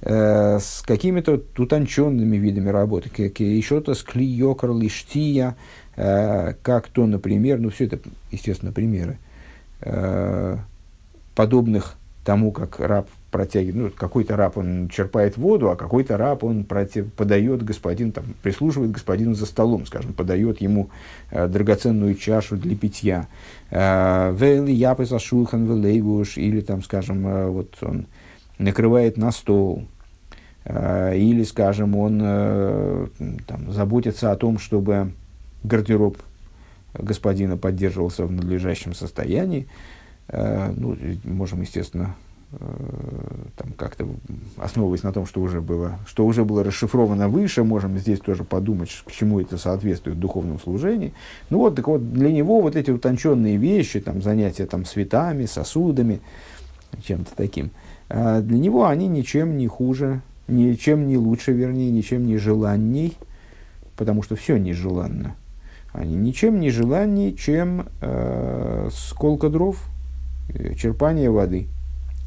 э, 0.00 0.58
с 0.58 0.82
какими-то 0.84 1.40
утонченными 1.56 2.36
видами 2.36 2.68
работы, 2.68 3.10
как 3.10 3.38
еще-то 3.38 3.94
с 3.94 4.02
клиокр, 4.02 4.72
лиштия, 4.72 5.56
э, 5.96 6.54
как 6.62 6.88
то, 6.88 7.06
например, 7.06 7.60
ну, 7.60 7.70
все 7.70 7.84
это, 7.84 8.00
естественно, 8.32 8.72
примеры, 8.72 9.18
Э, 9.82 10.58
подобных 11.34 11.94
тому, 12.22 12.52
как 12.52 12.80
раб 12.80 13.08
протягивает, 13.30 13.76
ну, 13.76 13.90
какой-то 13.96 14.36
раб 14.36 14.58
он 14.58 14.88
черпает 14.88 15.36
воду, 15.36 15.70
а 15.70 15.76
какой-то 15.76 16.16
раб 16.16 16.42
он 16.42 16.64
против, 16.64 17.12
подает 17.12 17.62
господин, 17.62 18.12
там, 18.12 18.24
прислуживает 18.42 18.90
господину 18.90 19.34
за 19.34 19.46
столом, 19.46 19.86
скажем, 19.86 20.12
подает 20.12 20.60
ему 20.60 20.90
э, 21.30 21.46
драгоценную 21.46 22.14
чашу 22.16 22.56
для 22.56 22.76
питья. 22.76 23.28
Э, 23.70 24.34
Вейли 24.36 24.72
япы 24.72 25.06
шулхан 25.06 25.64
велейвуш, 25.64 26.38
или 26.38 26.60
там, 26.60 26.82
скажем, 26.82 27.26
э, 27.26 27.48
вот 27.48 27.76
он 27.82 28.06
накрывает 28.58 29.16
на 29.16 29.30
стол, 29.30 29.86
э, 30.64 31.16
или, 31.16 31.44
скажем, 31.44 31.96
он 31.96 32.20
э, 32.22 33.06
там, 33.46 33.72
заботится 33.72 34.32
о 34.32 34.36
том, 34.36 34.58
чтобы 34.58 35.12
гардероб 35.62 36.18
господина 36.94 37.56
поддерживался 37.56 38.26
в 38.26 38.32
надлежащем 38.32 38.94
состоянии. 38.94 39.68
Ну, 40.32 40.96
можем, 41.24 41.60
естественно, 41.62 42.14
там 42.50 43.72
как-то 43.76 44.08
основываясь 44.56 45.02
на 45.02 45.12
том, 45.12 45.24
что 45.24 45.40
уже, 45.40 45.60
было, 45.60 45.98
что 46.06 46.26
уже 46.26 46.44
было 46.44 46.64
расшифровано 46.64 47.28
выше, 47.28 47.62
можем 47.62 47.96
здесь 47.98 48.18
тоже 48.18 48.42
подумать, 48.42 48.90
к 49.06 49.12
чему 49.12 49.40
это 49.40 49.56
соответствует 49.56 50.16
в 50.16 50.20
духовном 50.20 50.58
служении. 50.58 51.12
Ну 51.48 51.58
вот, 51.58 51.76
так 51.76 51.86
вот, 51.86 52.12
для 52.12 52.32
него 52.32 52.60
вот 52.60 52.74
эти 52.74 52.90
утонченные 52.90 53.56
вещи, 53.56 54.00
там, 54.00 54.20
занятия 54.20 54.66
там, 54.66 54.84
цветами, 54.84 55.46
сосудами, 55.46 56.20
чем-то 57.02 57.30
таким, 57.36 57.70
э, 58.08 58.40
для 58.42 58.58
него 58.58 58.86
они 58.86 59.06
ничем 59.06 59.56
не 59.56 59.68
хуже, 59.68 60.20
ничем 60.48 61.06
не 61.06 61.16
лучше, 61.16 61.52
вернее, 61.52 61.90
ничем 61.92 62.26
не 62.26 62.36
желанней, 62.36 63.16
потому 63.96 64.22
что 64.22 64.34
все 64.34 64.56
нежеланно 64.56 65.36
они 65.92 66.14
ничем 66.14 66.60
не 66.60 66.70
желаннее, 66.70 67.34
чем 67.34 67.88
э, 68.00 68.88
сколка 68.92 69.48
дров, 69.48 69.82
э, 70.48 70.74
черпание 70.74 71.30
воды. 71.30 71.66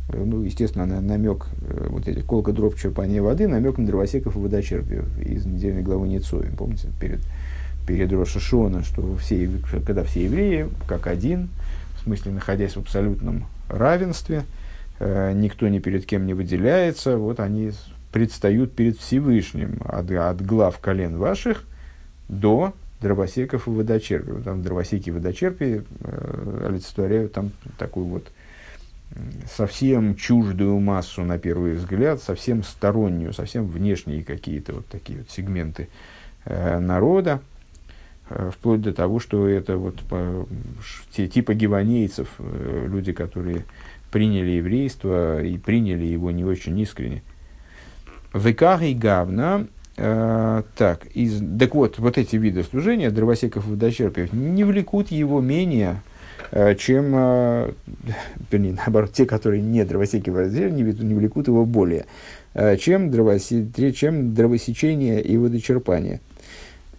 Э, 0.09 0.23
ну, 0.23 0.43
естественно, 0.43 0.85
на, 0.85 1.01
намек, 1.01 1.47
э, 1.61 1.87
вот 1.89 2.07
эти 2.07 2.19
колка 2.21 2.51
дров, 2.51 2.79
черпание 2.79 3.21
воды, 3.21 3.47
намек 3.47 3.77
на 3.77 3.85
дровосеков 3.85 4.35
и 4.35 4.39
водочерпиев 4.39 5.05
из 5.19 5.45
недельной 5.45 5.81
главы 5.81 6.07
Ницови. 6.07 6.51
Помните, 6.57 6.89
перед, 6.99 7.21
перед 7.87 8.11
Рошашона, 8.11 8.83
что 8.83 9.15
все, 9.17 9.49
когда 9.85 10.03
все 10.03 10.25
евреи, 10.25 10.67
как 10.87 11.07
один, 11.07 11.49
в 11.97 12.03
смысле, 12.03 12.33
находясь 12.33 12.75
в 12.75 12.79
абсолютном 12.79 13.45
равенстве, 13.69 14.43
э, 14.99 15.31
никто 15.33 15.67
ни 15.67 15.79
перед 15.79 16.05
кем 16.05 16.25
не 16.25 16.33
выделяется, 16.33 17.17
вот 17.17 17.39
они 17.39 17.71
предстают 18.11 18.73
перед 18.73 18.99
Всевышним 18.99 19.81
от, 19.83 20.11
от 20.11 20.45
глав 20.45 20.77
колен 20.79 21.17
ваших 21.17 21.63
до 22.29 22.73
дровосеков 23.01 23.67
и 23.67 23.71
водочерпий. 23.71 24.41
Там 24.43 24.61
дровосеки 24.61 25.09
и 25.09 25.11
водочерпи 25.11 25.81
э, 26.01 26.67
олицетворяют 26.69 27.33
там 27.33 27.51
такую 27.77 28.05
вот 28.05 28.27
совсем 29.55 30.15
чуждую 30.15 30.79
массу 30.79 31.23
на 31.23 31.37
первый 31.37 31.73
взгляд, 31.73 32.21
совсем 32.21 32.63
стороннюю, 32.63 33.33
совсем 33.33 33.67
внешние 33.67 34.23
какие-то 34.23 34.73
вот 34.73 34.87
такие 34.87 35.19
вот 35.19 35.29
сегменты 35.29 35.89
э, 36.45 36.79
народа, 36.79 37.41
э, 38.29 38.51
вплоть 38.53 38.81
до 38.81 38.93
того, 38.93 39.19
что 39.19 39.47
это 39.47 39.77
вот 39.77 39.99
э, 40.09 40.45
те, 41.11 41.27
типа 41.27 41.53
гиванейцев, 41.53 42.29
э, 42.39 42.87
люди, 42.89 43.13
которые 43.13 43.65
приняли 44.11 44.51
еврейство 44.51 45.43
и 45.43 45.57
приняли 45.57 46.05
его 46.05 46.31
не 46.31 46.45
очень 46.45 46.79
искренне. 46.79 47.21
Векари 48.33 48.93
гавна, 48.93 49.67
э, 49.97 50.63
так, 50.75 51.05
из, 51.13 51.39
так 51.59 51.75
вот, 51.75 51.99
вот 51.99 52.17
эти 52.17 52.35
виды 52.35 52.63
служения, 52.63 53.11
дровосеков 53.11 53.67
и 53.67 53.71
водочерпиев, 53.71 54.33
не 54.33 54.63
влекут 54.63 55.11
его 55.11 55.39
менее, 55.39 56.01
чем, 56.77 57.13
э, 57.15 57.71
вернее, 58.51 58.73
наоборот, 58.73 59.13
те, 59.13 59.25
которые 59.25 59.61
не 59.61 59.83
дровосеки 59.85 60.29
в 60.29 60.37
разделе, 60.37 60.71
не, 60.71 60.83
не 60.83 61.13
влекут 61.13 61.47
его 61.47 61.65
более, 61.65 62.05
э, 62.53 62.77
чем, 62.77 63.11
дровосе, 63.11 63.67
чем 63.93 64.33
дровосечение 64.33 65.21
и 65.21 65.37
водочерпание. 65.37 66.21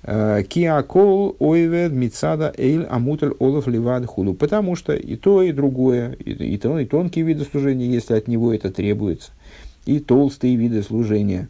Киакол 0.03 1.35
ойвед 1.39 1.93
мицада 1.93 2.53
эйль 2.59 2.85
амуталь 2.85 3.33
олов 3.39 3.67
ливад 3.67 4.05
худу. 4.05 4.35
Потому 4.35 4.77
что 4.77 4.93
и 4.93 5.17
то, 5.17 5.41
и 5.41 5.51
другое, 5.51 6.13
и, 6.13 6.59
то, 6.59 6.79
и 6.79 6.85
тонкие 6.85 7.25
виды 7.25 7.45
служения, 7.45 7.87
если 7.87 8.13
от 8.13 8.29
него 8.29 8.53
это 8.53 8.71
требуется, 8.71 9.31
и 9.87 10.01
толстые 10.01 10.57
виды 10.57 10.83
служения, 10.83 11.49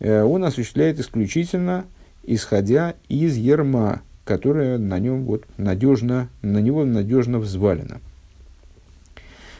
он 0.00 0.42
осуществляет 0.42 0.98
исключительно 0.98 1.84
исходя 2.22 2.94
из 3.08 3.36
ерма, 3.36 4.02
которая 4.24 4.78
на 4.78 4.98
нем 4.98 5.24
вот 5.24 5.44
надежно, 5.56 6.28
на 6.42 6.58
него 6.58 6.84
надежно 6.84 7.38
взвалена. 7.38 8.00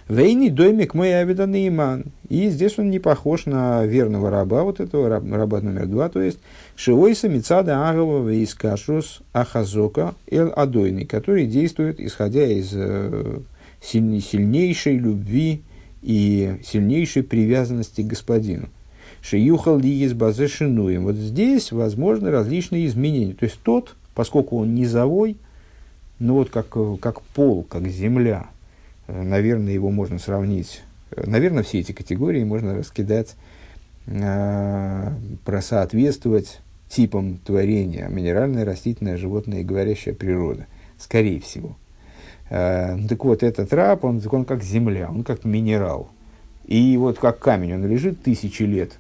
Вейни 0.08 0.48
домик 0.48 0.94
мой 0.94 1.12
авидан 1.12 1.54
иман. 1.54 2.06
И 2.28 2.48
здесь 2.50 2.78
он 2.78 2.90
не 2.90 2.98
похож 2.98 3.46
на 3.46 3.86
верного 3.86 4.30
раба, 4.30 4.62
вот 4.62 4.80
этого 4.80 5.08
раб, 5.08 5.24
раба 5.30 5.60
номер 5.60 5.86
два, 5.86 6.08
то 6.08 6.20
есть 6.20 6.38
Шиойса 6.76 7.28
Мицада 7.28 7.88
Агава 7.88 8.28
Вейскашрус 8.28 9.22
Ахазока 9.32 10.14
Эл 10.30 10.52
Адойный, 10.54 11.06
который 11.06 11.46
действует 11.46 12.00
исходя 12.00 12.44
из 12.44 12.72
э, 12.74 13.38
сильней, 13.80 14.20
сильнейшей 14.20 14.98
любви 14.98 15.62
и 16.02 16.56
сильнейшей 16.64 17.22
привязанности 17.22 18.02
к 18.02 18.06
господину. 18.08 18.68
Шиюхал 19.22 19.78
ли 19.78 20.02
из 20.02 20.14
шинуем. 20.50 21.04
Вот 21.04 21.14
здесь 21.14 21.70
возможны 21.70 22.30
различные 22.30 22.86
изменения. 22.86 23.34
То 23.34 23.44
есть 23.44 23.60
тот, 23.62 23.94
поскольку 24.14 24.58
он 24.58 24.74
низовой, 24.74 25.36
ну 26.18 26.34
вот 26.34 26.50
как, 26.50 26.68
как 27.00 27.22
пол, 27.22 27.64
как 27.64 27.88
земля, 27.88 28.46
э, 29.06 29.22
наверное, 29.22 29.72
его 29.72 29.90
можно 29.90 30.18
сравнить, 30.18 30.82
э, 31.10 31.24
наверное, 31.26 31.62
все 31.62 31.80
эти 31.80 31.92
категории 31.92 32.44
можно 32.44 32.76
раскидать, 32.76 33.36
э, 34.06 35.12
просоответствовать 35.44 36.60
типам 36.88 37.38
творения, 37.38 38.08
минеральная, 38.08 38.64
растительная, 38.64 39.16
животная 39.16 39.60
и 39.60 39.64
говорящая 39.64 40.14
природа, 40.14 40.66
скорее 40.98 41.40
всего. 41.40 41.76
Э, 42.50 42.98
так 43.08 43.24
вот, 43.24 43.42
этот 43.42 43.72
раб, 43.72 44.04
он, 44.04 44.20
он 44.30 44.44
как 44.44 44.62
земля, 44.62 45.08
он 45.10 45.24
как 45.24 45.44
минерал. 45.44 46.10
И 46.66 46.96
вот 46.98 47.18
как 47.18 47.38
камень, 47.38 47.74
он 47.74 47.86
лежит 47.86 48.22
тысячи 48.22 48.62
лет. 48.64 48.92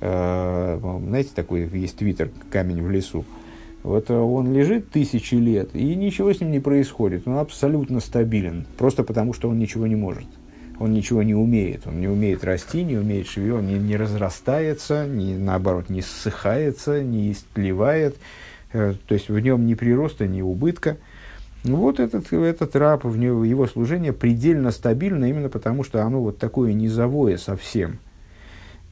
Э, 0.00 0.78
знаете, 0.80 1.30
такой 1.34 1.68
есть 1.68 1.98
твиттер 1.98 2.30
«Камень 2.50 2.82
в 2.82 2.90
лесу». 2.90 3.24
Вот 3.86 4.10
он 4.10 4.52
лежит 4.52 4.90
тысячи 4.90 5.36
лет, 5.36 5.70
и 5.72 5.94
ничего 5.94 6.32
с 6.32 6.40
ним 6.40 6.50
не 6.50 6.58
происходит. 6.58 7.28
Он 7.28 7.38
абсолютно 7.38 8.00
стабилен, 8.00 8.66
просто 8.76 9.04
потому 9.04 9.32
что 9.32 9.48
он 9.48 9.60
ничего 9.60 9.86
не 9.86 9.94
может. 9.94 10.26
Он 10.80 10.92
ничего 10.92 11.22
не 11.22 11.36
умеет. 11.36 11.86
Он 11.86 12.00
не 12.00 12.08
умеет 12.08 12.42
расти, 12.42 12.82
не 12.82 12.96
умеет 12.96 13.28
шевелить, 13.28 13.54
он 13.54 13.68
не, 13.68 13.74
не 13.78 13.96
разрастается, 13.96 15.06
не, 15.06 15.38
наоборот, 15.38 15.88
не 15.88 16.02
ссыхается, 16.02 17.00
не 17.00 17.30
истлевает. 17.30 18.16
Э, 18.72 18.94
то 19.06 19.14
есть 19.14 19.28
в 19.28 19.38
нем 19.38 19.66
ни 19.66 19.74
прироста, 19.74 20.26
ни 20.26 20.42
убытка. 20.42 20.96
Вот 21.62 22.00
этот, 22.00 22.32
этот 22.32 22.74
раб, 22.74 23.04
в 23.04 23.16
него, 23.16 23.44
его 23.44 23.68
служение 23.68 24.12
предельно 24.12 24.72
стабильно, 24.72 25.26
именно 25.26 25.48
потому 25.48 25.84
что 25.84 26.02
оно 26.02 26.20
вот 26.20 26.38
такое 26.38 26.72
низовое 26.72 27.36
совсем– 27.36 28.00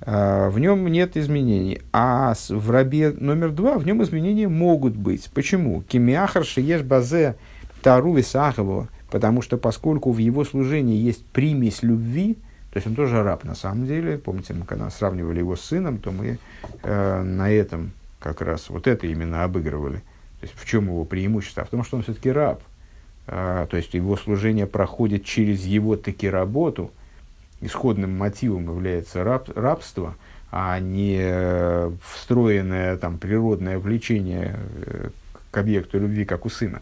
в 0.07 0.59
нем 0.59 0.87
нет 0.89 1.17
изменений. 1.17 1.81
А 1.93 2.35
в 2.49 2.71
рабе 2.71 3.11
номер 3.11 3.51
два 3.53 3.79
в 3.79 3.87
нем 3.87 4.03
изменения 4.03 4.49
могут 4.49 4.95
быть. 4.95 5.31
Почему? 5.33 5.83
Кимиахар 5.83 6.45
шиеш 6.45 6.83
базе 6.83 7.37
тару 7.83 8.15
висахову, 8.15 8.89
потому 9.11 9.41
что 9.41 9.57
поскольку 9.57 10.13
в 10.13 10.19
его 10.19 10.45
служении 10.45 10.97
есть 10.97 11.25
примесь 11.27 11.83
любви, 11.83 12.37
то 12.73 12.79
есть 12.79 12.87
он 12.87 12.95
тоже 12.95 13.23
раб 13.23 13.45
на 13.45 13.55
самом 13.55 13.87
деле. 13.87 14.19
Помните, 14.19 14.53
мы 14.53 14.67
когда 14.67 14.91
сравнивали 14.91 15.39
его 15.39 15.57
с 15.57 15.63
сыном, 15.63 15.99
то 15.99 16.11
мы 16.11 16.39
э, 16.83 17.23
на 17.23 17.51
этом 17.51 17.93
как 18.19 18.43
раз 18.43 18.69
вот 18.69 18.87
это 18.87 19.07
именно 19.07 19.45
обыгрывали. 19.45 19.99
То 20.41 20.47
есть 20.47 20.55
в 20.55 20.67
чем 20.67 20.87
его 20.87 21.05
преимущество? 21.05 21.63
А 21.63 21.67
в 21.67 21.71
том, 21.71 21.85
что 21.85 21.97
он 21.97 22.03
все-таки 22.03 22.31
раб. 22.31 22.61
А, 23.27 23.67
то 23.67 23.77
есть 23.79 23.95
его 23.95 24.17
служение 24.17 24.67
проходит 24.67 25.25
через 25.25 25.65
его 25.65 25.97
таки 25.97 26.29
работу– 26.29 26.91
исходным 27.65 28.17
мотивом 28.17 28.65
является 28.65 29.25
раб, 29.25 29.49
рабство, 29.57 30.17
а 30.51 30.79
не 30.79 31.19
э, 31.21 31.91
встроенное 32.03 32.97
там, 32.97 33.19
природное 33.19 33.79
влечение 33.79 34.57
э, 34.87 35.11
к 35.51 35.59
объекту 35.59 35.99
любви, 35.99 36.25
как 36.25 36.47
у 36.47 36.51
сына. 36.51 36.81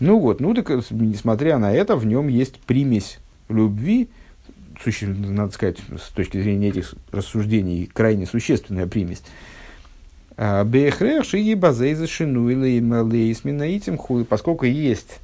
Ну 0.00 0.18
вот, 0.18 0.40
ну 0.40 0.54
так, 0.54 0.68
несмотря 0.90 1.58
на 1.58 1.72
это, 1.72 1.96
в 1.96 2.04
нем 2.04 2.28
есть 2.28 2.58
примесь 2.60 3.18
любви, 3.48 4.08
суще, 4.82 5.06
надо 5.06 5.52
сказать, 5.52 5.78
с 5.98 6.10
точки 6.10 6.40
зрения 6.40 6.68
этих 6.68 6.94
рассуждений, 7.12 7.88
крайне 7.92 8.26
существенная 8.26 8.86
примесь. 8.86 9.22
А, 10.36 10.64
Бехрех 10.64 11.24
шиги 11.24 11.54
базейза 11.54 12.06
шинуила 12.06 12.64
и 12.64 12.80
поскольку 14.24 14.66
есть 14.66 15.20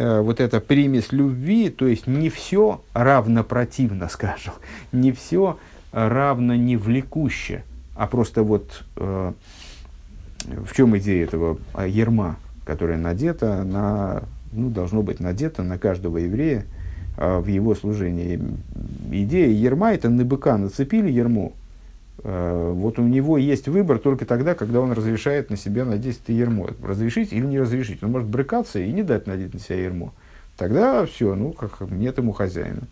вот 0.00 0.40
эта 0.40 0.60
примесь 0.60 1.12
любви, 1.12 1.68
то 1.68 1.86
есть 1.86 2.06
не 2.06 2.30
все 2.30 2.82
равнопротивно, 2.94 4.08
скажем, 4.10 4.54
не 4.92 5.12
все 5.12 5.58
равно 5.92 6.54
не 6.54 6.76
влекуще, 6.76 7.64
а 7.94 8.06
просто 8.06 8.42
вот 8.42 8.84
э, 8.96 9.32
в 10.46 10.74
чем 10.74 10.96
идея 10.98 11.24
этого 11.24 11.58
а, 11.74 11.86
ерма, 11.86 12.36
которая 12.64 12.96
надета 12.96 13.62
на, 13.64 14.22
ну, 14.52 14.70
должно 14.70 15.02
быть 15.02 15.20
надета 15.20 15.62
на 15.62 15.78
каждого 15.78 16.18
еврея 16.18 16.64
э, 17.16 17.38
в 17.38 17.46
его 17.46 17.74
служении. 17.74 18.40
Идея 19.10 19.48
ерма 19.48 19.92
это 19.92 20.08
на 20.08 20.24
быка 20.24 20.56
нацепили 20.56 21.10
ерму, 21.10 21.52
Э, 21.52 21.59
вот 22.22 22.98
у 22.98 23.02
него 23.02 23.38
есть 23.38 23.68
выбор 23.68 23.98
только 23.98 24.26
тогда, 24.26 24.54
когда 24.54 24.80
он 24.80 24.92
разрешает 24.92 25.50
на 25.50 25.56
себя 25.56 25.84
надеть 25.84 26.20
это 26.22 26.32
ермо. 26.32 26.70
Разрешить 26.82 27.32
или 27.32 27.46
не 27.46 27.58
разрешить. 27.58 28.02
Он 28.02 28.12
может 28.12 28.28
брыкаться 28.28 28.78
и 28.78 28.92
не 28.92 29.02
дать 29.02 29.26
надеть 29.26 29.54
на 29.54 29.60
себя 29.60 29.82
ермо. 29.82 30.12
Тогда 30.56 31.06
все, 31.06 31.34
ну, 31.34 31.52
как 31.52 31.80
нет 31.90 32.18
ему 32.18 32.32
хозяина. 32.32 32.82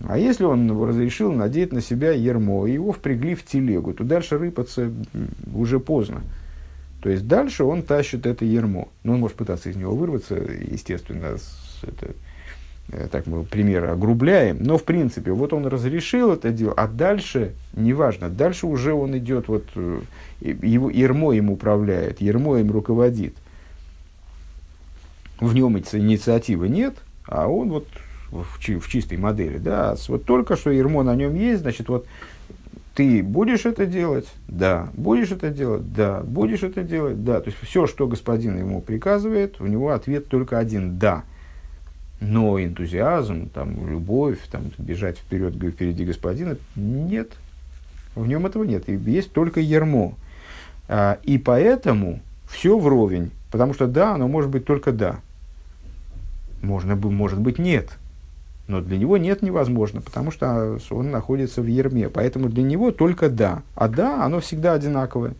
А 0.00 0.18
если 0.18 0.44
он 0.44 0.70
разрешил 0.84 1.32
надеть 1.32 1.72
на 1.72 1.80
себя 1.80 2.12
ермо, 2.12 2.66
его 2.66 2.92
впрягли 2.92 3.34
в 3.34 3.44
телегу, 3.44 3.94
то 3.94 4.04
дальше 4.04 4.36
рыпаться 4.36 4.90
уже 5.54 5.80
поздно. 5.80 6.20
То 7.00 7.10
есть 7.10 7.26
дальше 7.26 7.64
он 7.64 7.82
тащит 7.82 8.26
это 8.26 8.44
ермо. 8.44 8.88
Но 9.04 9.14
он 9.14 9.20
может 9.20 9.36
пытаться 9.36 9.70
из 9.70 9.76
него 9.76 9.94
вырваться, 9.94 10.34
естественно, 10.34 11.36
это, 11.82 12.06
Э, 12.06 12.12
так 13.10 13.26
мы 13.26 13.44
примеры 13.44 13.88
огрубляем, 13.88 14.58
но 14.60 14.78
в 14.78 14.84
принципе 14.84 15.32
вот 15.32 15.52
он 15.52 15.66
разрешил 15.66 16.32
это 16.32 16.50
дело, 16.50 16.74
а 16.76 16.86
дальше, 16.86 17.52
неважно, 17.74 18.28
дальше 18.28 18.66
уже 18.66 18.92
он 18.92 19.16
идет, 19.16 19.48
вот 19.48 19.64
э, 19.74 20.00
его, 20.40 20.90
ермо 20.90 21.32
им 21.32 21.50
управляет, 21.50 22.20
ермо 22.20 22.58
им 22.58 22.70
руководит. 22.70 23.34
В 25.40 25.54
нем 25.54 25.78
инициативы 25.78 26.68
нет, 26.68 26.94
а 27.26 27.48
он 27.48 27.70
вот 27.70 27.88
в, 28.30 28.44
в 28.60 28.88
чистой 28.88 29.18
модели, 29.18 29.58
да, 29.58 29.96
вот 30.08 30.24
только 30.24 30.56
что 30.56 30.70
ермо 30.70 31.02
на 31.02 31.16
нем 31.16 31.34
есть, 31.34 31.62
значит, 31.62 31.88
вот 31.88 32.06
ты 32.94 33.22
будешь 33.22 33.66
это 33.66 33.86
делать? 33.86 34.28
Да. 34.46 34.88
Будешь 34.94 35.32
это 35.32 35.50
делать? 35.50 35.92
Да. 35.92 36.20
Будешь 36.22 36.62
это 36.62 36.82
делать? 36.82 37.24
Да. 37.24 37.40
То 37.40 37.50
есть 37.50 37.58
все, 37.60 37.86
что 37.86 38.06
господин 38.06 38.56
ему 38.56 38.80
приказывает, 38.80 39.60
у 39.60 39.66
него 39.66 39.90
ответ 39.90 40.28
только 40.28 40.58
один 40.58 40.96
«да». 40.98 41.24
Но 42.20 42.62
энтузиазм, 42.62 43.48
там, 43.48 43.88
любовь, 43.88 44.38
там, 44.50 44.70
бежать 44.78 45.18
вперед, 45.18 45.54
впереди 45.54 46.04
господина, 46.04 46.56
нет. 46.76 47.32
В 48.14 48.26
нем 48.26 48.46
этого 48.46 48.64
нет. 48.64 48.88
Есть 48.88 49.32
только 49.32 49.60
ермо. 49.60 50.14
А, 50.88 51.18
и 51.22 51.38
поэтому 51.38 52.20
все 52.48 52.78
вровень. 52.78 53.30
Потому 53.50 53.74
что 53.74 53.86
да, 53.86 54.14
оно 54.14 54.28
может 54.28 54.50
быть 54.50 54.64
только 54.64 54.92
да. 54.92 55.20
Можно, 56.62 56.96
бы, 56.96 57.10
может 57.10 57.40
быть 57.40 57.58
нет. 57.58 57.90
Но 58.66 58.80
для 58.80 58.96
него 58.96 59.18
нет 59.18 59.42
невозможно, 59.42 60.00
потому 60.00 60.30
что 60.30 60.78
он 60.90 61.10
находится 61.10 61.60
в 61.60 61.66
ерме. 61.66 62.08
Поэтому 62.08 62.48
для 62.48 62.62
него 62.62 62.90
только 62.90 63.28
да. 63.28 63.62
А 63.74 63.88
да, 63.88 64.24
оно 64.24 64.40
всегда 64.40 64.72
одинаковое. 64.72 65.34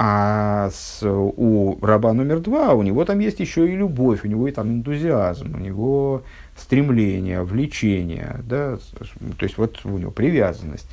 А 0.00 0.70
с, 0.72 1.00
у 1.02 1.76
раба 1.82 2.12
номер 2.12 2.38
два, 2.38 2.74
у 2.74 2.82
него 2.82 3.04
там 3.04 3.18
есть 3.18 3.40
еще 3.40 3.68
и 3.68 3.74
любовь, 3.74 4.20
у 4.24 4.28
него 4.28 4.46
и 4.46 4.52
там 4.52 4.68
энтузиазм, 4.68 5.56
у 5.56 5.58
него 5.58 6.22
стремление, 6.56 7.42
влечение, 7.42 8.36
да, 8.48 8.76
то 8.76 9.44
есть 9.44 9.58
вот 9.58 9.84
у 9.84 9.98
него 9.98 10.12
привязанность. 10.12 10.88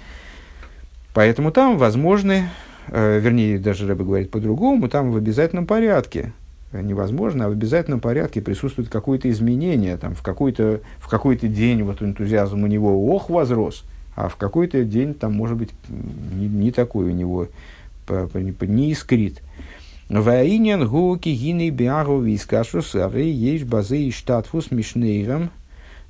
Поэтому 1.13 1.51
там 1.51 1.77
возможны, 1.77 2.49
э, 2.87 3.19
вернее, 3.19 3.59
даже 3.59 3.87
Рэбе 3.87 4.03
говорит 4.03 4.31
по-другому, 4.31 4.89
там 4.89 5.11
в 5.11 5.17
обязательном 5.17 5.67
порядке, 5.67 6.33
невозможно, 6.73 7.45
а 7.45 7.49
в 7.49 7.51
обязательном 7.51 7.99
порядке 7.99 8.41
присутствует 8.41 8.89
какое-то 8.89 9.29
изменение, 9.29 9.97
там, 9.97 10.15
в, 10.15 10.23
какой-то, 10.23 10.81
в 10.97 11.07
какой-то 11.07 11.47
день 11.47 11.83
вот 11.83 12.01
энтузиазм 12.01 12.63
у 12.63 12.67
него 12.67 13.13
ох 13.15 13.29
возрос, 13.29 13.83
а 14.15 14.29
в 14.29 14.35
какой-то 14.35 14.83
день 14.83 15.13
там 15.13 15.33
может 15.33 15.57
быть 15.57 15.69
не, 15.89 16.47
не 16.47 16.71
такой 16.71 17.05
у 17.05 17.11
него, 17.11 17.47
не 18.07 18.91
искрит. 18.91 19.41
Ваинен 20.09 20.87
гуки 20.87 21.29
гины 21.29 21.69
биагу 21.69 22.19
вискашус, 22.19 22.95
ары 22.95 23.23
ешь 23.23 23.63
базы 23.63 24.03
и 24.03 24.11
штатфус 24.11 24.71
мишнейрам, 24.71 25.49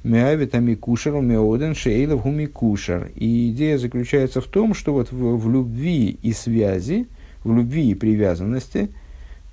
Мявитами 0.05 0.75
кушеру 0.75 1.19
меоден 1.19 1.73
шейлов 1.73 2.21
гуми 2.21 2.45
кушер. 2.45 3.09
И 3.15 3.49
идея 3.49 3.79
заключается 3.79 4.39
в 4.39 4.45
том, 4.45 4.75
что 4.75 4.93
вот 4.93 5.11
в, 5.11 5.37
в 5.37 5.51
любви 5.51 6.19
и 6.21 6.31
связи, 6.31 7.07
в 7.43 7.51
любви 7.51 7.89
и 7.89 7.95
привязанности 7.95 8.91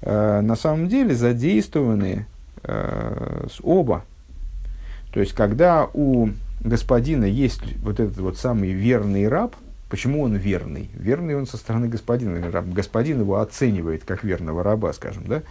э, 0.02 0.40
на 0.42 0.54
самом 0.54 0.88
деле 0.88 1.14
задействованы 1.14 2.26
э, 2.64 3.46
оба. 3.62 4.04
То 5.14 5.20
есть, 5.20 5.32
когда 5.32 5.88
у 5.94 6.28
господина 6.60 7.24
есть 7.24 7.62
вот 7.82 7.98
этот 7.98 8.18
вот 8.18 8.36
самый 8.36 8.72
верный 8.72 9.28
раб, 9.28 9.56
почему 9.92 10.22
он 10.22 10.34
верный? 10.36 10.88
Верный 10.94 11.36
он 11.36 11.46
со 11.46 11.58
стороны 11.58 11.86
господина. 11.86 12.40
Господин 12.62 13.20
его 13.20 13.40
оценивает 13.40 14.04
как 14.06 14.24
верного 14.24 14.62
раба, 14.62 14.90
скажем, 14.94 15.24
да? 15.26 15.42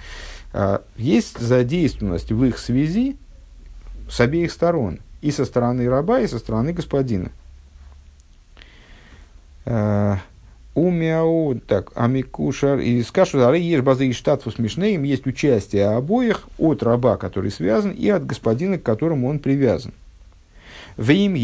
Э, 0.52 0.80
есть 0.98 1.38
задействованность 1.38 2.32
в 2.32 2.44
их 2.44 2.58
связи, 2.58 3.18
с 4.10 4.20
обеих 4.20 4.52
сторон. 4.52 4.98
И 5.22 5.30
со 5.30 5.46
стороны 5.46 5.88
раба, 5.88 6.22
и 6.22 6.28
со 6.28 6.40
стороны 6.40 6.74
господина. 6.74 7.30
Э, 9.66 10.16
Умяу, 10.74 11.60
так, 11.60 11.92
амикушар, 11.94 12.80
и 12.80 13.04
скажут, 13.04 13.44
ары 13.44 13.60
ешь 13.60 13.84
базы 13.84 14.08
и 14.08 14.14
штатфу 14.14 14.50
смешные, 14.50 14.96
им 14.96 15.04
есть 15.04 15.28
участие 15.28 15.86
обоих 15.90 16.48
от 16.58 16.82
раба, 16.82 17.18
который 17.18 17.52
связан, 17.52 17.92
и 17.92 18.10
от 18.10 18.26
господина, 18.26 18.80
к 18.80 18.84
которому 18.84 19.28
он 19.28 19.38
привязан. 19.38 19.94
Вим 21.02 21.36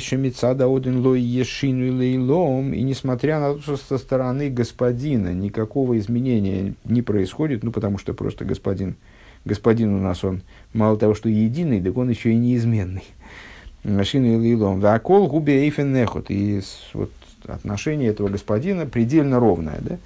шемицада 0.00 0.66
один 0.66 1.00
лой 1.00 1.20
ешину 1.20 1.98
лейлом, 1.98 2.72
и 2.72 2.82
несмотря 2.82 3.40
на 3.40 3.54
то, 3.54 3.60
что 3.60 3.76
со 3.76 3.98
стороны 3.98 4.48
господина 4.48 5.34
никакого 5.34 5.98
изменения 5.98 6.74
не 6.84 7.02
происходит, 7.02 7.62
ну, 7.62 7.72
потому 7.72 7.98
что 7.98 8.14
просто 8.14 8.44
господин 8.44 8.96
господин 9.46 9.94
у 9.94 9.98
нас, 9.98 10.22
он 10.24 10.42
мало 10.74 10.98
того, 10.98 11.14
что 11.14 11.30
единый, 11.30 11.80
так 11.80 11.96
он 11.96 12.10
еще 12.10 12.32
и 12.32 12.36
неизменный. 12.36 13.04
Машина 13.84 14.36
или 14.36 14.48
илом. 14.48 14.80
Вакол 14.80 15.28
губе 15.28 15.64
эйфен 15.64 15.92
нехот. 15.94 16.26
И 16.28 16.60
вот 16.92 17.10
отношение 17.46 18.10
этого 18.10 18.28
господина 18.28 18.84
предельно 18.84 19.38
ровное. 19.38 19.78
Да? 19.80 19.98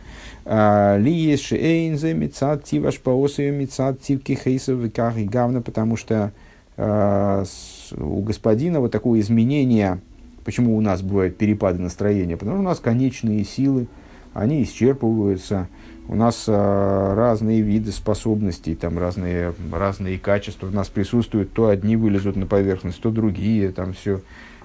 А, 0.45 0.99
ли 0.99 1.13
есть 1.13 1.45
шейнзе 1.45 2.13
мецад 2.13 2.65
тиваш 2.65 3.01
паосою 3.01 3.55
мецад 3.55 4.01
тивки 4.01 4.35
хейсов 4.35 4.85
и 4.85 5.25
гавна, 5.25 5.63
потому 5.63 5.97
что 5.97 6.33
у 6.81 8.23
господина 8.23 8.81
вот 8.81 8.93
такое 8.93 9.21
изменение, 9.21 10.01
почему 10.45 10.77
у 10.77 10.81
нас 10.81 11.03
бывают 11.03 11.37
перепады 11.37 11.81
настроения, 11.81 12.37
потому 12.37 12.57
что 12.57 12.63
у 12.63 12.69
нас 12.69 12.81
конечные 12.81 13.45
силы, 13.45 13.87
они 14.33 14.63
исчерпываются, 14.63 15.69
у 16.11 16.17
нас 16.17 16.47
э, 16.49 17.15
разные 17.15 17.61
виды 17.61 17.93
способностей, 17.93 18.75
там 18.75 18.99
разные, 18.99 19.55
разные 19.71 20.19
качества 20.19 20.67
у 20.67 20.71
нас 20.71 20.89
присутствуют. 20.89 21.53
То 21.53 21.69
одни 21.69 21.95
вылезут 21.95 22.35
на 22.35 22.47
поверхность, 22.47 23.01
то 23.01 23.13
другие, 23.13 23.71
там 23.71 23.93
все 23.93 24.21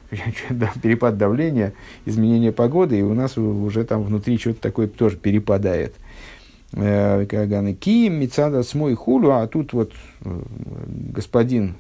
перепад 0.82 1.20
давления, 1.20 1.74
изменение 2.06 2.52
погоды, 2.52 2.98
и 2.98 3.04
у 3.04 3.14
нас 3.14 3.38
уже 3.38 3.84
там 3.84 4.04
внутри 4.04 4.40
что-то 4.40 4.60
такое 4.60 4.88
тоже 4.88 5.18
перепадает. 5.18 5.94
Э, 6.74 7.26
Кием, 7.80 8.16
Мицада, 8.16 8.64
Смой, 8.64 8.96
Хулю, 8.96 9.32
а 9.32 9.46
тут 9.46 9.74
вот 9.74 9.94
э, 10.22 10.42
господин, 11.14 11.76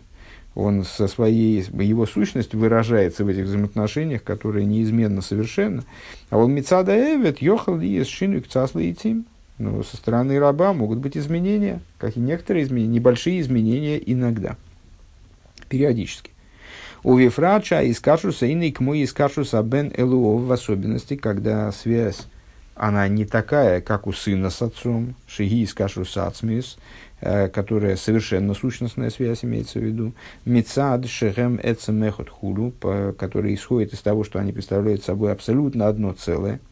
он 0.55 0.85
со 0.85 1.07
своей, 1.09 1.63
его 1.63 2.05
сущностью 2.05 2.59
выражается 2.59 3.25
в 3.25 3.27
этих 3.27 3.43
взаимоотношениях, 3.43 4.23
которые 4.23 4.65
неизменно 4.65 5.21
совершенно. 5.21 5.83
А 6.29 6.37
он 6.37 6.53
Мицада 6.53 6.95
Эвет, 6.95 7.41
Йохал, 7.41 7.79
Иес, 7.79 8.07
Шину, 8.07 8.41
Кцасла 8.41 8.79
и 8.79 8.93
Тим. 8.93 9.25
Но 9.57 9.83
со 9.83 9.97
стороны 9.97 10.39
раба 10.39 10.73
могут 10.73 10.99
быть 10.99 11.17
изменения, 11.17 11.81
как 11.97 12.17
и 12.17 12.19
некоторые 12.19 12.63
изменения, 12.63 12.95
небольшие 12.95 13.39
изменения 13.41 13.97
иногда, 13.97 14.57
периодически. 15.69 16.31
У 17.03 17.17
Вифрача 17.17 17.81
из 17.81 17.99
Кашуса 17.99 18.45
и 18.45 18.71
к 18.71 18.79
мой 18.79 18.99
из 18.99 19.13
Кашуса 19.13 19.61
бен 19.61 19.93
Элуов 19.95 20.41
в 20.41 20.51
особенности, 20.51 21.15
когда 21.15 21.71
связь, 21.71 22.27
она 22.75 23.07
не 23.07 23.25
такая, 23.25 23.79
как 23.79 24.07
у 24.07 24.11
сына 24.11 24.49
с 24.49 24.61
отцом, 24.61 25.15
Шиги 25.27 25.63
из 25.63 25.73
Кашуса 25.73 26.27
Ацмис, 26.27 26.77
которая 27.53 27.95
совершенно 27.95 28.53
сущностная 28.53 29.09
связь 29.09 29.43
имеется 29.43 29.79
в 29.79 29.83
виду, 29.83 30.13
Мецад 30.45 31.07
Шехем 31.07 31.59
Эцемехот 31.61 32.29
Хулу, 32.29 32.71
который 33.17 33.53
исходит 33.53 33.93
из 33.93 33.99
того, 33.99 34.23
что 34.23 34.39
они 34.39 34.51
представляют 34.51 35.03
собой 35.03 35.31
абсолютно 35.31 35.87
одно 35.87 36.13
целое– 36.13 36.59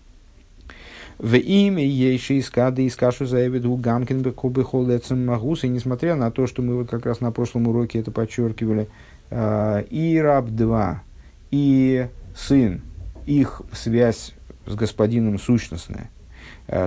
в 1.18 1.36
имя 1.36 1.86
Ейши 1.86 2.40
Искады 2.40 2.88
Искашу 2.88 3.26
Заевиду 3.26 3.76
Гамкин 3.76 4.22
Бекубы 4.22 4.64
Холдецем 4.64 5.26
Магус. 5.26 5.64
И 5.64 5.70
несмотря 5.70 6.16
на 6.16 6.32
то, 6.32 6.48
что 6.48 6.62
мы 6.62 6.76
вот 6.76 6.90
как 6.90 7.06
раз 7.06 7.22
на 7.22 7.32
прошлом 7.32 7.68
уроке 7.68 8.00
это 8.00 8.12
подчеркивали, 8.12 8.90
э, 9.30 9.84
и 9.90 10.18
раб 10.20 10.50
2, 10.50 11.04
и 11.52 12.08
сын, 12.36 12.82
их 13.26 13.62
связь 13.72 14.34
с 14.66 14.76
господином 14.76 15.40
сущностная, 15.40 16.10
э, 16.10 16.23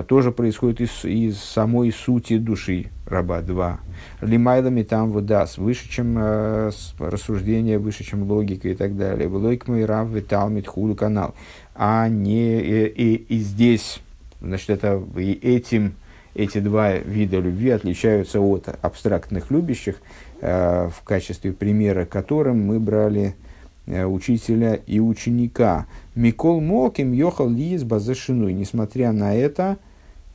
тоже 0.07 0.31
происходит 0.31 0.81
из, 0.81 1.05
из 1.05 1.39
самой 1.39 1.91
сути 1.91 2.37
души 2.37 2.87
раба 3.05 3.41
2. 3.41 3.79
Лимайлами 4.21 4.83
там 4.83 5.11
выдаст, 5.11 5.57
выше, 5.57 5.89
чем 5.89 6.17
э, 6.17 6.71
рассуждение, 6.99 7.77
выше, 7.77 8.03
чем 8.03 8.23
логика 8.23 8.69
и 8.69 8.75
так 8.75 8.97
далее. 8.97 9.27
Влойк 9.27 9.67
мой 9.67 9.85
рав 9.85 10.09
виталмит 10.09 10.67
худу 10.67 10.95
канал. 10.95 11.35
А 11.75 12.07
не 12.07 12.59
и, 12.59 12.85
и, 12.87 13.15
и 13.15 13.37
здесь 13.39 14.01
Значит, 14.41 14.69
это 14.69 15.01
и 15.17 15.33
этим, 15.33 15.95
эти 16.35 16.59
два 16.59 16.93
вида 16.93 17.39
любви 17.39 17.71
отличаются 17.71 18.39
от 18.39 18.67
абстрактных 18.81 19.49
любящих, 19.49 19.95
э, 20.41 20.89
в 20.89 21.03
качестве 21.03 21.53
примера 21.53 22.05
которым 22.05 22.65
мы 22.65 22.79
брали 22.79 23.29
э, 23.29 23.46
учителя 23.87 24.75
и 24.75 24.99
ученика. 24.99 25.85
Микол 26.15 26.61
Моким 26.61 27.13
Йохал 27.13 27.49
Лиес 27.49 27.83
Базешину. 27.83 28.49
Несмотря 28.49 29.11
на 29.11 29.35
это, 29.35 29.77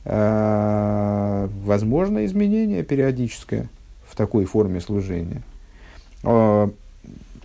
э, 0.05 1.49
возможно 1.63 2.25
изменение 2.25 2.83
периодическое 2.83 3.69
в 4.07 4.15
такой 4.15 4.45
форме 4.45 4.81
служения. 4.81 5.43
Э, 6.23 6.69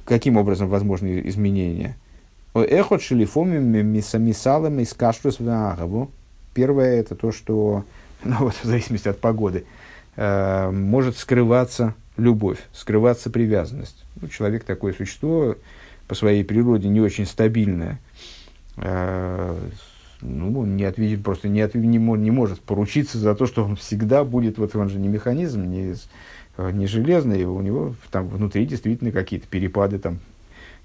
каким 0.05 0.37
образом 0.37 0.69
возможны 0.69 1.23
изменения? 1.27 1.97
Эхот 2.55 3.03
шелифомим 3.03 3.87
мисалами 4.19 4.83
из 4.83 4.95
кашрус 4.95 5.39
в 5.39 6.09
Первое 6.55 7.01
это 7.01 7.15
то, 7.15 7.31
что, 7.31 7.85
ну 8.25 8.37
вот 8.41 8.55
в 8.55 8.65
зависимости 8.65 9.09
от 9.09 9.21
погоды, 9.21 9.65
э, 10.17 10.71
может 10.71 11.19
скрываться 11.19 11.95
любовь, 12.17 12.59
скрываться 12.73 13.31
привязанность. 13.31 14.05
Ну, 14.21 14.29
человек 14.29 14.65
такое 14.65 14.93
существо 14.93 15.55
по 16.09 16.15
своей 16.15 16.45
природе 16.45 16.89
не 16.89 17.01
очень 17.01 17.27
стабильное. 17.27 18.01
Э, 18.77 19.57
ну, 20.21 20.65
не 20.65 20.85
ответит, 20.85 21.23
просто 21.23 21.49
не, 21.49 21.61
от, 21.61 21.75
не, 21.75 21.99
не 21.99 22.31
может 22.31 22.61
поручиться 22.61 23.19
за 23.19 23.37
то, 23.37 23.47
что 23.47 23.65
он 23.65 23.77
всегда 23.77 24.25
будет, 24.25 24.59
вот 24.59 24.75
он 24.75 24.89
же 24.89 24.99
не 24.99 25.07
механизм, 25.07 25.71
не, 25.71 25.95
не 26.59 26.87
железный, 26.89 27.45
у 27.45 27.61
него 27.61 27.95
там 28.11 28.27
внутри 28.29 28.67
действительно 28.67 29.13
какие-то 29.13 29.47
перепады 29.47 30.01
там, 30.01 30.19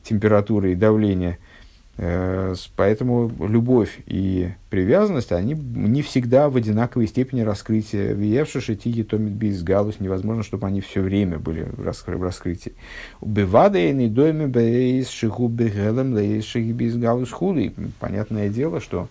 температуры 0.04 0.74
и 0.74 0.76
давления– 0.76 1.40
Э, 1.48 1.53
поэтому 1.96 3.32
любовь 3.39 4.00
и 4.08 4.52
привязанность, 4.72 5.32
они 5.32 5.54
не 5.54 6.02
всегда 6.02 6.50
в 6.50 6.56
одинаковой 6.56 7.08
степени 7.08 7.41
раскрытия. 7.41 8.14
Виевши 8.14 8.76
тиги 8.76 9.04
томит 9.04 9.34
без 9.34 9.62
галус, 9.62 10.00
невозможно, 10.00 10.41
чтобы 10.41 10.66
они 10.68 10.82
все 10.82 11.02
время 11.02 11.38
были 11.38 11.68
в 11.72 11.84
раскрытии. 12.24 12.74
Убивада 13.22 13.78
и 13.78 13.91
не 13.94 14.08
доме 14.08 14.48
бейс 14.48 15.10
шиху 15.10 15.48
бегелем 15.48 16.16
лейс 16.16 16.46
шихи 16.46 16.72
без 16.72 16.96
галус 16.98 17.32
хули. 17.32 17.74
Понятное 18.00 18.50
дело, 18.50 18.82
что 18.82 19.08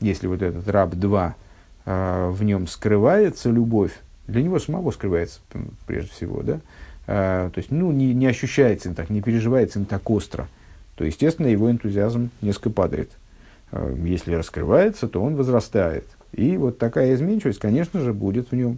если 0.00 0.26
вот 0.26 0.42
этот 0.42 0.68
раб 0.68 0.94
2, 0.94 1.34
э, 1.86 2.30
в 2.30 2.42
нем 2.44 2.66
скрывается 2.66 3.50
любовь, 3.50 3.92
для 4.26 4.42
него 4.42 4.58
самого 4.58 4.90
скрывается 4.90 5.40
прежде 5.86 6.10
всего, 6.10 6.42
да, 6.42 6.60
э, 7.06 7.50
то 7.52 7.58
есть, 7.58 7.70
ну, 7.70 7.90
не, 7.92 8.12
не 8.14 8.26
ощущается 8.26 8.90
им 8.90 8.94
так, 8.94 9.08
не 9.08 9.22
переживается 9.22 9.78
им 9.78 9.86
так 9.86 10.08
остро– 10.10 10.46
то, 11.00 11.06
естественно, 11.06 11.46
его 11.46 11.70
энтузиазм 11.70 12.28
несколько 12.42 12.68
падает. 12.68 13.10
Э, 13.72 13.96
если 14.04 14.34
раскрывается, 14.34 15.08
то 15.08 15.22
он 15.22 15.34
возрастает. 15.34 16.04
И 16.32 16.58
вот 16.58 16.76
такая 16.76 17.14
изменчивость, 17.14 17.58
конечно 17.58 18.00
же, 18.00 18.12
будет 18.12 18.50
в 18.50 18.54
нем. 18.54 18.76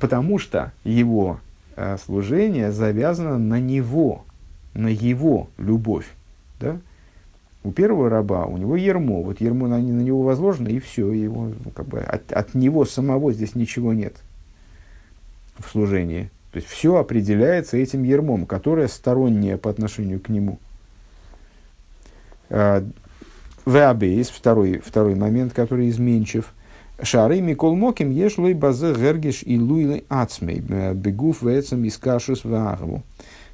Потому 0.00 0.38
что 0.38 0.70
его 0.84 1.40
э, 1.74 1.96
служение 2.04 2.70
завязано 2.70 3.36
на 3.36 3.58
него, 3.58 4.24
на 4.74 4.86
его 4.86 5.48
любовь. 5.58 6.06
Да? 6.60 6.78
У 7.64 7.72
первого 7.72 8.08
раба, 8.10 8.44
у 8.44 8.56
него 8.58 8.76
ермо, 8.76 9.24
вот 9.24 9.40
ермо 9.40 9.66
на, 9.66 9.78
на 9.78 10.02
него 10.02 10.22
возложено, 10.22 10.68
и 10.68 10.78
все, 10.78 11.10
его, 11.10 11.48
ну, 11.64 11.72
как 11.72 11.86
бы, 11.88 11.98
от, 11.98 12.32
от 12.32 12.54
него 12.54 12.84
самого 12.84 13.32
здесь 13.32 13.56
ничего 13.56 13.92
нет 13.92 14.14
в 15.58 15.68
служении. 15.68 16.30
То 16.54 16.58
есть 16.58 16.70
все 16.70 16.94
определяется 16.94 17.76
этим 17.76 18.04
ермом, 18.04 18.46
которое 18.46 18.86
стороннее 18.86 19.56
по 19.56 19.70
отношению 19.70 20.20
к 20.20 20.28
нему. 20.28 20.60
А, 22.48 22.86
Веабейс, 23.66 24.28
второй, 24.28 24.78
второй 24.78 25.16
момент, 25.16 25.52
который 25.52 25.88
изменчив. 25.88 26.54
Шары 27.02 27.40
Микол 27.40 27.74
Моким 27.74 28.12
ешлой 28.12 28.54
базе 28.54 28.94
гергиш 28.94 29.42
и 29.42 29.58
луйлы 29.58 30.04
ацмей, 30.08 30.60
бегув 30.60 31.42
вецам 31.42 31.88
искашус 31.88 32.44
ваагву. 32.44 33.02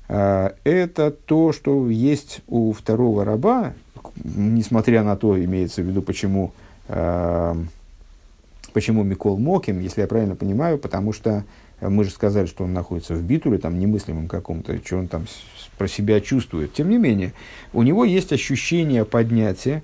А, 0.06 0.52
это 0.64 1.10
то, 1.10 1.54
что 1.54 1.88
есть 1.88 2.42
у 2.48 2.74
второго 2.74 3.24
раба, 3.24 3.72
несмотря 4.22 5.04
на 5.04 5.16
то, 5.16 5.42
имеется 5.42 5.80
в 5.80 5.86
виду, 5.86 6.02
почему, 6.02 6.52
а, 6.86 7.56
почему 8.74 9.04
Микол 9.04 9.38
Моким, 9.38 9.80
если 9.80 10.02
я 10.02 10.06
правильно 10.06 10.36
понимаю, 10.36 10.76
потому 10.76 11.14
что 11.14 11.44
мы 11.80 12.04
же 12.04 12.10
сказали, 12.10 12.46
что 12.46 12.64
он 12.64 12.72
находится 12.72 13.14
в 13.14 13.22
битуле, 13.22 13.58
там, 13.58 13.78
немыслимом 13.78 14.28
каком-то, 14.28 14.76
что 14.84 14.98
он 14.98 15.08
там 15.08 15.26
про 15.78 15.88
себя 15.88 16.20
чувствует. 16.20 16.72
Тем 16.72 16.90
не 16.90 16.98
менее, 16.98 17.32
у 17.72 17.82
него 17.82 18.04
есть 18.04 18.32
ощущение 18.32 19.04
поднятия, 19.04 19.82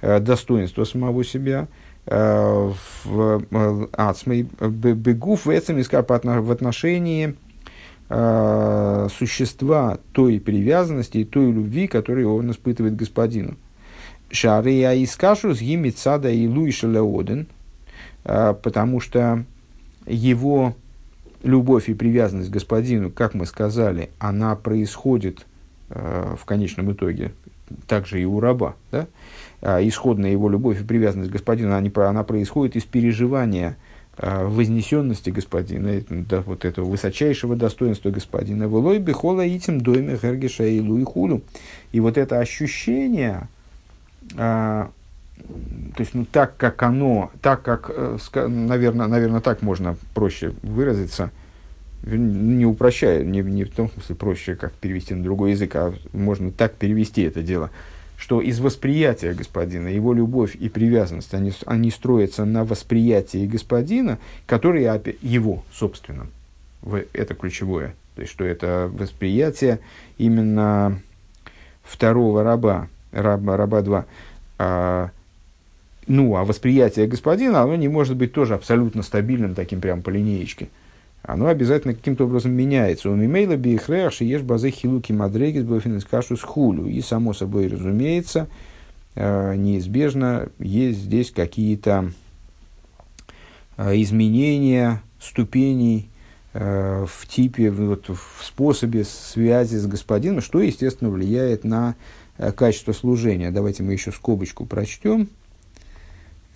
э, 0.00 0.20
достоинства 0.20 0.84
самого 0.84 1.24
себя, 1.24 1.68
э, 2.06 2.72
в 3.04 3.44
э, 3.50 3.86
ацмей, 3.92 4.42
бегуф 4.60 5.46
в 5.46 5.50
этом 5.50 5.80
в 5.80 6.50
отношении 6.50 7.34
э, 8.08 9.08
существа 9.16 9.98
той 10.12 10.40
привязанности 10.40 11.18
и 11.18 11.24
той 11.24 11.50
любви, 11.50 11.88
которую 11.88 12.34
он 12.34 12.50
испытывает 12.50 12.96
господину. 12.96 13.56
Шария 14.30 14.92
искашу 15.02 15.54
с 15.54 15.60
гимицада 15.60 16.30
и 16.30 16.46
луиша 16.46 16.88
оден, 16.88 17.46
э, 18.24 18.54
потому 18.62 19.00
что 19.00 19.44
его 20.06 20.74
любовь 21.42 21.88
и 21.88 21.94
привязанность 21.94 22.50
к 22.50 22.52
господину, 22.52 23.10
как 23.10 23.34
мы 23.34 23.46
сказали, 23.46 24.10
она 24.18 24.56
происходит 24.56 25.46
э, 25.90 26.34
в 26.38 26.44
конечном 26.44 26.92
итоге 26.92 27.32
также 27.86 28.20
и 28.20 28.24
у 28.24 28.40
раба. 28.40 28.74
Да? 28.90 29.06
А 29.60 29.80
исходная 29.86 30.30
его 30.30 30.48
любовь 30.48 30.80
и 30.80 30.84
привязанность 30.84 31.30
к 31.30 31.32
господину, 31.32 31.74
они, 31.74 31.90
она 31.94 32.24
происходит 32.24 32.76
из 32.76 32.84
переживания 32.84 33.76
э, 34.16 34.44
вознесенности 34.46 35.30
господина, 35.30 36.00
да, 36.08 36.42
вот 36.42 36.64
этого 36.64 36.86
высочайшего 36.86 37.56
достоинства 37.56 38.10
господина. 38.10 38.68
Вылой 38.68 38.98
бихола 38.98 39.42
этим 39.42 39.80
дойме 39.80 40.16
хергиша 40.16 40.64
и 40.64 40.80
луи 40.80 41.04
хулу. 41.04 41.42
И 41.92 42.00
вот 42.00 42.18
это 42.18 42.38
ощущение, 42.38 43.48
э, 44.36 44.86
то 45.98 46.02
есть, 46.02 46.14
ну, 46.14 46.24
так 46.24 46.56
как 46.56 46.82
оно, 46.82 47.32
так 47.42 47.62
как, 47.62 47.90
наверное, 48.36 49.06
э, 49.06 49.08
наверное, 49.08 49.40
так 49.40 49.62
можно 49.62 49.96
проще 50.14 50.52
выразиться, 50.62 51.30
не 52.04 52.64
упрощая, 52.66 53.24
не, 53.24 53.40
не 53.40 53.64
в 53.64 53.74
том 53.74 53.90
смысле 53.90 54.14
проще, 54.14 54.54
как 54.54 54.72
перевести 54.72 55.14
на 55.14 55.24
другой 55.24 55.52
язык, 55.52 55.74
а 55.74 55.92
можно 56.12 56.52
так 56.52 56.74
перевести 56.74 57.22
это 57.22 57.42
дело, 57.42 57.70
что 58.16 58.40
из 58.40 58.60
восприятия 58.60 59.34
господина, 59.34 59.88
его 59.88 60.12
любовь 60.12 60.54
и 60.54 60.68
привязанность, 60.68 61.34
они, 61.34 61.52
они 61.66 61.90
строятся 61.90 62.44
на 62.44 62.64
восприятии 62.64 63.46
господина, 63.46 64.18
который 64.46 64.84
его 65.20 65.64
собственном. 65.72 66.28
Это 67.12 67.34
ключевое. 67.34 67.94
То 68.14 68.22
есть, 68.22 68.32
что 68.32 68.44
это 68.44 68.90
восприятие 68.92 69.80
именно 70.16 71.00
второго 71.82 72.42
раба, 72.42 72.88
раба, 73.12 73.56
раба 73.56 73.82
2. 74.58 75.10
Ну, 76.08 76.36
а 76.36 76.44
восприятие 76.44 77.06
господина, 77.06 77.60
оно 77.60 77.76
не 77.76 77.88
может 77.88 78.16
быть 78.16 78.32
тоже 78.32 78.54
абсолютно 78.54 79.02
стабильным, 79.02 79.54
таким 79.54 79.82
прям 79.82 80.02
по 80.02 80.08
линеечке. 80.08 80.68
Оно 81.22 81.48
обязательно 81.48 81.92
каким-то 81.92 82.24
образом 82.24 82.52
меняется. 82.52 83.10
У 83.10 83.14
мимейла 83.14 83.56
биехрех 83.56 84.12
шиеш 84.14 84.40
базы 84.40 84.70
хилуки 84.70 85.12
мадрегис 85.12 85.64
бофинес 85.64 86.06
кашу 86.06 86.38
с 86.38 86.42
хулю. 86.42 86.86
И, 86.86 87.02
само 87.02 87.34
собой, 87.34 87.68
разумеется, 87.68 88.46
э, 89.14 89.54
неизбежно 89.56 90.48
есть 90.58 91.00
здесь 91.00 91.30
какие-то 91.30 92.12
э, 93.76 94.00
изменения 94.00 95.02
ступеней 95.20 96.08
э, 96.54 97.04
в 97.06 97.26
типе, 97.26 97.70
вот, 97.70 98.08
в 98.08 98.42
способе 98.42 99.04
связи 99.04 99.76
с 99.76 99.86
господином, 99.86 100.40
что, 100.40 100.60
естественно, 100.60 101.10
влияет 101.10 101.64
на 101.64 101.96
качество 102.56 102.92
служения. 102.92 103.50
Давайте 103.50 103.82
мы 103.82 103.92
еще 103.92 104.12
скобочку 104.12 104.64
прочтем. 104.64 105.28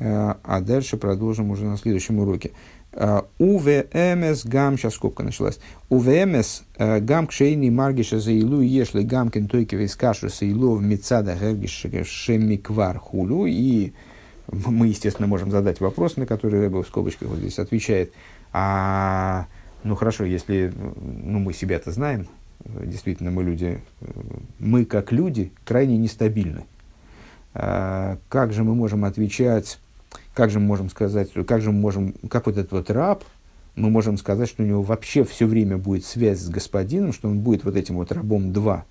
Э, 0.02 0.34
а 0.42 0.60
дальше 0.60 0.96
продолжим 0.96 1.52
уже 1.52 1.64
на 1.64 1.76
следующем 1.76 2.18
уроке. 2.18 2.50
Э, 2.92 3.22
УВМС 3.38 4.44
гам, 4.44 4.76
сейчас 4.76 4.94
скобка 4.94 5.22
началась. 5.22 5.60
УВМС 5.90 6.62
э, 6.76 6.98
гам 6.98 7.28
кшейни 7.28 7.70
маргиша 7.70 8.18
за 8.18 8.32
илу 8.32 8.62
ешли 8.62 9.04
гам 9.04 9.30
кентойки 9.30 9.76
вискашу 9.76 10.28
за 10.28 10.46
илу 10.46 10.74
в 10.74 10.82
мецада 10.82 11.36
шемиквар 12.04 12.98
хулю. 12.98 13.46
И 13.46 13.92
мы, 14.50 14.88
естественно, 14.88 15.28
можем 15.28 15.52
задать 15.52 15.80
вопрос, 15.80 16.16
на 16.16 16.26
который 16.26 16.60
Рэбе 16.60 16.82
в 16.82 16.86
скобочках 16.86 17.28
вот 17.28 17.38
здесь 17.38 17.60
отвечает. 17.60 18.12
А, 18.52 19.46
ну 19.84 19.94
хорошо, 19.94 20.24
если 20.24 20.72
ну, 21.00 21.38
мы 21.38 21.52
себя-то 21.52 21.92
знаем, 21.92 22.26
действительно 22.64 23.30
мы 23.30 23.44
люди, 23.44 23.78
мы 24.58 24.84
как 24.84 25.12
люди 25.12 25.52
крайне 25.64 25.96
нестабильны. 25.96 26.64
А, 27.54 28.18
как 28.28 28.52
же 28.52 28.64
мы 28.64 28.74
можем 28.74 29.04
отвечать 29.04 29.78
как 30.34 30.50
же 30.50 30.60
мы 30.60 30.66
можем 30.66 30.90
сказать, 30.90 31.30
как 31.46 31.60
же 31.60 31.72
мы 31.72 31.80
можем, 31.80 32.14
как 32.28 32.46
вот 32.46 32.56
этот 32.56 32.72
вот 32.72 32.90
раб, 32.90 33.24
мы 33.74 33.90
можем 33.90 34.18
сказать, 34.18 34.48
что 34.48 34.62
у 34.62 34.66
него 34.66 34.82
вообще 34.82 35.24
все 35.24 35.46
время 35.46 35.78
будет 35.78 36.04
связь 36.04 36.40
с 36.40 36.48
господином, 36.48 37.12
что 37.12 37.28
он 37.28 37.40
будет 37.40 37.64
вот 37.64 37.76
этим 37.76 37.96
вот 37.96 38.12
рабом 38.12 38.52
два, 38.52 38.84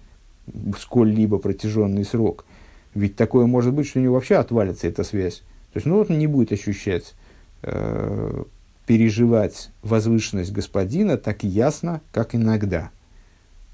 сколь-либо 0.80 1.38
протяженный 1.38 2.06
срок. 2.06 2.46
Ведь 2.94 3.16
такое 3.16 3.46
может 3.46 3.74
быть, 3.74 3.88
что 3.88 4.00
у 4.00 4.02
него 4.02 4.16
вообще 4.16 4.36
отвалится 4.36 4.88
эта 4.88 5.04
связь. 5.04 5.44
То 5.74 5.78
есть, 5.78 5.86
ну 5.86 5.98
вот 5.98 6.10
он 6.10 6.20
не 6.20 6.28
будет 6.28 6.52
ощущать, 6.52 7.14
э, 7.62 8.44
переживать 8.86 9.70
возвышенность 9.84 10.52
господина 10.52 11.18
так 11.18 11.44
ясно, 11.44 12.02
как 12.12 12.36
иногда. 12.36 12.90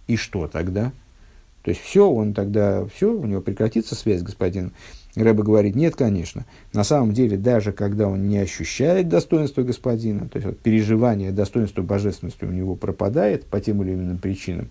И 0.08 0.16
что 0.16 0.48
тогда? 0.48 0.92
То 1.64 1.72
есть 1.72 1.82
все, 1.82 2.10
он 2.10 2.34
тогда, 2.34 2.86
все, 2.86 3.12
у 3.12 3.26
него 3.26 3.42
прекратится 3.42 3.96
связь 3.96 4.20
с 4.22 4.24
господином. 4.24 4.74
Рэба 5.24 5.44
говорит, 5.44 5.76
нет, 5.76 5.96
конечно. 5.96 6.46
На 6.74 6.84
самом 6.84 7.14
деле, 7.14 7.38
даже 7.38 7.72
когда 7.72 8.08
он 8.08 8.28
не 8.28 8.38
ощущает 8.38 9.10
достоинства 9.10 9.64
господина, 9.64 10.28
то 10.30 10.38
есть 10.38 10.46
вот, 10.46 10.60
переживание 10.60 11.32
достоинства 11.32 11.82
божественности 11.82 12.46
у 12.46 12.52
него 12.52 12.76
пропадает 12.76 13.46
по 13.46 13.60
тем 13.60 13.82
или 13.84 13.94
иным 13.94 14.20
причинам, 14.20 14.70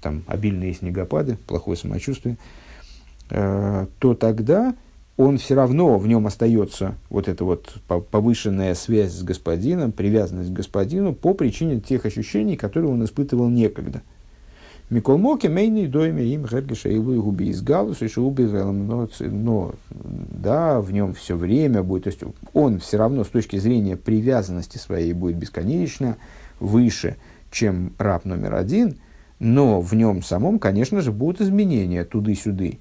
там 0.00 0.22
обильные 0.26 0.74
снегопады, 0.74 1.36
плохое 1.46 1.76
самочувствие, 1.76 2.36
э, 3.30 3.86
то 3.98 4.14
тогда 4.14 4.74
он 5.16 5.38
все 5.38 5.54
равно, 5.54 5.98
в 5.98 6.06
нем 6.06 6.26
остается 6.26 6.94
вот 7.08 7.26
эта 7.26 7.44
вот 7.44 7.74
повышенная 8.10 8.74
связь 8.74 9.12
с 9.12 9.22
господином, 9.22 9.90
привязанность 9.92 10.50
к 10.50 10.56
господину 10.56 11.14
по 11.14 11.34
причине 11.34 11.80
тех 11.80 12.06
ощущений, 12.06 12.56
которые 12.56 12.92
он 12.92 13.04
испытывал 13.04 13.48
некогда– 13.48 14.02
Микол 14.88 15.18
Моки, 15.18 15.48
мейный 15.48 15.88
дойме 15.88 16.24
им 16.26 16.46
хергиша 16.46 16.88
и 16.88 16.98
губи 16.98 17.48
из 17.48 17.60
галус 17.60 18.02
и 18.02 18.08
шуби 18.08 18.44
но, 18.44 19.08
но 19.18 19.74
да, 19.90 20.80
в 20.80 20.92
нем 20.92 21.12
все 21.12 21.36
время 21.36 21.82
будет, 21.82 22.04
то 22.04 22.10
есть 22.10 22.20
он 22.52 22.78
все 22.78 22.96
равно 22.96 23.24
с 23.24 23.28
точки 23.28 23.56
зрения 23.56 23.96
привязанности 23.96 24.78
своей 24.78 25.12
будет 25.12 25.38
бесконечно 25.38 26.18
выше, 26.60 27.16
чем 27.50 27.94
раб 27.98 28.24
номер 28.24 28.54
один, 28.54 28.98
но 29.40 29.80
в 29.80 29.92
нем 29.94 30.22
самом, 30.22 30.60
конечно 30.60 31.00
же, 31.00 31.10
будут 31.10 31.40
изменения 31.40 32.04
туды-сюды. 32.04 32.78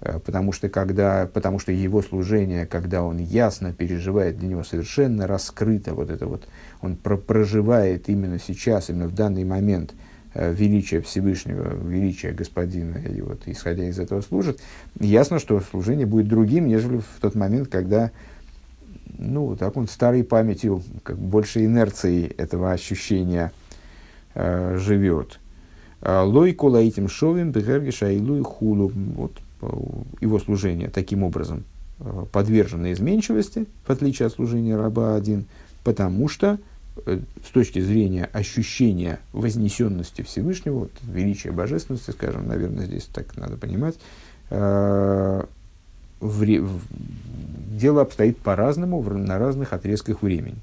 Э, 0.00 0.20
потому 0.24 0.52
что, 0.52 0.68
когда, 0.68 1.26
потому 1.26 1.58
что 1.58 1.72
его 1.72 2.02
служение, 2.02 2.66
когда 2.66 3.02
он 3.02 3.18
ясно 3.18 3.72
переживает, 3.72 4.38
для 4.38 4.46
него 4.46 4.62
совершенно 4.62 5.26
раскрыто 5.26 5.94
вот 5.94 6.08
это 6.10 6.26
вот, 6.26 6.46
он 6.82 6.94
про 6.94 7.16
проживает 7.16 8.08
именно 8.08 8.38
сейчас, 8.38 8.90
именно 8.90 9.08
в 9.08 9.14
данный 9.14 9.42
момент– 9.42 9.94
величия 10.34 11.00
Всевышнего, 11.00 11.74
величия 11.74 12.32
Господина, 12.32 12.98
и 12.98 13.20
вот 13.20 13.42
исходя 13.46 13.84
из 13.88 13.98
этого 13.98 14.20
служит, 14.20 14.60
ясно, 15.00 15.38
что 15.38 15.60
служение 15.60 16.06
будет 16.06 16.28
другим, 16.28 16.68
нежели 16.68 16.98
в 16.98 17.20
тот 17.20 17.34
момент, 17.34 17.68
когда, 17.68 18.10
ну, 19.18 19.56
так 19.56 19.76
он 19.76 19.88
старой 19.88 20.24
памятью, 20.24 20.82
как 21.02 21.18
больше 21.18 21.64
инерцией 21.64 22.26
этого 22.36 22.72
ощущения 22.72 23.52
э, 24.34 24.76
живет. 24.78 25.40
А, 26.00 26.22
лой 26.22 26.52
кола 26.52 26.78
этим 26.78 27.08
шовим 27.08 27.50
бегергиша 27.50 28.10
и 28.10 28.20
луй 28.20 28.42
хулу. 28.42 28.92
Вот 29.16 29.32
его 30.20 30.38
служение 30.38 30.88
таким 30.88 31.24
образом 31.24 31.64
подвержено 32.30 32.92
изменчивости, 32.92 33.66
в 33.84 33.90
отличие 33.90 34.26
от 34.26 34.32
служения 34.32 34.76
раба 34.76 35.16
один, 35.16 35.46
потому 35.82 36.28
что 36.28 36.58
с 37.06 37.50
точки 37.52 37.80
зрения 37.80 38.28
ощущения 38.32 39.20
вознесенности 39.32 40.22
Всевышнего, 40.22 40.80
вот, 40.80 40.92
величия 41.02 41.50
божественности, 41.50 42.10
скажем, 42.10 42.46
наверное, 42.46 42.86
здесь 42.86 43.04
так 43.12 43.36
надо 43.36 43.56
понимать, 43.56 43.96
в, 44.50 45.46
в, 46.20 46.80
дело 47.78 48.02
обстоит 48.02 48.38
по-разному 48.38 49.02
на 49.02 49.38
разных 49.38 49.72
отрезках 49.72 50.22
времени. 50.22 50.56